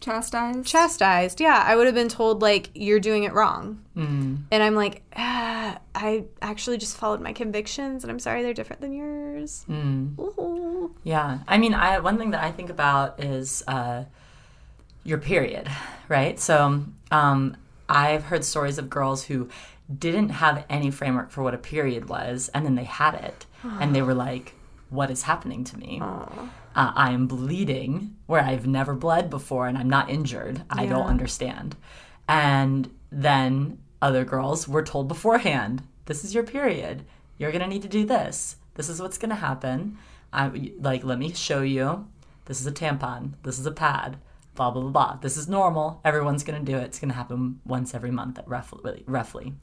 chastised 0.00 0.66
chastised 0.66 1.40
yeah 1.40 1.62
i 1.66 1.76
would 1.76 1.86
have 1.86 1.94
been 1.94 2.08
told 2.08 2.42
like 2.42 2.70
you're 2.74 3.00
doing 3.00 3.24
it 3.24 3.32
wrong 3.32 3.82
Mm. 3.96 4.38
and 4.50 4.62
i'm 4.62 4.74
like 4.74 5.02
ah, 5.16 5.78
i 5.94 6.24
actually 6.40 6.78
just 6.78 6.96
followed 6.96 7.20
my 7.20 7.32
convictions 7.32 8.02
and 8.02 8.10
i'm 8.10 8.18
sorry 8.18 8.42
they're 8.42 8.54
different 8.54 8.80
than 8.80 8.92
yours 8.92 9.64
Mm. 9.68 10.16
Yeah. 11.04 11.38
I 11.48 11.56
mean, 11.58 11.72
I 11.74 11.98
one 12.00 12.18
thing 12.18 12.30
that 12.32 12.42
I 12.42 12.50
think 12.52 12.68
about 12.68 13.22
is 13.24 13.62
uh, 13.66 14.04
your 15.04 15.18
period, 15.18 15.66
right? 16.08 16.38
So 16.38 16.84
um, 17.10 17.56
I've 17.88 18.24
heard 18.24 18.44
stories 18.44 18.76
of 18.78 18.90
girls 18.90 19.24
who 19.24 19.48
didn't 19.98 20.28
have 20.30 20.64
any 20.68 20.90
framework 20.90 21.30
for 21.30 21.42
what 21.42 21.54
a 21.54 21.58
period 21.58 22.08
was, 22.08 22.50
and 22.54 22.66
then 22.66 22.74
they 22.74 22.84
had 22.84 23.14
it, 23.14 23.46
and 23.62 23.94
they 23.94 24.02
were 24.02 24.14
like, 24.14 24.54
"What 24.90 25.10
is 25.10 25.22
happening 25.22 25.64
to 25.64 25.78
me? 25.78 26.02
Uh, 26.74 26.92
I 26.94 27.10
am 27.10 27.26
bleeding 27.26 28.16
where 28.26 28.42
I've 28.42 28.66
never 28.66 28.94
bled 28.94 29.28
before, 29.28 29.66
and 29.66 29.76
I'm 29.76 29.90
not 29.90 30.10
injured. 30.10 30.62
I 30.70 30.86
don't 30.86 31.06
understand." 31.06 31.76
And 32.28 32.90
then 33.10 33.78
other 34.00 34.24
girls 34.24 34.68
were 34.68 34.82
told 34.82 35.08
beforehand, 35.08 35.82
"This 36.06 36.24
is 36.24 36.34
your 36.34 36.44
period. 36.44 37.04
You're 37.38 37.52
gonna 37.52 37.66
need 37.66 37.82
to 37.82 37.88
do 37.88 38.04
this. 38.04 38.56
This 38.74 38.88
is 38.88 39.00
what's 39.00 39.18
gonna 39.18 39.34
happen. 39.34 39.98
I 40.32 40.48
like 40.78 41.04
let 41.04 41.18
me 41.18 41.32
show 41.32 41.62
you. 41.62 42.06
This 42.44 42.60
is 42.60 42.66
a 42.66 42.72
tampon. 42.72 43.34
This 43.42 43.58
is 43.58 43.66
a 43.66 43.72
pad. 43.72 44.18
Blah 44.54 44.70
blah 44.70 44.82
blah 44.82 44.90
blah. 44.90 45.16
This 45.20 45.36
is 45.36 45.48
normal. 45.48 46.00
Everyone's 46.04 46.44
gonna 46.44 46.60
do 46.60 46.76
it. 46.76 46.84
It's 46.84 46.98
gonna 46.98 47.14
happen 47.14 47.60
once 47.64 47.94
every 47.94 48.10
month, 48.10 48.38
roughly. 48.46 49.04
Roughly. 49.06 49.54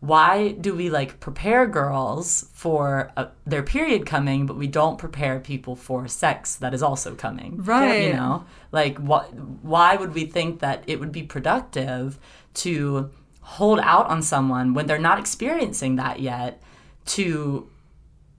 Why 0.00 0.52
do 0.52 0.74
we 0.74 0.90
like 0.90 1.18
prepare 1.18 1.66
girls 1.66 2.48
for 2.52 3.10
uh, 3.16 3.26
their 3.44 3.64
period 3.64 4.06
coming, 4.06 4.46
but 4.46 4.56
we 4.56 4.68
don't 4.68 4.96
prepare 4.96 5.40
people 5.40 5.74
for 5.74 6.06
sex 6.06 6.54
that 6.56 6.72
is 6.72 6.82
also 6.82 7.14
coming? 7.14 7.62
Right. 7.64 8.08
You 8.08 8.12
know, 8.14 8.44
like 8.70 8.98
what? 8.98 9.34
Why 9.34 9.96
would 9.96 10.14
we 10.14 10.24
think 10.26 10.60
that 10.60 10.84
it 10.86 11.00
would 11.00 11.10
be 11.10 11.24
productive 11.24 12.18
to 12.54 13.10
hold 13.40 13.80
out 13.80 14.06
on 14.06 14.22
someone 14.22 14.72
when 14.72 14.86
they're 14.86 14.98
not 14.98 15.18
experiencing 15.18 15.96
that 15.96 16.20
yet? 16.20 16.62
To 17.06 17.68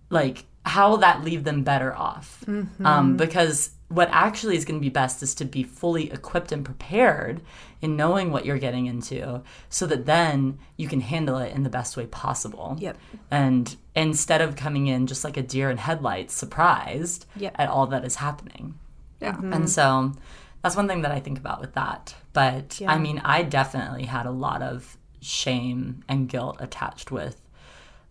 like 0.10 0.46
how 0.66 0.92
will 0.92 0.98
that 0.98 1.24
leave 1.24 1.44
them 1.44 1.64
better 1.64 1.96
off 1.96 2.44
um, 2.86 3.18
because 3.18 3.72
what 3.90 4.08
actually 4.12 4.56
is 4.56 4.66
going 4.66 4.80
to 4.80 4.84
be 4.84 4.90
best 4.90 5.22
is 5.22 5.36
to 5.36 5.46
be 5.46 5.64
fully 5.64 6.12
equipped 6.12 6.52
and 6.52 6.64
prepared 6.64 7.42
in 7.82 7.96
knowing 7.96 8.32
what 8.32 8.46
you're 8.46 8.60
getting 8.60 8.86
into 8.86 9.42
so 9.70 9.86
that 9.88 10.06
then 10.06 10.58
you 10.78 10.88
can 10.88 11.02
handle 11.02 11.38
it 11.38 11.54
in 11.54 11.64
the 11.64 11.70
best 11.70 11.98
way 11.98 12.06
possible 12.06 12.78
Yep. 12.80 12.98
and 13.32 13.76
instead 13.96 14.42
of 14.42 14.56
coming 14.56 14.88
in 14.88 15.08
just 15.08 15.24
like 15.24 15.38
a 15.38 15.42
deer 15.42 15.70
in 15.70 15.78
headlights 15.78 16.34
surprised 16.34 17.26
Yep. 17.36 17.56
at 17.58 17.70
all 17.70 17.88
that 17.88 18.06
is 18.06 18.16
happening 18.16 18.76
yeah 19.20 19.36
and 19.38 19.54
mm-hmm. 19.54 19.66
so 19.66 20.14
that's 20.62 20.76
one 20.76 20.88
thing 20.88 21.02
that 21.04 21.12
I 21.12 21.20
think 21.20 21.38
about 21.38 21.62
with 21.62 21.74
that. 21.74 22.16
But 22.34 22.80
Yeah. 22.80 22.92
I 22.92 22.98
mean, 22.98 23.22
I 23.24 23.44
definitely 23.44 24.04
had 24.06 24.26
a 24.26 24.32
lot 24.32 24.62
of 24.62 24.98
shame 25.22 26.04
and 26.08 26.28
guilt 26.28 26.58
attached 26.60 27.12
with 27.12 27.42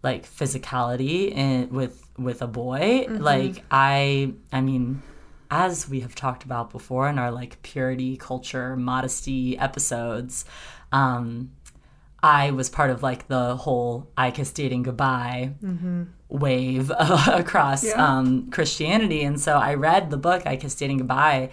like 0.02 0.24
physicality 0.24 1.36
and 1.36 1.70
with 1.70 2.08
with 2.18 2.42
a 2.42 2.46
boy. 2.46 3.06
Mm-hmm. 3.08 3.22
Like 3.22 3.64
I 3.70 4.32
I 4.52 4.60
mean, 4.60 5.02
as 5.50 5.88
we 5.88 6.00
have 6.00 6.14
talked 6.14 6.44
about 6.44 6.70
before 6.70 7.08
in 7.08 7.18
our 7.18 7.30
like 7.30 7.60
purity 7.62 8.16
culture 8.16 8.76
modesty 8.76 9.58
episodes, 9.58 10.44
um 10.92 11.52
I 12.20 12.50
was 12.50 12.68
part 12.68 12.90
of 12.90 13.02
like 13.02 13.28
the 13.28 13.54
whole 13.56 14.10
I 14.16 14.32
kiss 14.32 14.50
dating 14.52 14.82
goodbye 14.82 15.52
wave 16.28 16.90
across 16.98 17.84
Yeah. 17.84 17.92
um, 18.18 18.50
Christianity. 18.50 19.22
And 19.22 19.40
so 19.40 19.56
I 19.56 19.74
read 19.74 20.10
the 20.10 20.16
book 20.16 20.42
I 20.44 20.56
Kiss 20.56 20.74
Dating 20.74 20.98
Goodbye 20.98 21.50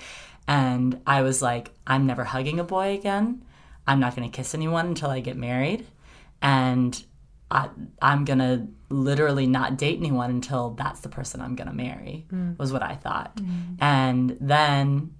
and 0.47 0.99
I 1.05 1.21
was 1.21 1.41
like, 1.41 1.71
I'm 1.85 2.07
never 2.07 2.23
hugging 2.23 2.59
a 2.59 2.63
boy 2.63 2.95
again. 2.95 3.43
I'm 3.87 3.99
not 3.99 4.15
going 4.15 4.29
to 4.29 4.35
kiss 4.35 4.55
anyone 4.55 4.87
until 4.87 5.11
I 5.11 5.19
get 5.19 5.37
married. 5.37 5.85
And 6.41 7.01
I, 7.51 7.69
I'm 8.01 8.25
going 8.25 8.39
to 8.39 8.67
literally 8.89 9.47
not 9.47 9.77
date 9.77 9.99
anyone 9.99 10.29
until 10.29 10.71
that's 10.71 11.01
the 11.01 11.09
person 11.09 11.41
I'm 11.41 11.55
going 11.55 11.67
to 11.67 11.73
marry, 11.75 12.25
mm. 12.31 12.57
was 12.57 12.73
what 12.73 12.83
I 12.83 12.95
thought. 12.95 13.35
Mm. 13.37 13.77
And 13.79 14.37
then 14.41 15.13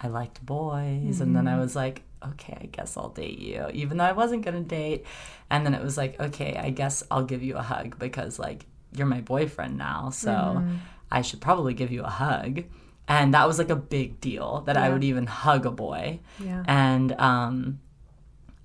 I 0.00 0.08
liked 0.08 0.44
boys, 0.44 1.20
and 1.20 1.36
then 1.36 1.46
I 1.46 1.52
mm-hmm. 1.52 1.60
was 1.60 1.76
like, 1.76 2.02
okay, 2.26 2.56
I 2.60 2.66
guess 2.66 2.96
I'll 2.96 3.10
date 3.10 3.38
you, 3.38 3.68
even 3.72 3.98
though 3.98 4.04
I 4.04 4.12
wasn't 4.12 4.44
gonna 4.44 4.60
date. 4.60 5.04
And 5.50 5.64
then 5.64 5.74
it 5.74 5.82
was 5.82 5.96
like, 5.96 6.18
okay, 6.20 6.56
I 6.56 6.70
guess 6.70 7.02
I'll 7.10 7.24
give 7.24 7.42
you 7.42 7.56
a 7.56 7.62
hug 7.62 7.98
because 7.98 8.38
like 8.38 8.66
you're 8.92 9.06
my 9.06 9.20
boyfriend 9.20 9.76
now, 9.76 10.10
so 10.10 10.30
mm-hmm. 10.30 10.76
I 11.10 11.22
should 11.22 11.40
probably 11.40 11.74
give 11.74 11.90
you 11.90 12.02
a 12.02 12.08
hug. 12.10 12.64
And 13.08 13.34
that 13.34 13.46
was 13.46 13.58
like 13.58 13.70
a 13.70 13.76
big 13.76 14.20
deal 14.20 14.62
that 14.66 14.76
I 14.76 14.88
would 14.88 15.02
even 15.02 15.26
hug 15.26 15.66
a 15.66 15.70
boy. 15.70 16.20
Yeah. 16.38 16.62
And 16.66 17.12
um, 17.18 17.80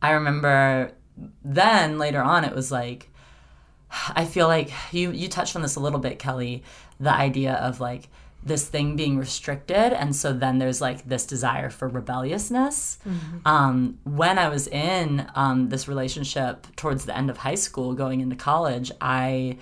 I 0.03 0.11
remember 0.11 0.91
then 1.43 1.97
later 1.97 2.21
on, 2.21 2.43
it 2.43 2.53
was 2.55 2.71
like, 2.71 3.09
I 4.09 4.25
feel 4.25 4.47
like 4.47 4.71
you 4.91 5.11
you 5.11 5.27
touched 5.27 5.55
on 5.55 5.61
this 5.61 5.75
a 5.75 5.79
little 5.79 5.99
bit, 5.99 6.19
Kelly. 6.19 6.63
The 6.99 7.13
idea 7.13 7.53
of 7.53 7.79
like 7.79 8.09
this 8.45 8.67
thing 8.67 8.95
being 8.95 9.17
restricted 9.17 9.91
and 9.91 10.15
so 10.15 10.31
then 10.31 10.59
there's 10.59 10.79
like 10.79 11.03
this 11.09 11.25
desire 11.25 11.69
for 11.69 11.87
rebelliousness. 11.87 12.99
Um, 13.43 13.97
when 14.03 14.37
i 14.37 14.47
was 14.49 14.67
in 14.67 15.27
um, 15.33 15.69
this 15.69 15.87
relationship 15.87 16.67
towards 16.75 17.05
the 17.05 17.17
end 17.17 17.29
of 17.29 17.37
high 17.37 17.55
school 17.55 17.93
going 17.93 18.21
into 18.21 18.35
college 18.35 18.91
i 19.01 19.57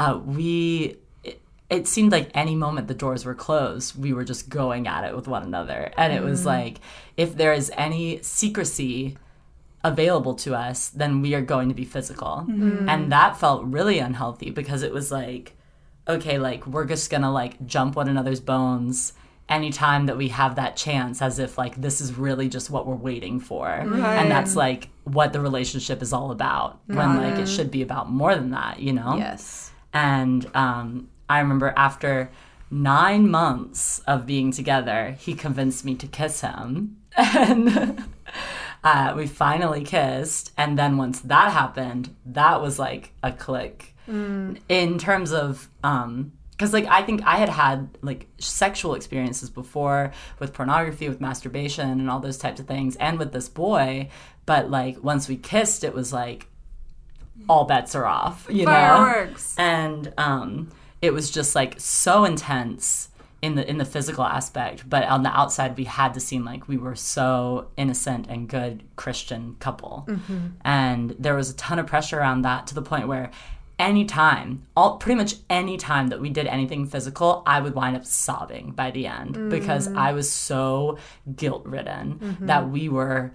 uh, 0.00 0.20
we 0.24 0.96
it, 1.22 1.40
it 1.70 1.86
seemed 1.86 2.10
like 2.10 2.30
any 2.34 2.56
moment 2.56 2.88
the 2.88 2.94
doors 2.94 3.24
were 3.24 3.34
closed 3.34 3.96
we 4.00 4.12
were 4.12 4.24
just 4.24 4.48
going 4.48 4.88
at 4.88 5.04
it 5.04 5.14
with 5.14 5.28
one 5.28 5.44
another. 5.44 5.92
And 5.96 6.12
it 6.12 6.22
was 6.22 6.44
like 6.44 6.80
if 7.16 7.36
there 7.36 7.52
is 7.52 7.70
any 7.76 8.20
secrecy 8.22 9.16
available 9.84 10.34
to 10.34 10.54
us, 10.54 10.88
then 10.88 11.20
we 11.20 11.34
are 11.34 11.42
going 11.42 11.68
to 11.68 11.74
be 11.74 11.84
physical. 11.84 12.44
And 12.88 13.12
that 13.12 13.36
felt 13.36 13.64
really 13.64 13.98
unhealthy 13.98 14.50
because 14.50 14.82
it 14.82 14.92
was 14.92 15.12
like, 15.12 15.52
okay, 16.08 16.38
like 16.38 16.66
we're 16.66 16.86
just 16.86 17.10
gonna 17.10 17.30
like 17.30 17.64
jump 17.66 17.94
one 17.96 18.08
another's 18.08 18.40
bones 18.40 19.12
anytime 19.48 20.06
that 20.06 20.16
we 20.16 20.28
have 20.28 20.56
that 20.56 20.74
chance 20.74 21.20
as 21.20 21.38
if 21.38 21.58
like 21.58 21.80
this 21.80 22.00
is 22.00 22.14
really 22.14 22.48
just 22.48 22.70
what 22.70 22.86
we're 22.86 22.94
waiting 22.94 23.38
for. 23.40 23.68
And 23.68 24.30
that's 24.30 24.56
like 24.56 24.88
what 25.04 25.32
the 25.34 25.40
relationship 25.40 26.00
is 26.02 26.12
all 26.12 26.30
about. 26.30 26.80
When 26.86 27.16
like 27.18 27.38
it 27.38 27.46
should 27.46 27.70
be 27.70 27.82
about 27.82 28.10
more 28.10 28.34
than 28.34 28.50
that, 28.50 28.80
you 28.80 28.92
know? 28.92 29.16
Yes. 29.16 29.70
And 29.92 30.46
um, 30.54 31.08
I 31.28 31.40
remember 31.40 31.74
after 31.76 32.30
nine 32.70 33.30
months 33.30 34.00
of 34.00 34.26
being 34.26 34.50
together, 34.50 35.16
he 35.18 35.34
convinced 35.34 35.84
me 35.84 35.94
to 35.96 36.06
kiss 36.06 36.40
him. 36.40 36.96
And 37.16 38.02
uh, 38.84 39.14
we 39.16 39.26
finally 39.26 39.82
kissed. 39.82 40.52
And 40.56 40.78
then 40.78 40.96
once 40.96 41.20
that 41.20 41.52
happened, 41.52 42.14
that 42.26 42.60
was 42.60 42.78
like 42.78 43.12
a 43.22 43.32
click 43.32 43.94
in 44.68 44.98
terms 44.98 45.32
of. 45.32 45.68
Um, 45.82 46.32
because 46.52 46.72
like 46.72 46.86
i 46.86 47.02
think 47.02 47.20
i 47.24 47.36
had 47.36 47.48
had 47.48 47.88
like 48.00 48.28
sexual 48.38 48.94
experiences 48.94 49.50
before 49.50 50.12
with 50.38 50.52
pornography 50.52 51.08
with 51.08 51.20
masturbation 51.20 51.90
and 51.90 52.08
all 52.08 52.20
those 52.20 52.38
types 52.38 52.60
of 52.60 52.66
things 52.68 52.94
and 52.96 53.18
with 53.18 53.32
this 53.32 53.48
boy 53.48 54.08
but 54.46 54.70
like 54.70 55.02
once 55.02 55.28
we 55.28 55.36
kissed 55.36 55.82
it 55.82 55.92
was 55.92 56.12
like 56.12 56.46
all 57.48 57.64
bets 57.64 57.96
are 57.96 58.06
off 58.06 58.46
you 58.48 58.64
know 58.64 58.70
Fireworks. 58.70 59.56
and 59.58 60.12
um, 60.16 60.70
it 61.02 61.12
was 61.12 61.28
just 61.28 61.56
like 61.56 61.74
so 61.80 62.24
intense 62.24 63.08
in 63.44 63.54
the 63.56 63.68
in 63.68 63.78
the 63.78 63.84
physical 63.84 64.24
aspect 64.24 64.88
but 64.88 65.04
on 65.04 65.22
the 65.22 65.28
outside 65.28 65.76
we 65.76 65.84
had 65.84 66.14
to 66.14 66.20
seem 66.20 66.44
like 66.44 66.66
we 66.66 66.76
were 66.76 66.94
so 66.94 67.68
innocent 67.76 68.26
and 68.28 68.48
good 68.48 68.82
christian 68.96 69.56
couple. 69.58 70.04
Mm-hmm. 70.08 70.46
And 70.64 71.14
there 71.18 71.34
was 71.34 71.50
a 71.50 71.56
ton 71.56 71.78
of 71.78 71.86
pressure 71.86 72.18
around 72.18 72.42
that 72.42 72.66
to 72.68 72.74
the 72.74 72.82
point 72.82 73.06
where 73.06 73.30
anytime 73.78 74.66
all 74.76 74.96
pretty 74.98 75.16
much 75.16 75.34
any 75.50 75.76
time 75.76 76.08
that 76.08 76.20
we 76.20 76.30
did 76.30 76.46
anything 76.46 76.86
physical 76.86 77.42
i 77.44 77.60
would 77.60 77.74
wind 77.74 77.96
up 77.96 78.04
sobbing 78.04 78.70
by 78.70 78.92
the 78.92 79.04
end 79.04 79.34
mm. 79.34 79.50
because 79.50 79.88
i 79.94 80.12
was 80.12 80.30
so 80.30 80.96
guilt 81.34 81.66
ridden 81.66 82.14
mm-hmm. 82.14 82.46
that 82.46 82.70
we 82.70 82.88
were 82.88 83.32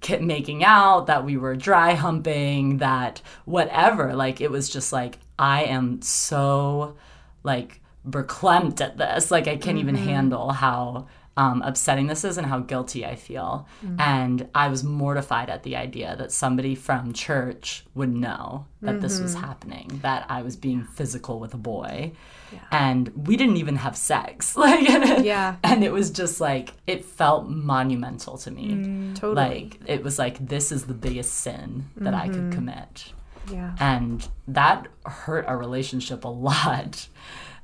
ki- 0.00 0.18
making 0.18 0.64
out, 0.64 1.06
that 1.06 1.24
we 1.24 1.36
were 1.36 1.56
dry 1.56 1.94
humping, 1.94 2.78
that 2.78 3.20
whatever. 3.44 4.14
Like 4.14 4.40
it 4.40 4.50
was 4.50 4.68
just 4.68 4.92
like 4.92 5.18
I 5.38 5.64
am 5.64 6.02
so 6.02 6.96
like 7.42 7.79
verklempt 8.08 8.80
at 8.80 8.96
this. 8.96 9.30
Like 9.30 9.48
I 9.48 9.56
can't 9.56 9.78
even 9.78 9.96
mm-hmm. 9.96 10.06
handle 10.06 10.50
how 10.50 11.06
um, 11.36 11.62
upsetting 11.62 12.06
this 12.06 12.24
is 12.24 12.36
and 12.36 12.46
how 12.46 12.58
guilty 12.58 13.06
I 13.06 13.14
feel. 13.14 13.66
Mm. 13.84 14.00
And 14.00 14.48
I 14.54 14.68
was 14.68 14.84
mortified 14.84 15.48
at 15.48 15.62
the 15.62 15.76
idea 15.76 16.14
that 16.16 16.32
somebody 16.32 16.74
from 16.74 17.12
church 17.12 17.84
would 17.94 18.14
know 18.14 18.66
that 18.82 19.00
this 19.00 19.20
was 19.20 19.34
mm-hmm. 19.34 19.44
happening, 19.44 20.00
that 20.02 20.26
I 20.28 20.42
was 20.42 20.56
being 20.56 20.84
physical 20.84 21.38
with 21.40 21.54
a 21.54 21.58
boy. 21.58 22.12
And 22.72 23.26
we 23.26 23.36
didn't 23.36 23.58
even 23.58 23.76
have 23.76 23.96
sex. 23.96 24.56
Like 24.60 24.90
and 24.90 25.04
it, 25.04 25.24
Yeah. 25.24 25.56
and 25.62 25.82
it 25.82 25.92
was 25.92 26.10
just 26.10 26.40
like 26.40 26.74
it 26.86 27.04
felt 27.04 27.48
monumental 27.48 28.36
to 28.38 28.50
me. 28.50 28.72
Mm, 28.72 29.14
totally. 29.14 29.34
Like 29.34 29.80
it 29.86 30.02
was 30.02 30.18
like 30.18 30.46
this 30.46 30.70
is 30.70 30.84
the 30.84 30.94
biggest 30.94 31.32
sin 31.32 31.88
that 31.96 32.12
I 32.12 32.26
could 32.28 32.36
mm-hmm. 32.36 32.52
commit. 32.52 33.12
yeah. 33.50 33.74
And 33.80 34.28
that 34.48 34.88
hurt 35.06 35.46
our 35.46 35.56
relationship 35.56 36.24
a 36.24 36.28
lot 36.28 37.08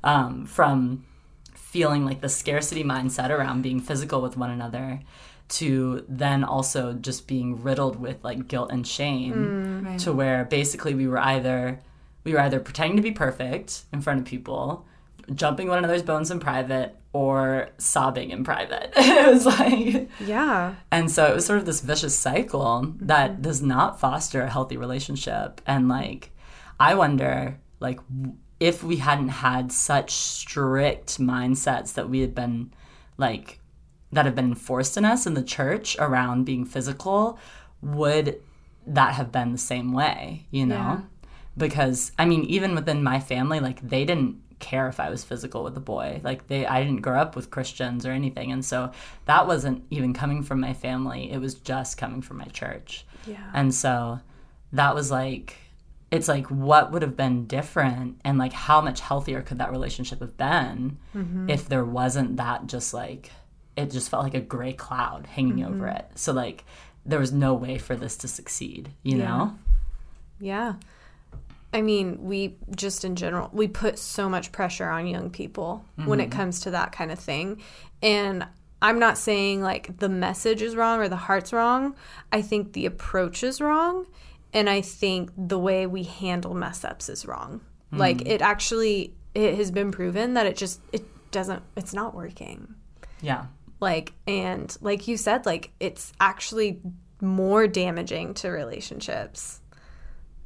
um, 0.07 0.45
from 0.45 1.05
feeling 1.53 2.05
like 2.05 2.21
the 2.21 2.29
scarcity 2.29 2.83
mindset 2.83 3.29
around 3.29 3.61
being 3.61 3.79
physical 3.79 4.21
with 4.21 4.37
one 4.37 4.49
another 4.49 5.01
to 5.49 6.03
then 6.09 6.43
also 6.43 6.93
just 6.93 7.27
being 7.27 7.61
riddled 7.61 7.99
with 7.99 8.17
like 8.23 8.47
guilt 8.47 8.71
and 8.71 8.85
shame 8.87 9.83
Right. 9.85 9.99
to 9.99 10.11
where 10.13 10.43
basically 10.45 10.93
we 10.95 11.07
were 11.07 11.19
either 11.19 11.79
we 12.23 12.33
were 12.33 12.39
either 12.39 12.59
pretending 12.59 12.97
to 12.97 13.03
be 13.03 13.11
perfect 13.11 13.83
in 13.93 14.01
front 14.01 14.19
of 14.19 14.25
people 14.25 14.85
jumping 15.33 15.67
one 15.67 15.77
another's 15.77 16.03
bones 16.03 16.31
in 16.31 16.39
private 16.39 16.95
or 17.13 17.69
sobbing 17.77 18.31
in 18.31 18.43
private 18.43 18.91
it 18.97 19.33
was 19.33 19.45
like 19.45 20.09
Yeah. 20.19 20.75
and 20.91 21.09
so 21.11 21.25
it 21.27 21.35
was 21.35 21.45
sort 21.45 21.59
of 21.59 21.65
this 21.65 21.81
vicious 21.81 22.17
cycle 22.17 22.93
that 23.01 23.41
does 23.41 23.61
not 23.61 23.99
foster 23.99 24.41
a 24.41 24.49
healthy 24.49 24.77
relationship. 24.77 25.61
And 25.65 25.87
like, 25.89 26.31
I 26.79 26.95
wonder, 26.95 27.59
like, 27.79 27.99
if 28.59 28.83
we 28.83 28.97
hadn't 28.97 29.29
had 29.29 29.71
such 29.71 30.11
strict 30.11 31.19
mindsets 31.19 31.93
that 31.93 32.09
we 32.09 32.21
had 32.21 32.33
been, 32.33 32.73
like, 33.17 33.59
that 34.11 34.25
have 34.25 34.35
been 34.35 34.45
enforced 34.49 34.97
in 34.97 35.05
us 35.05 35.27
in 35.27 35.33
the 35.33 35.43
church 35.43 35.97
around 35.99 36.45
being 36.45 36.65
physical, 36.65 37.37
would 37.81 38.41
that 38.85 39.13
have 39.13 39.31
been 39.31 39.51
the 39.51 39.57
same 39.57 39.93
way, 39.93 40.47
you 40.49 40.65
know? 40.65 40.75
Yeah. 40.75 41.01
Because, 41.57 42.11
I 42.17 42.25
mean, 42.25 42.43
even 42.43 42.75
within 42.75 43.03
my 43.03 43.19
family, 43.19 43.59
like, 43.59 43.81
they 43.87 44.05
didn't 44.05 44.41
care 44.59 44.87
if 44.87 44.99
I 44.99 45.09
was 45.09 45.23
physical 45.23 45.63
with 45.63 45.77
a 45.77 45.81
boy. 45.81 46.19
Like 46.23 46.47
they 46.47 46.65
I 46.65 46.83
didn't 46.83 47.01
grow 47.01 47.19
up 47.19 47.35
with 47.35 47.51
Christians 47.51 48.05
or 48.05 48.11
anything. 48.11 48.51
And 48.51 48.63
so 48.65 48.91
that 49.25 49.47
wasn't 49.47 49.83
even 49.89 50.13
coming 50.13 50.43
from 50.43 50.59
my 50.59 50.73
family. 50.73 51.31
It 51.31 51.39
was 51.39 51.55
just 51.55 51.97
coming 51.97 52.21
from 52.21 52.37
my 52.37 52.45
church. 52.45 53.05
Yeah. 53.25 53.51
And 53.53 53.73
so 53.73 54.19
that 54.73 54.95
was 54.95 55.11
like 55.11 55.57
it's 56.09 56.27
like 56.27 56.47
what 56.47 56.91
would 56.91 57.01
have 57.01 57.17
been 57.17 57.45
different 57.47 58.19
and 58.23 58.37
like 58.37 58.53
how 58.53 58.81
much 58.81 59.01
healthier 59.01 59.41
could 59.41 59.59
that 59.59 59.71
relationship 59.71 60.21
have 60.21 60.37
been 60.37 60.97
mm-hmm. 61.15 61.49
if 61.49 61.67
there 61.67 61.83
wasn't 61.83 62.37
that 62.37 62.67
just 62.67 62.93
like 62.93 63.31
it 63.75 63.91
just 63.91 64.09
felt 64.09 64.23
like 64.23 64.33
a 64.33 64.41
gray 64.41 64.73
cloud 64.73 65.27
hanging 65.27 65.63
over 65.63 65.85
mm-hmm. 65.85 65.97
it. 65.97 66.09
So 66.15 66.33
like 66.33 66.65
there 67.05 67.19
was 67.19 67.31
no 67.31 67.53
way 67.53 67.77
for 67.77 67.95
this 67.95 68.17
to 68.17 68.27
succeed, 68.27 68.89
you 69.03 69.17
Yeah. 69.17 69.25
know? 69.25 69.57
Yeah. 70.39 70.73
I 71.73 71.81
mean, 71.81 72.23
we 72.23 72.55
just 72.75 73.03
in 73.03 73.15
general, 73.15 73.49
we 73.51 73.67
put 73.67 73.99
so 73.99 74.29
much 74.29 74.51
pressure 74.51 74.89
on 74.89 75.05
young 75.05 75.29
people 75.29 75.85
when 76.05 76.19
it 76.19 76.29
mm-hmm. 76.29 76.39
comes 76.39 76.61
to 76.61 76.71
that 76.71 76.91
kind 76.91 77.11
of 77.11 77.19
thing. 77.19 77.61
And 78.01 78.47
I'm 78.81 78.99
not 78.99 79.17
saying 79.17 79.61
like 79.61 79.97
the 79.99 80.09
message 80.09 80.61
is 80.61 80.75
wrong 80.75 80.99
or 80.99 81.09
the 81.09 81.15
heart's 81.15 81.51
wrong. 81.51 81.95
I 82.31 82.41
think 82.41 82.73
the 82.73 82.85
approach 82.85 83.43
is 83.43 83.59
wrong. 83.59 84.05
And 84.53 84.69
I 84.69 84.81
think 84.81 85.31
the 85.37 85.59
way 85.59 85.85
we 85.87 86.03
handle 86.03 86.53
mess 86.53 86.83
ups 86.85 87.09
is 87.09 87.25
wrong. 87.25 87.61
Hmm. 87.91 87.97
Like 87.97 88.27
it 88.27 88.41
actually, 88.41 89.13
it 89.35 89.55
has 89.55 89.71
been 89.71 89.91
proven 89.91 90.33
that 90.35 90.45
it 90.45 90.55
just, 90.57 90.81
it 90.91 91.03
doesn't, 91.31 91.61
it's 91.75 91.93
not 91.93 92.15
working 92.15 92.73
Yeah. 93.21 93.47
like 93.81 94.13
and 94.25 94.75
like 94.81 95.07
you 95.07 95.17
said 95.17 95.45
like 95.45 95.71
it's 95.79 96.13
actually 96.21 96.79
more 97.21 97.67
damaging 97.67 98.33
to 98.35 98.49
relationships 98.49 99.59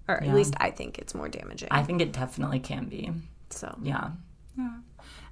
or 0.07 0.15
at 0.23 0.33
least 0.33 0.53
i 0.57 0.71
think 0.71 0.97
it's 0.97 1.13
more 1.13 1.29
damaging 1.29 1.67
I 1.71 1.83
think 1.83 2.01
it 2.01 2.11
definitely 2.11 2.59
can 2.59 2.85
be. 2.85 3.11
so 3.51 3.77
Yeah. 3.83 4.09
Yeah. 4.57 4.71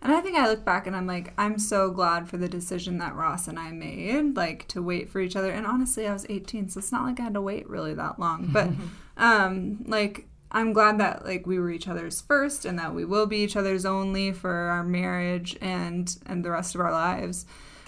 And 0.02 0.14
I 0.14 0.22
think 0.22 0.38
I 0.38 0.48
look 0.48 0.64
back 0.64 0.88
and 0.88 0.96
I'm 0.96 1.08
like, 1.08 1.34
I'm 1.38 1.60
so 1.60 1.92
glad 1.92 2.30
for 2.30 2.38
the 2.38 2.48
decision 2.48 3.00
that 3.00 3.16
Ross 3.16 3.48
and 3.48 3.60
I 3.60 3.72
made, 3.72 4.36
like 4.36 4.68
to 4.70 4.82
wait 4.82 5.10
for 5.10 5.20
each 5.20 5.36
other. 5.36 5.52
And 5.52 5.68
honestly, 5.68 6.08
I 6.08 6.14
was 6.14 6.26
18, 6.30 6.70
so 6.70 6.80
it's 6.80 6.92
not 6.92 7.04
like 7.04 7.20
I 7.20 7.24
had 7.24 7.34
to 7.34 7.42
wait 7.42 7.70
really 7.70 7.94
that 7.96 8.18
long. 8.18 8.50
But 8.52 8.70
um, 9.18 9.84
like, 9.88 10.28
I'm 10.52 10.72
glad 10.72 11.00
that 11.00 11.26
like 11.26 11.46
we 11.46 11.60
were 11.60 11.70
each 11.70 11.88
other's 11.88 12.22
first, 12.22 12.64
and 12.64 12.80
that 12.80 12.96
we 12.96 13.04
will 13.04 13.26
be 13.26 13.38
each 13.38 13.58
other's 13.58 13.86
only 13.86 14.32
for 14.32 14.52
our 14.52 14.84
marriage 14.84 15.58
and 15.62 16.16
and 16.26 16.44
the 16.46 16.52
rest 16.52 16.76
of 16.76 16.82
our 16.82 16.92
lives. 16.92 17.46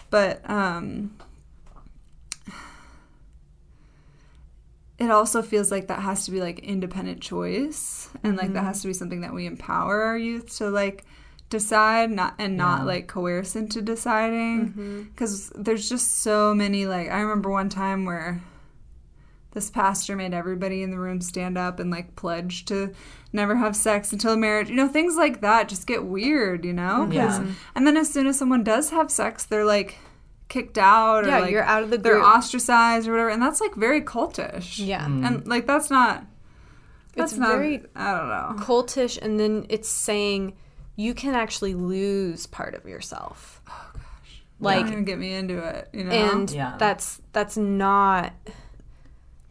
But 0.10 0.48
um, 0.50 1.16
it 5.00 5.10
also 5.10 5.42
feels 5.42 5.72
like 5.72 5.88
that 5.88 6.02
has 6.02 6.26
to 6.26 6.32
be 6.32 6.40
like 6.40 6.60
independent 6.60 7.22
choice 7.22 8.10
and 8.22 8.38
like 8.38 8.54
that 8.54 8.64
has 8.64 8.84
to 8.84 8.88
be 8.88 8.94
something 8.94 9.22
that 9.22 9.34
we 9.34 9.48
empower 9.48 10.04
our 10.04 10.18
youth 10.18 10.56
to 10.58 10.70
like 10.70 11.06
decide 11.52 12.10
not 12.10 12.34
and 12.40 12.58
not 12.58 12.80
Yeah. 12.80 12.86
like 12.86 13.08
coerce 13.08 13.56
into 13.56 13.82
deciding. 13.84 14.70
Mm-hmm. 14.70 15.02
Because 15.04 15.52
there's 15.56 15.88
just 15.88 16.22
so 16.24 16.56
many 16.56 16.88
like 16.88 17.10
i 17.12 17.20
remember 17.20 17.52
one 17.52 17.70
time 17.70 18.06
where 18.06 18.42
this 19.52 19.70
pastor 19.70 20.16
made 20.16 20.34
everybody 20.34 20.82
in 20.82 20.92
the 20.92 20.98
room 20.98 21.20
stand 21.20 21.58
up 21.58 21.78
and 21.80 21.92
like 21.92 22.16
pledge 22.16 22.64
to 22.66 22.94
never 23.34 23.56
have 23.58 23.76
sex 23.76 24.12
until 24.14 24.38
marriage. 24.38 24.70
You 24.70 24.76
know 24.78 24.88
things 24.88 25.18
like 25.18 25.42
that 25.42 25.68
just 25.70 25.86
get 25.86 26.06
weird 26.06 26.64
you 26.66 26.74
know? 26.74 27.02
Mm-hmm. 27.04 27.12
Yeah. 27.12 27.46
and 27.76 27.86
then 27.86 27.98
as 27.98 28.12
soon 28.12 28.26
as 28.28 28.40
someone 28.40 28.64
does 28.64 28.90
have 28.92 29.12
sex 29.12 29.46
they're 29.46 29.66
like 29.66 29.98
kicked 30.48 30.78
out 30.78 31.26
or 31.26 31.28
Yeah, 31.28 31.40
like 31.40 31.52
you're 31.52 31.64
out 31.64 31.84
of 31.84 31.90
the 31.92 31.98
they're 31.98 32.22
ostracized 32.22 33.08
or 33.08 33.12
whatever. 33.12 33.30
And 33.30 33.42
that's 33.42 33.62
like 33.62 33.76
very 33.76 34.02
cultish. 34.02 34.86
Yeah. 34.86 35.06
Mm. 35.06 35.26
And 35.28 35.48
like 35.48 35.68
that's 35.68 35.90
not 35.90 36.26
that's 37.16 37.34
It's 37.34 37.40
not 37.40 37.50
very 37.52 37.84
i 37.94 38.18
don't 38.18 38.30
know. 38.30 38.64
cultish 38.66 39.18
and 39.22 39.38
then 39.38 39.66
it's 39.70 39.90
saying 39.90 40.54
you 40.96 41.14
can 41.14 41.34
actually 41.34 41.74
lose 41.76 42.46
part 42.48 42.76
of 42.76 42.86
yourself. 42.86 43.62
Oh, 43.70 43.92
like, 44.60 44.84
Like 44.84 44.92
don't 44.92 45.06
get 45.06 45.18
me 45.20 45.34
into 45.34 45.58
it. 45.58 45.90
You 45.94 46.04
know. 46.04 46.12
and 46.12 46.50
Yeah. 46.52 46.76
that's 46.78 47.22
that's 47.34 47.58
not 47.58 48.34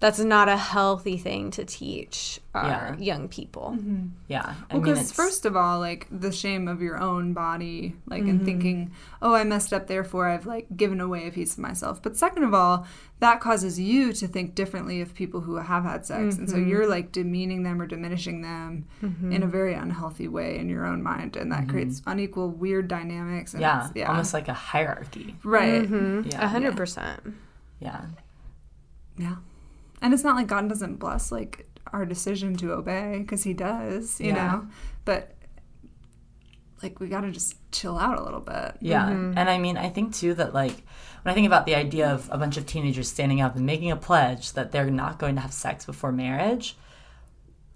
that's 0.01 0.19
not 0.19 0.49
a 0.49 0.57
healthy 0.57 1.19
thing 1.19 1.51
to 1.53 1.65
teach 1.65 2.41
our 2.55 2.65
Yeah. 2.67 2.97
young 2.97 3.29
people. 3.29 3.77
Yeah. 4.29 4.55
I 4.71 4.75
Well, 4.75 4.81
because 4.83 5.13
first 5.13 5.45
of 5.45 5.55
all, 5.57 5.79
like 5.79 6.07
the 6.11 6.33
shame 6.33 6.69
of 6.69 6.81
your 6.81 6.99
own 6.99 7.35
body, 7.35 7.95
like 8.07 8.23
Mm-hmm. 8.23 8.31
and 8.31 8.45
thinking, 8.45 8.91
oh, 9.21 9.35
I 9.35 9.45
messed 9.45 9.75
up, 9.75 9.87
therefore 9.89 10.27
I've 10.29 10.47
like 10.47 10.67
given 10.75 11.01
away 11.03 11.29
a 11.29 11.31
piece 11.31 11.53
of 11.53 11.59
myself. 11.59 12.03
But 12.03 12.17
second 12.17 12.45
of 12.45 12.55
all, 12.55 12.87
that 13.19 13.41
causes 13.41 13.79
you 13.79 14.15
to 14.15 14.27
think 14.27 14.55
differently 14.55 15.03
of 15.03 15.15
people 15.15 15.43
who 15.43 15.57
have 15.57 15.85
had 15.85 16.07
sex, 16.07 16.39
and 16.39 16.49
so 16.49 16.57
Mm-hmm. 16.57 16.69
you're 16.71 16.89
like 16.89 17.13
demeaning 17.13 17.63
them 17.65 17.81
or 17.83 17.87
diminishing 17.87 18.41
them 18.41 18.87
in 19.03 19.43
a 19.43 19.47
very 19.47 19.75
unhealthy 19.75 20.29
way 20.29 20.57
in 20.59 20.71
your 20.71 20.87
own 20.87 21.03
mind, 21.03 21.37
and 21.37 21.53
that 21.53 21.69
creates 21.69 22.01
unequal, 22.07 22.49
weird 22.49 22.89
dynamics. 22.89 23.53
And 23.53 23.63
Mm-hmm. 23.63 23.99
yeah, 23.99 24.05
yeah, 24.05 24.09
almost 24.11 24.33
like 24.33 24.49
a 24.49 24.55
hierarchy. 24.55 25.37
right, 25.45 25.87
Yeah. 25.87 26.43
A 26.43 26.49
hundred 26.49 26.75
percent. 26.75 27.21
Yeah. 27.81 28.07
yeah. 29.19 29.37
And 30.03 30.15
it's 30.15 30.25
not 30.25 30.37
like 30.37 30.47
God 30.47 30.69
doesn't 30.69 30.97
bless 30.97 31.31
like 31.31 31.67
our 31.93 32.05
decision 32.07 32.57
to 32.57 32.73
obey 32.73 33.19
because 33.21 33.43
He 33.43 33.53
does, 33.55 34.21
you 34.21 34.29
Yeah. 34.29 34.35
know, 34.53 34.67
but. 35.05 35.35
Like 36.83 36.99
we 36.99 37.09
got 37.09 37.21
to 37.23 37.31
just 37.31 37.57
chill 37.73 37.99
out 37.99 38.19
a 38.19 38.23
little 38.23 38.41
bit. 38.41 38.77
Yeah. 38.81 39.05
Mm-hmm. 39.11 39.37
And 39.37 39.51
I 39.51 39.59
mean, 39.59 39.77
I 39.77 39.91
think 39.91 40.15
too 40.15 40.33
that 40.35 40.55
like 40.55 40.73
when 41.23 41.31
I 41.31 41.35
think 41.35 41.47
about 41.47 41.67
the 41.67 41.75
idea 41.75 42.09
of 42.09 42.27
a 42.33 42.39
bunch 42.39 42.57
of 42.57 42.65
teenagers 42.65 43.07
standing 43.11 43.43
up 43.43 43.55
and 43.55 43.67
making 43.67 43.91
a 43.91 43.97
pledge 43.97 44.55
that 44.55 44.73
they're 44.73 44.91
not 44.91 45.19
going 45.19 45.35
to 45.35 45.43
have 45.43 45.53
sex 45.53 45.85
before 45.85 46.11
marriage, 46.11 46.79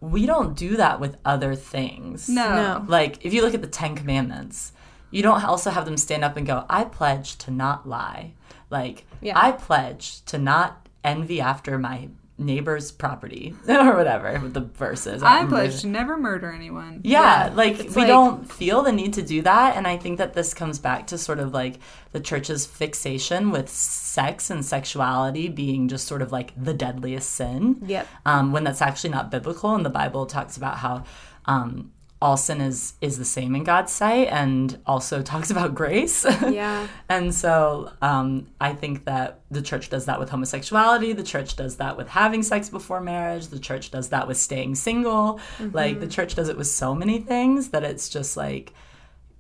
we 0.01 0.25
don't 0.25 0.57
do 0.57 0.79
that 0.79 1.01
with 1.01 1.19
other 1.23 1.55
things. 1.55 2.31
No. 2.31 2.49
No. 2.55 2.85
Like 2.89 3.23
if 3.27 3.35
you 3.35 3.43
look 3.43 3.53
at 3.53 3.61
the 3.61 3.69
10 3.69 3.95
commandments, 3.95 4.73
you 5.11 5.23
don't 5.23 5.45
also 5.45 5.69
have 5.69 5.85
them 5.85 5.99
stand 5.99 6.25
up 6.25 6.39
and 6.39 6.47
go, 6.47 6.65
"I 6.71 6.85
pledge 6.85 7.37
to 7.41 7.51
not 7.51 7.87
lie." 7.87 8.33
Like, 8.71 9.05
Yeah. 9.21 9.39
I 9.39 9.53
pledge 9.53 10.25
to 10.25 10.39
not 10.39 10.84
envy 11.05 11.41
after 11.41 11.79
my 11.79 12.09
neighbor's 12.37 12.91
property 12.91 13.55
or 13.69 13.95
whatever 13.97 14.49
the 14.49 14.61
verses. 14.61 15.23
don't 15.23 15.31
I 15.31 15.47
pledge 15.47 15.83
to 15.83 15.87
never 15.87 16.17
murder 16.17 16.51
anyone. 16.53 17.01
yeah, 17.05 17.53
like 17.55 17.79
we 17.79 17.85
like- 17.85 18.07
don't 18.09 18.51
feel 18.51 18.83
the 18.83 18.91
need 18.91 19.13
to 19.15 19.23
do 19.23 19.43
that. 19.43 19.77
And 19.77 19.87
I 19.87 19.97
think 19.97 20.19
that 20.19 20.35
this 20.35 20.53
comes 20.53 20.81
back 20.81 21.07
to 21.09 21.19
sort 21.19 21.39
of 21.39 21.53
like 21.55 21.79
the 22.11 22.19
church's 22.19 22.67
fixation 22.67 23.53
with 23.53 23.69
sex 23.69 24.51
and 24.51 24.65
sexuality 24.65 25.49
being 25.49 25.87
just 25.87 26.09
sort 26.09 26.23
of 26.23 26.33
like 26.33 26.53
the 26.61 26.75
deadliest 26.75 27.31
sin. 27.31 27.77
Yep. 27.87 28.09
Um, 28.27 28.51
when 28.51 28.65
that's 28.65 28.83
actually 28.83 29.11
not 29.11 29.31
biblical. 29.31 29.73
And 29.75 29.87
the 29.87 29.91
Bible 29.91 30.27
talks 30.27 30.57
about 30.57 30.79
how 30.79 31.05
um, 31.47 31.93
all 32.23 32.37
sin 32.39 32.61
is, 32.61 32.95
is 33.03 33.19
the 33.19 33.25
same 33.25 33.55
in 33.55 33.65
God's 33.65 33.93
sight 33.93 34.29
and 34.29 34.79
also 34.87 35.21
talks 35.33 35.51
about 35.51 35.75
grace. 35.75 36.25
Yeah. 36.49 36.87
And 37.09 37.35
so 37.35 37.93
um, 38.01 38.47
I 38.61 38.73
think 38.73 39.05
that 39.05 39.41
the 39.51 39.61
church 39.61 39.91
does 39.91 40.07
that 40.07 40.19
with 40.19 40.31
homosexuality. 40.31 41.13
The 41.13 41.23
church 41.23 41.55
does 41.55 41.77
that 41.77 41.97
with 41.97 42.09
having 42.09 42.43
sex 42.43 42.69
before 42.71 43.01
marriage. 43.01 43.49
The 43.49 43.59
church 43.59 43.91
does 43.91 44.09
that 44.09 44.27
with 44.27 44.39
staying 44.39 44.77
single. 44.77 45.39
Like 45.61 46.01
the 46.01 46.09
church 46.09 46.35
does 46.35 46.49
it 46.49 46.57
with 46.57 46.67
so 46.67 46.95
many 46.95 47.21
things 47.21 47.69
that 47.71 47.85
it's 47.85 48.09
just 48.09 48.37
like 48.37 48.73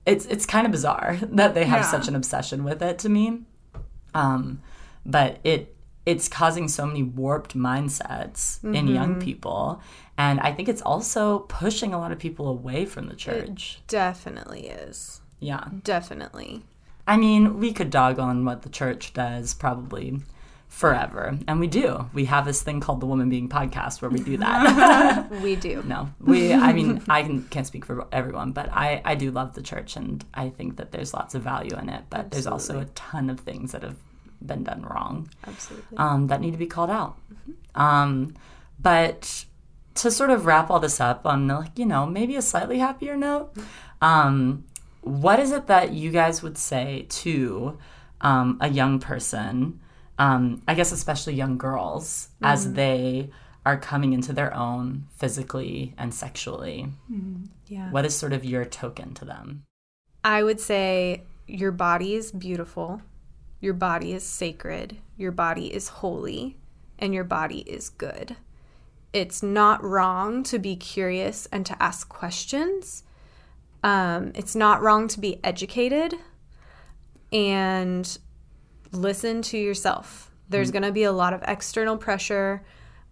it's 0.07 0.27
it's 0.27 0.45
kind 0.45 0.67
of 0.67 0.73
bizarre 0.73 1.19
that 1.23 1.55
they 1.55 1.65
have 1.65 1.81
Yeah. 1.81 1.91
such 1.91 2.09
an 2.09 2.15
obsession 2.17 2.65
with 2.65 2.83
it 2.83 2.99
to 3.01 3.09
me. 3.09 3.41
Um, 4.15 4.61
but 5.07 5.39
it 5.45 5.75
it's 6.07 6.29
causing 6.29 6.69
so 6.69 6.85
many 6.85 7.03
warped 7.03 7.57
mindsets 7.57 8.63
in 8.63 8.89
young 8.89 9.19
people, 9.21 9.81
and 10.19 10.41
I 10.41 10.53
think 10.53 10.69
it's 10.69 10.83
also 10.83 11.41
pushing 11.41 11.93
a 11.93 11.99
lot 11.99 12.13
of 12.13 12.19
people 12.19 12.49
away 12.49 12.85
from 12.87 13.09
the 13.09 13.17
church. 13.17 13.81
Definitely 13.89 14.69
is. 14.69 15.21
yeah. 15.41 15.69
Definitely. 15.83 16.63
I 17.07 17.17
mean, 17.19 17.59
we 17.61 17.73
could 17.73 17.91
dog 17.91 18.19
on 18.19 18.45
what 18.45 18.63
the 18.63 18.71
church 18.71 19.13
does 19.13 19.53
probably 19.53 20.21
forever, 20.69 21.39
and 21.47 21.61
we 21.61 21.67
do. 21.67 22.09
We 22.15 22.25
have 22.25 22.47
this 22.47 22.63
thing 22.63 22.81
called 22.81 23.01
the 23.01 23.07
Woman 23.07 23.29
Being 23.29 23.49
Podcast 23.49 24.01
where 24.01 24.11
we 24.11 24.21
do 24.21 24.37
that. 24.39 25.31
We 25.43 25.55
do. 25.57 25.83
no, 25.87 26.09
we. 26.21 26.53
I 26.53 26.73
mean, 26.73 27.03
I 27.09 27.23
can, 27.23 27.43
can't 27.45 27.67
speak 27.67 27.85
for 27.85 28.07
everyone, 28.11 28.53
but 28.53 28.71
I 28.73 29.03
I 29.05 29.15
do 29.17 29.31
love 29.31 29.55
the 29.55 29.63
church, 29.63 29.97
and 29.97 30.25
I 30.33 30.49
think 30.49 30.77
that 30.79 30.93
there's 30.93 31.13
lots 31.13 31.35
of 31.35 31.43
value 31.43 31.77
in 31.77 31.89
it. 31.91 32.05
But 32.09 32.31
there's 32.31 32.47
also 32.47 32.81
a 32.81 32.87
ton 32.95 33.29
of 33.31 33.41
things 33.41 33.73
that 33.73 33.83
have 33.83 33.97
been 34.45 34.65
done 34.65 34.83
wrong 34.83 35.29
Absolutely. 35.47 35.97
um, 35.99 36.27
that 36.29 36.41
need 36.41 36.53
to 36.53 36.59
be 36.59 36.67
called 36.67 36.91
out. 36.91 37.17
Um, 37.75 38.35
but 38.81 39.45
to 39.95 40.11
sort 40.11 40.31
of 40.31 40.47
wrap 40.47 40.71
all 40.71 40.81
this 40.81 41.01
up 41.01 41.27
on 41.27 41.47
like 41.49 41.79
you 41.79 41.87
know 41.87 42.07
maybe 42.07 42.37
a 42.37 42.43
slightly 42.43 42.79
happier 42.79 43.17
note, 43.17 43.53
um, 44.01 44.65
what 45.03 45.39
is 45.39 45.53
it 45.53 45.67
that 45.67 45.93
you 45.93 46.11
guys 46.11 46.43
would 46.43 46.59
say 46.59 47.07
to 47.09 47.79
um, 48.21 48.59
a 48.61 48.69
young 48.69 48.99
person? 48.99 49.81
Um, 50.19 50.63
I 50.69 50.75
guess 50.75 50.93
especially 50.93 51.35
young 51.35 51.59
girls 51.59 52.29
as 52.41 52.73
they 52.75 53.31
are 53.67 53.77
coming 53.77 54.13
into 54.13 54.33
their 54.33 54.55
own 54.55 55.07
physically 55.17 55.95
and 55.97 56.15
sexually. 56.15 56.89
Yeah. 57.67 57.91
What 57.91 58.05
is 58.05 58.15
sort 58.15 58.33
of 58.33 58.45
your 58.45 58.65
token 58.65 59.15
to 59.15 59.25
them? 59.25 59.65
I 60.23 60.43
would 60.43 60.61
say 60.61 61.23
your 61.47 61.73
body 61.73 62.15
is 62.15 62.31
beautiful, 62.33 63.03
your 63.61 63.75
body 63.75 64.13
is 64.13 64.23
sacred, 64.23 64.99
your 65.17 65.33
body 65.33 65.73
is 65.75 65.89
holy, 65.89 66.57
and 66.99 67.15
your 67.15 67.25
body 67.25 67.61
is 67.61 67.89
good. 67.91 68.37
It's 69.15 69.45
not 69.45 69.83
wrong 69.85 70.43
to 70.43 70.59
be 70.59 70.75
curious 70.75 71.47
and 71.53 71.65
to 71.67 71.81
ask 71.81 72.09
questions. 72.09 73.05
Um, 73.85 74.33
it's 74.35 74.57
not 74.57 74.83
wrong 74.83 75.07
to 75.09 75.21
be 75.21 75.39
educated 75.45 76.15
and 77.33 78.19
listen 78.91 79.41
to 79.43 79.57
yourself. 79.57 80.33
There's 80.49 80.73
going 80.73 80.83
to 80.83 80.91
be 80.91 81.05
a 81.05 81.13
lot 81.13 81.33
of 81.33 81.45
external 81.47 81.97
pressure, 81.97 82.65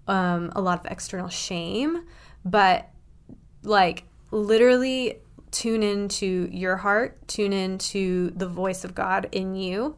um, 0.08 0.50
a 0.56 0.60
lot 0.60 0.84
of 0.84 0.90
external 0.90 1.28
shame, 1.28 2.04
but 2.44 2.90
like 3.62 4.02
literally 4.32 5.20
tune 5.52 5.84
into 5.84 6.48
your 6.50 6.78
heart, 6.78 7.28
tune 7.28 7.52
into 7.52 8.30
the 8.30 8.48
voice 8.48 8.82
of 8.82 8.92
God 8.92 9.28
in 9.30 9.54
you, 9.54 9.96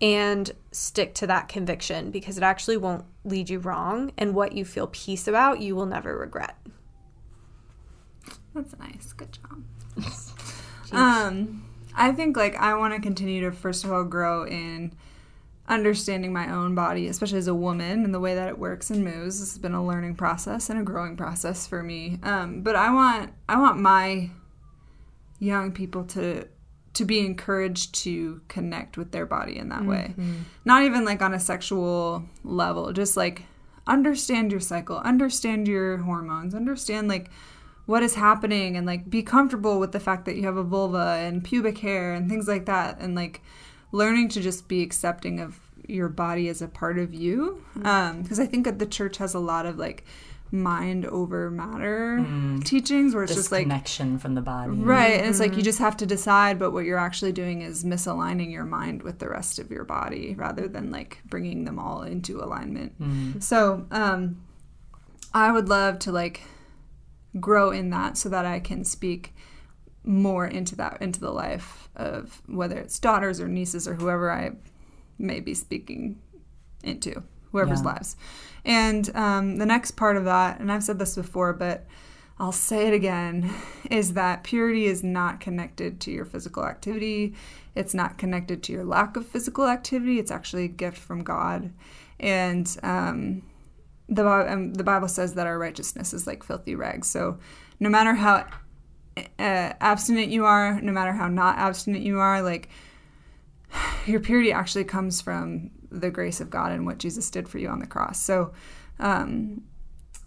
and 0.00 0.50
stick 0.72 1.14
to 1.14 1.26
that 1.26 1.48
conviction 1.48 2.10
because 2.10 2.36
it 2.36 2.42
actually 2.42 2.76
won't 2.76 3.04
lead 3.24 3.50
you 3.50 3.58
wrong. 3.58 4.12
And 4.16 4.34
what 4.34 4.52
you 4.52 4.64
feel 4.64 4.86
peace 4.86 5.28
about, 5.28 5.60
you 5.60 5.76
will 5.76 5.86
never 5.86 6.16
regret. 6.16 6.56
That's 8.54 8.76
nice. 8.78 9.12
Good 9.12 9.32
job. 9.32 9.62
um, 10.92 11.68
I 11.94 12.12
think 12.12 12.36
like 12.36 12.56
I 12.56 12.74
want 12.74 12.94
to 12.94 13.00
continue 13.00 13.42
to 13.42 13.52
first 13.52 13.84
of 13.84 13.92
all 13.92 14.04
grow 14.04 14.46
in 14.46 14.92
understanding 15.68 16.32
my 16.32 16.50
own 16.50 16.74
body, 16.74 17.06
especially 17.06 17.38
as 17.38 17.46
a 17.46 17.54
woman 17.54 18.04
and 18.04 18.12
the 18.12 18.20
way 18.20 18.34
that 18.34 18.48
it 18.48 18.58
works 18.58 18.90
and 18.90 19.04
moves. 19.04 19.38
This 19.38 19.52
has 19.52 19.58
been 19.58 19.74
a 19.74 19.84
learning 19.84 20.16
process 20.16 20.68
and 20.68 20.80
a 20.80 20.82
growing 20.82 21.16
process 21.16 21.66
for 21.66 21.82
me. 21.82 22.18
Um, 22.22 22.62
but 22.62 22.74
I 22.74 22.92
want 22.92 23.32
I 23.48 23.58
want 23.58 23.78
my 23.78 24.30
young 25.38 25.72
people 25.72 26.04
to 26.04 26.48
to 26.92 27.04
be 27.04 27.20
encouraged 27.20 27.94
to 27.94 28.40
connect 28.48 28.96
with 28.96 29.12
their 29.12 29.26
body 29.26 29.56
in 29.56 29.68
that 29.68 29.84
way. 29.84 30.14
Mm-hmm. 30.18 30.42
Not 30.64 30.82
even 30.82 31.04
like 31.04 31.22
on 31.22 31.34
a 31.34 31.40
sexual 31.40 32.24
level, 32.42 32.92
just 32.92 33.16
like 33.16 33.44
understand 33.86 34.50
your 34.50 34.60
cycle, 34.60 34.98
understand 34.98 35.68
your 35.68 35.98
hormones, 35.98 36.54
understand 36.54 37.08
like 37.08 37.30
what 37.86 38.02
is 38.02 38.14
happening 38.14 38.76
and 38.76 38.86
like 38.86 39.08
be 39.08 39.22
comfortable 39.22 39.78
with 39.78 39.92
the 39.92 40.00
fact 40.00 40.24
that 40.24 40.36
you 40.36 40.44
have 40.44 40.56
a 40.56 40.62
vulva 40.62 41.18
and 41.20 41.44
pubic 41.44 41.78
hair 41.78 42.12
and 42.12 42.28
things 42.28 42.48
like 42.48 42.66
that 42.66 42.98
and 43.00 43.14
like 43.14 43.40
learning 43.92 44.28
to 44.28 44.40
just 44.40 44.68
be 44.68 44.82
accepting 44.82 45.40
of 45.40 45.58
your 45.88 46.08
body 46.08 46.48
as 46.48 46.62
a 46.62 46.68
part 46.68 46.98
of 46.98 47.12
you. 47.14 47.64
Mm-hmm. 47.76 47.86
Um, 47.86 48.22
because 48.22 48.38
i 48.40 48.46
think 48.46 48.64
that 48.64 48.78
the 48.78 48.86
church 48.86 49.16
has 49.18 49.34
a 49.34 49.38
lot 49.38 49.66
of 49.66 49.78
like 49.78 50.04
mind 50.52 51.06
over 51.06 51.50
matter 51.50 52.18
mm. 52.18 52.64
teachings 52.64 53.14
where 53.14 53.22
it's 53.22 53.32
This 53.32 53.44
just 53.44 53.52
like 53.52 53.62
connection 53.62 54.18
from 54.18 54.34
the 54.34 54.40
body. 54.40 54.72
Right. 54.72 55.20
And 55.20 55.28
it's 55.28 55.38
like 55.38 55.50
you 55.50 55.58
mm-hmm. 55.58 55.64
just 55.64 55.78
have 55.78 55.96
to 55.98 56.06
decide, 56.06 56.58
but 56.58 56.72
what 56.72 56.84
you're 56.84 56.98
actually 56.98 57.32
doing 57.32 57.62
is 57.62 57.84
misaligning 57.84 58.50
your 58.50 58.64
mind 58.64 59.02
with 59.02 59.18
the 59.20 59.28
rest 59.28 59.58
of 59.58 59.70
your 59.70 59.84
body 59.84 60.34
rather 60.34 60.66
than 60.66 60.90
like 60.90 61.20
bringing 61.24 61.64
them 61.64 61.78
all 61.78 62.02
into 62.02 62.42
alignment. 62.42 63.00
Mm. 63.00 63.42
So, 63.42 63.86
um, 63.90 64.42
I 65.32 65.52
would 65.52 65.68
love 65.68 66.00
to 66.00 66.12
like 66.12 66.42
grow 67.38 67.70
in 67.70 67.90
that 67.90 68.16
so 68.16 68.28
that 68.28 68.44
I 68.44 68.58
can 68.58 68.84
speak 68.84 69.34
more 70.02 70.46
into 70.46 70.74
that, 70.76 71.00
into 71.00 71.20
the 71.20 71.30
life 71.30 71.88
of 71.94 72.42
whether 72.46 72.78
it's 72.78 72.98
daughters 72.98 73.40
or 73.40 73.46
nieces 73.46 73.86
or 73.86 73.94
whoever 73.94 74.30
I 74.30 74.52
may 75.18 75.40
be 75.40 75.54
speaking 75.54 76.18
into, 76.82 77.22
whoever's 77.52 77.80
Yeah. 77.80 77.92
lives. 77.92 78.16
And 78.64 79.14
um, 79.16 79.56
the 79.56 79.66
next 79.66 79.92
part 79.92 80.16
of 80.16 80.24
that, 80.24 80.60
and 80.60 80.70
I've 80.70 80.84
said 80.84 80.98
this 80.98 81.14
before, 81.14 81.52
but 81.52 81.86
I'll 82.38 82.52
say 82.52 82.88
it 82.88 82.94
again, 82.94 83.50
is 83.90 84.14
that 84.14 84.44
purity 84.44 84.86
is 84.86 85.02
not 85.02 85.40
connected 85.40 86.00
to 86.00 86.10
your 86.10 86.24
physical 86.24 86.64
activity. 86.64 87.34
It's 87.74 87.94
not 87.94 88.18
connected 88.18 88.62
to 88.64 88.72
your 88.72 88.84
lack 88.84 89.16
of 89.16 89.26
physical 89.26 89.66
activity. 89.66 90.18
It's 90.18 90.30
actually 90.30 90.64
a 90.64 90.68
gift 90.68 90.98
from 90.98 91.22
God. 91.22 91.72
And 92.18 92.76
um, 92.82 93.42
the, 94.08 94.26
um, 94.26 94.74
the 94.74 94.84
Bible 94.84 95.08
says 95.08 95.34
that 95.34 95.46
our 95.46 95.58
righteousness 95.58 96.12
is 96.12 96.26
like 96.26 96.42
filthy 96.42 96.74
rags. 96.74 97.08
So 97.08 97.38
no 97.78 97.88
matter 97.88 98.14
how 98.14 98.46
uh, 99.16 99.22
abstinent 99.38 100.28
you 100.28 100.44
are, 100.44 100.80
no 100.80 100.92
matter 100.92 101.12
how 101.12 101.28
not 101.28 101.58
abstinent 101.58 102.04
you 102.04 102.18
are, 102.18 102.42
like 102.42 102.68
your 104.06 104.20
purity 104.20 104.52
actually 104.52 104.84
comes 104.84 105.20
from 105.20 105.70
the 105.90 106.10
grace 106.10 106.40
of 106.40 106.50
God 106.50 106.72
and 106.72 106.86
what 106.86 106.98
Jesus 106.98 107.30
did 107.30 107.48
for 107.48 107.58
you 107.58 107.68
on 107.68 107.78
the 107.78 107.86
cross. 107.86 108.20
So, 108.20 108.52
um, 108.98 109.62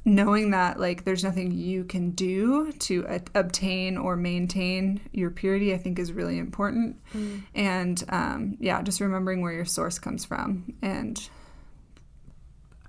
knowing 0.05 0.51
that 0.51 0.79
like 0.79 1.05
there's 1.05 1.23
nothing 1.23 1.51
you 1.51 1.85
can 1.85 2.11
do 2.11 2.71
to 2.73 3.21
obtain 3.35 3.97
or 3.97 4.17
maintain 4.17 4.99
your 5.13 5.29
purity, 5.29 5.73
I 5.73 5.77
think 5.77 5.97
is 5.97 6.11
really 6.11 6.37
important. 6.37 6.97
Mm. 7.13 7.43
And 7.55 8.03
um, 8.09 8.57
yeah, 8.59 8.81
just 8.81 8.99
remembering 8.99 9.41
where 9.41 9.53
your 9.53 9.65
source 9.65 9.99
comes 9.99 10.25
from 10.25 10.73
and 10.81 11.29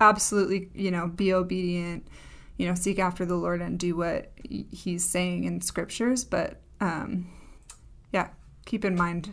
absolutely, 0.00 0.70
you 0.74 0.90
know, 0.90 1.06
be 1.06 1.32
obedient. 1.32 2.08
You 2.56 2.68
know, 2.68 2.74
seek 2.74 3.00
after 3.00 3.24
the 3.24 3.34
Lord 3.34 3.60
and 3.60 3.78
do 3.78 3.96
what 3.96 4.30
He's 4.44 5.04
saying 5.04 5.44
in 5.44 5.60
scriptures. 5.60 6.24
But 6.24 6.60
um, 6.80 7.28
yeah, 8.12 8.28
keep 8.64 8.84
in 8.84 8.94
mind 8.94 9.32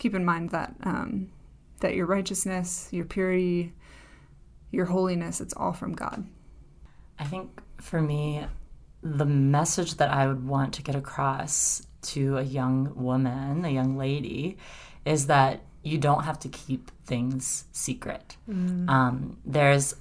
keep 0.00 0.14
in 0.14 0.24
mind 0.24 0.50
that 0.50 0.74
um, 0.82 1.30
that 1.80 1.94
your 1.94 2.06
righteousness, 2.06 2.88
your 2.90 3.04
purity, 3.04 3.72
your 4.70 4.86
holiness, 4.86 5.40
it's 5.40 5.54
all 5.56 5.72
from 5.72 5.94
God. 5.94 6.26
I 7.18 7.24
think 7.24 7.60
for 7.80 8.00
me, 8.00 8.46
the 9.02 9.26
message 9.26 9.96
that 9.96 10.10
I 10.10 10.26
would 10.26 10.46
want 10.46 10.74
to 10.74 10.82
get 10.82 10.94
across 10.94 11.86
to 12.02 12.38
a 12.38 12.42
young 12.42 12.94
woman, 12.94 13.64
a 13.64 13.70
young 13.70 13.96
lady, 13.96 14.58
is 15.04 15.26
that 15.26 15.62
you 15.82 15.98
don't 15.98 16.24
have 16.24 16.38
to 16.40 16.48
keep 16.48 16.90
things 17.04 17.64
secret. 17.72 18.36
Um, 18.88 19.38
there's, 19.44 19.96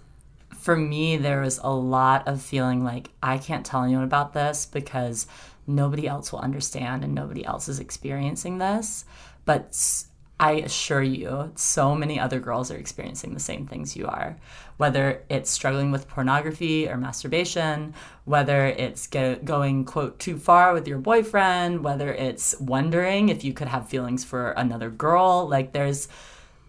for 0.54 0.76
me, 0.76 1.18
there 1.18 1.42
was 1.42 1.60
a 1.64 1.70
lot 1.70 2.28
of 2.28 2.42
feeling 2.42 2.84
like 2.84 3.10
I 3.24 3.38
can't 3.38 3.66
tell 3.66 3.84
anyone 3.84 4.04
about 4.04 4.34
this 4.34 4.66
because 4.66 5.28
nobody 5.66 6.08
else 6.08 6.32
will 6.32 6.40
understand 6.40 7.04
and 7.04 7.16
nobody 7.16 7.46
else 7.46 7.70
is 7.70 7.80
experiencing 7.80 8.58
this. 8.58 9.06
But 9.46 10.04
I 10.40 10.52
assure 10.54 11.04
you, 11.04 11.52
so 11.56 11.94
many 11.96 12.18
other 12.18 12.40
girls 12.40 12.72
are 12.72 12.78
experiencing 12.78 13.34
the 13.34 13.42
same 13.42 13.68
things 13.68 13.98
you 13.98 14.08
are. 14.08 14.38
Whether 14.78 15.24
it's 15.28 15.52
struggling 15.52 15.92
with 15.92 16.08
pornography 16.08 16.88
or 16.88 16.96
masturbation, 16.96 17.94
whether 18.24 18.66
it's 18.68 19.08
go- 19.08 19.36
going, 19.36 19.84
quote, 19.84 20.18
too 20.18 20.38
far 20.38 20.74
with 20.74 20.88
your 20.88 20.98
boyfriend, 20.98 21.84
whether 21.84 22.14
it's 22.14 22.58
wondering 22.60 23.28
if 23.28 23.44
you 23.44 23.52
could 23.52 23.68
have 23.68 23.90
feelings 23.90 24.24
for 24.24 24.52
another 24.52 24.90
girl. 24.90 25.46
Like, 25.50 25.74
there's, 25.74 26.08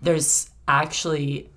there's 0.02 0.50
actually 0.66 1.48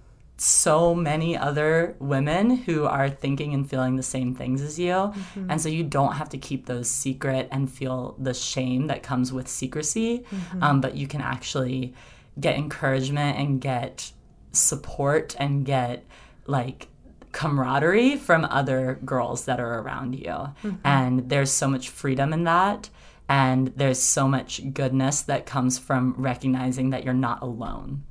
so 0.43 0.93
many 0.93 1.37
other 1.37 1.95
women 1.99 2.57
who 2.57 2.85
are 2.85 3.09
thinking 3.09 3.53
and 3.53 3.69
feeling 3.69 3.95
the 3.95 4.03
same 4.03 4.35
things 4.35 4.61
as 4.61 4.77
you. 4.77 4.91
Mm-hmm. 4.91 5.51
And 5.51 5.61
so 5.61 5.69
you 5.69 5.83
don't 5.83 6.13
have 6.13 6.29
to 6.29 6.37
keep 6.37 6.65
those 6.65 6.89
secret 6.89 7.47
and 7.49 7.71
feel 7.71 8.15
the 8.19 8.33
shame 8.33 8.87
that 8.87 9.03
comes 9.03 9.31
with 9.31 9.47
secrecy. 9.47 10.19
Mm-hmm. 10.19 10.63
Um, 10.63 10.81
but 10.81 10.95
you 10.95 11.07
can 11.07 11.21
actually 11.21 11.93
get 12.39 12.57
encouragement 12.57 13.37
and 13.39 13.61
get 13.61 14.11
support 14.51 15.35
and 15.39 15.65
get 15.65 16.03
like 16.45 16.89
camaraderie 17.31 18.17
from 18.17 18.45
other 18.45 18.99
girls 19.05 19.45
that 19.45 19.61
are 19.61 19.79
around 19.79 20.13
you. 20.13 20.25
Mm-hmm. 20.25 20.75
And 20.83 21.29
there's 21.29 21.51
so 21.51 21.69
much 21.69 21.87
freedom 21.87 22.33
in 22.33 22.43
that. 22.43 22.89
And 23.29 23.69
there's 23.77 24.01
so 24.01 24.27
much 24.27 24.73
goodness 24.73 25.21
that 25.21 25.45
comes 25.45 25.79
from 25.79 26.15
recognizing 26.17 26.89
that 26.89 27.05
you're 27.05 27.13
not 27.13 27.41
alone. 27.41 28.03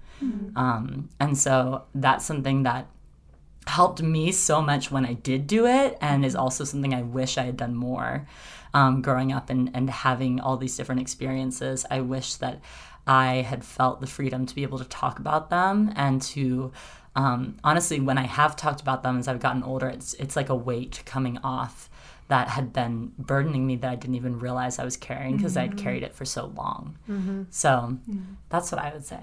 Um, 0.56 1.08
and 1.18 1.36
so 1.36 1.84
that's 1.94 2.24
something 2.24 2.62
that 2.64 2.86
helped 3.66 4.02
me 4.02 4.32
so 4.32 4.60
much 4.60 4.90
when 4.90 5.06
I 5.06 5.14
did 5.14 5.46
do 5.46 5.66
it, 5.66 5.96
and 6.00 6.24
is 6.24 6.34
also 6.34 6.64
something 6.64 6.94
I 6.94 7.02
wish 7.02 7.38
I 7.38 7.44
had 7.44 7.56
done 7.56 7.74
more 7.74 8.26
um, 8.74 9.02
growing 9.02 9.32
up 9.32 9.50
and, 9.50 9.70
and 9.74 9.88
having 9.90 10.40
all 10.40 10.56
these 10.56 10.76
different 10.76 11.00
experiences. 11.00 11.84
I 11.90 12.00
wish 12.00 12.34
that 12.36 12.60
I 13.06 13.36
had 13.36 13.64
felt 13.64 14.00
the 14.00 14.06
freedom 14.06 14.46
to 14.46 14.54
be 14.54 14.62
able 14.62 14.78
to 14.78 14.84
talk 14.84 15.18
about 15.18 15.50
them 15.50 15.92
and 15.96 16.20
to. 16.22 16.72
Um, 17.14 17.58
honestly, 17.62 18.00
when 18.00 18.16
I 18.16 18.26
have 18.26 18.56
talked 18.56 18.80
about 18.80 19.02
them 19.02 19.18
as 19.18 19.28
I've 19.28 19.40
gotten 19.40 19.62
older, 19.62 19.86
it's 19.88 20.14
it's 20.14 20.34
like 20.34 20.48
a 20.48 20.54
weight 20.56 21.02
coming 21.04 21.36
off 21.44 21.90
that 22.28 22.48
had 22.48 22.72
been 22.72 23.12
burdening 23.18 23.66
me 23.66 23.76
that 23.76 23.90
I 23.90 23.96
didn't 23.96 24.14
even 24.14 24.38
realize 24.38 24.78
I 24.78 24.84
was 24.84 24.96
carrying 24.96 25.36
because 25.36 25.54
I'd 25.58 25.76
carried 25.76 26.02
it 26.02 26.14
for 26.14 26.24
so 26.24 26.46
long. 26.56 26.96
So 27.50 27.98
that's 28.48 28.72
what 28.72 28.80
I 28.80 28.94
would 28.94 29.04
say. 29.04 29.20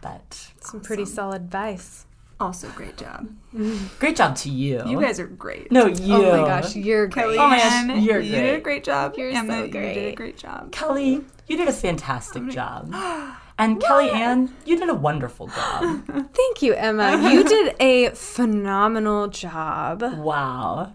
But 0.00 0.50
Some 0.60 0.80
pretty 0.80 1.04
solid 1.04 1.42
advice. 1.42 2.06
Also, 2.40 2.68
great 2.70 2.96
job. 2.96 3.28
great 3.98 4.14
job 4.14 4.36
to 4.36 4.48
you. 4.50 4.80
You 4.86 5.00
guys 5.00 5.18
are 5.18 5.26
great. 5.26 5.72
no, 5.72 5.86
you. 5.86 6.14
Oh 6.14 6.40
my 6.40 6.46
gosh, 6.46 6.76
you're 6.76 7.08
Kelly, 7.08 7.36
great. 7.36 7.44
Oh 7.44 7.48
my 7.48 7.58
gosh, 7.58 7.72
Ann, 7.72 8.02
you're 8.02 8.20
you 8.20 8.30
did 8.30 8.54
a 8.58 8.60
great 8.60 8.84
job. 8.84 9.14
You're 9.16 9.30
Emma, 9.30 9.52
so 9.54 9.64
you 9.64 9.70
did 9.72 9.76
a 9.76 9.92
great. 10.04 10.14
great 10.16 10.36
job. 10.38 10.70
Kelly, 10.70 11.22
you 11.48 11.56
did 11.56 11.66
a 11.68 11.72
fantastic 11.72 12.48
job. 12.48 12.94
And 13.60 13.82
Kelly 13.82 14.08
Ann, 14.08 14.54
you 14.64 14.78
did 14.78 14.88
a 14.88 14.94
wonderful 14.94 15.48
job. 15.48 16.04
Thank 16.06 16.62
you, 16.62 16.74
Emma. 16.74 17.28
You 17.28 17.42
did 17.48 17.74
a 17.80 18.10
phenomenal 18.10 19.26
job. 19.26 20.00
Wow. 20.00 20.92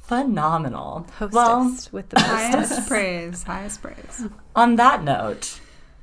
Phenomenal. 0.00 1.06
Hostess 1.18 1.34
Well, 1.34 1.76
with 1.90 2.08
the 2.10 2.20
hostess. 2.20 2.68
Highest 2.70 2.88
praise. 2.88 3.42
Highest 3.42 3.82
praise. 3.82 4.26
on 4.54 4.76
that 4.76 5.02
note, 5.02 5.58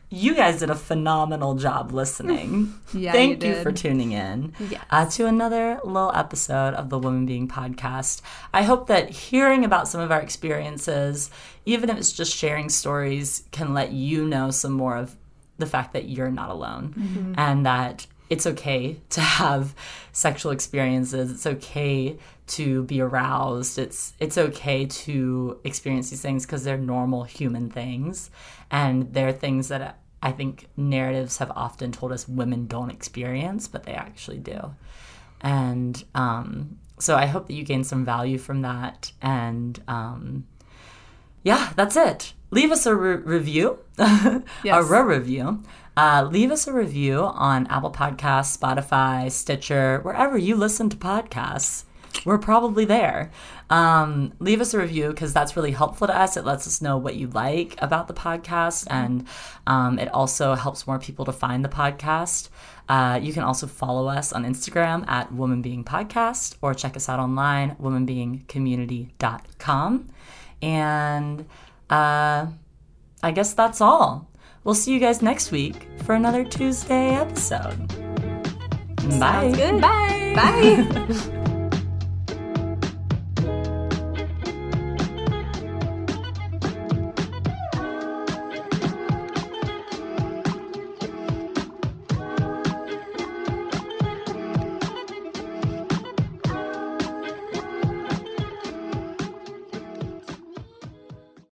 you 0.09 0.33
guys 0.35 0.59
did 0.59 0.69
a 0.69 0.75
phenomenal 0.75 1.55
job 1.55 1.91
listening. 1.91 2.73
Yeah, 2.93 3.11
Thank 3.11 3.43
you 3.43 3.49
you, 3.55 3.61
for 3.61 3.71
tuning 3.73 4.13
in 4.13 4.53
Yes. 4.69 4.81
uh, 4.89 5.05
to 5.11 5.25
another 5.27 5.79
little 5.83 6.11
episode 6.15 6.73
of 6.75 6.89
the 6.89 6.97
Woman 6.97 7.25
Being 7.25 7.47
Podcast. 7.49 8.21
I 8.53 8.63
hope 8.63 8.87
that 8.87 9.09
hearing 9.09 9.65
about 9.65 9.87
some 9.89 9.99
of 9.99 10.09
our 10.11 10.21
experiences, 10.21 11.29
even 11.65 11.89
if 11.89 11.97
it's 11.97 12.13
just 12.13 12.33
sharing 12.35 12.69
stories, 12.69 13.43
can 13.51 13.73
let 13.73 13.91
you 13.91 14.25
know 14.25 14.51
some 14.51 14.71
more 14.71 14.95
of 14.95 15.15
the 15.57 15.65
fact 15.65 15.91
that 15.93 16.07
you're 16.07 16.31
not 16.31 16.49
alone 16.49 16.93
Mm-hmm. 16.97 17.33
and 17.37 17.65
that 17.65 18.07
it's 18.29 18.45
okay 18.45 18.99
to 19.11 19.21
have 19.21 19.73
sexual 20.11 20.51
experiences. 20.51 21.31
It's 21.31 21.45
okay 21.45 22.17
to 22.47 22.83
be 22.83 23.01
aroused. 23.01 23.77
It's 23.77 24.13
it's 24.19 24.37
okay 24.37 24.85
to 24.85 25.59
experience 25.63 26.09
these 26.09 26.21
things 26.21 26.45
because 26.45 26.63
they're 26.63 26.77
normal 26.77 27.23
human 27.23 27.69
things, 27.69 28.29
and 28.71 29.13
they're 29.13 29.33
things 29.33 29.67
that 29.69 29.99
I 30.21 30.31
think 30.31 30.67
narratives 30.75 31.37
have 31.37 31.51
often 31.55 31.91
told 31.91 32.11
us 32.11 32.27
women 32.27 32.67
don't 32.67 32.89
experience, 32.89 33.67
but 33.67 33.83
they 33.83 33.93
actually 33.93 34.39
do. 34.39 34.73
And 35.41 36.03
um, 36.15 36.79
so 36.99 37.15
I 37.15 37.27
hope 37.27 37.47
that 37.47 37.53
you 37.53 37.63
gain 37.63 37.83
some 37.83 38.03
value 38.03 38.37
from 38.39 38.63
that. 38.63 39.11
And 39.21 39.79
um, 39.87 40.47
yeah, 41.43 41.71
that's 41.75 41.95
it. 41.95 42.33
Leave 42.49 42.71
us 42.71 42.85
a 42.85 42.95
re- 42.95 43.17
review, 43.17 43.79
a 43.97 44.41
Yes. 44.63 44.87
re- 44.89 45.01
review. 45.01 45.61
Uh, 45.97 46.29
leave 46.31 46.51
us 46.51 46.67
a 46.67 46.73
review 46.73 47.23
on 47.23 47.65
Apple 47.67 47.91
Podcasts, 47.91 48.55
Spotify, 48.55 49.31
Stitcher, 49.31 49.99
wherever 50.03 50.37
you 50.37 50.55
listen 50.55 50.89
to 50.89 50.97
podcasts. 50.97 51.85
We're 52.23 52.37
probably 52.37 52.85
there. 52.85 53.31
Um, 53.71 54.33
leave 54.39 54.61
us 54.61 54.75
a 54.75 54.79
review 54.79 55.09
because 55.09 55.33
that's 55.33 55.55
really 55.55 55.71
helpful 55.71 56.05
to 56.05 56.15
us. 56.15 56.37
It 56.37 56.45
lets 56.45 56.67
us 56.67 56.83
know 56.83 56.97
what 56.97 57.15
you 57.15 57.25
like 57.27 57.73
about 57.79 58.07
the 58.07 58.13
podcast, 58.13 58.85
and 58.91 59.25
um, 59.65 59.97
it 59.97 60.13
also 60.13 60.53
helps 60.53 60.85
more 60.85 60.99
people 60.99 61.25
to 61.25 61.31
find 61.31 61.65
the 61.65 61.69
podcast. 61.69 62.49
Uh, 62.87 63.19
you 63.21 63.33
can 63.33 63.41
also 63.43 63.65
follow 63.65 64.07
us 64.07 64.31
on 64.31 64.45
Instagram 64.45 65.03
at 65.07 65.33
Woman 65.33 65.63
Being 65.63 65.83
Podcast 65.83 66.57
or 66.61 66.75
check 66.75 66.95
us 66.95 67.09
out 67.09 67.19
online, 67.19 67.75
womanbeingcommunity.com. 67.81 70.09
And 70.61 71.45
uh, 71.89 72.45
I 73.23 73.31
guess 73.31 73.53
that's 73.53 73.81
all. 73.81 74.29
We'll 74.67 74.75
see 74.75 74.93
you 74.93 74.99
guys 74.99 75.21
next 75.21 75.49
week 75.53 75.87
for 76.03 76.13
another 76.15 76.43
Tuesday 76.43 77.15
episode. 77.15 77.87
Bye. 79.17 79.53
Good. 79.55 79.79
Bye. 79.79 80.33
Bye. 80.35 81.43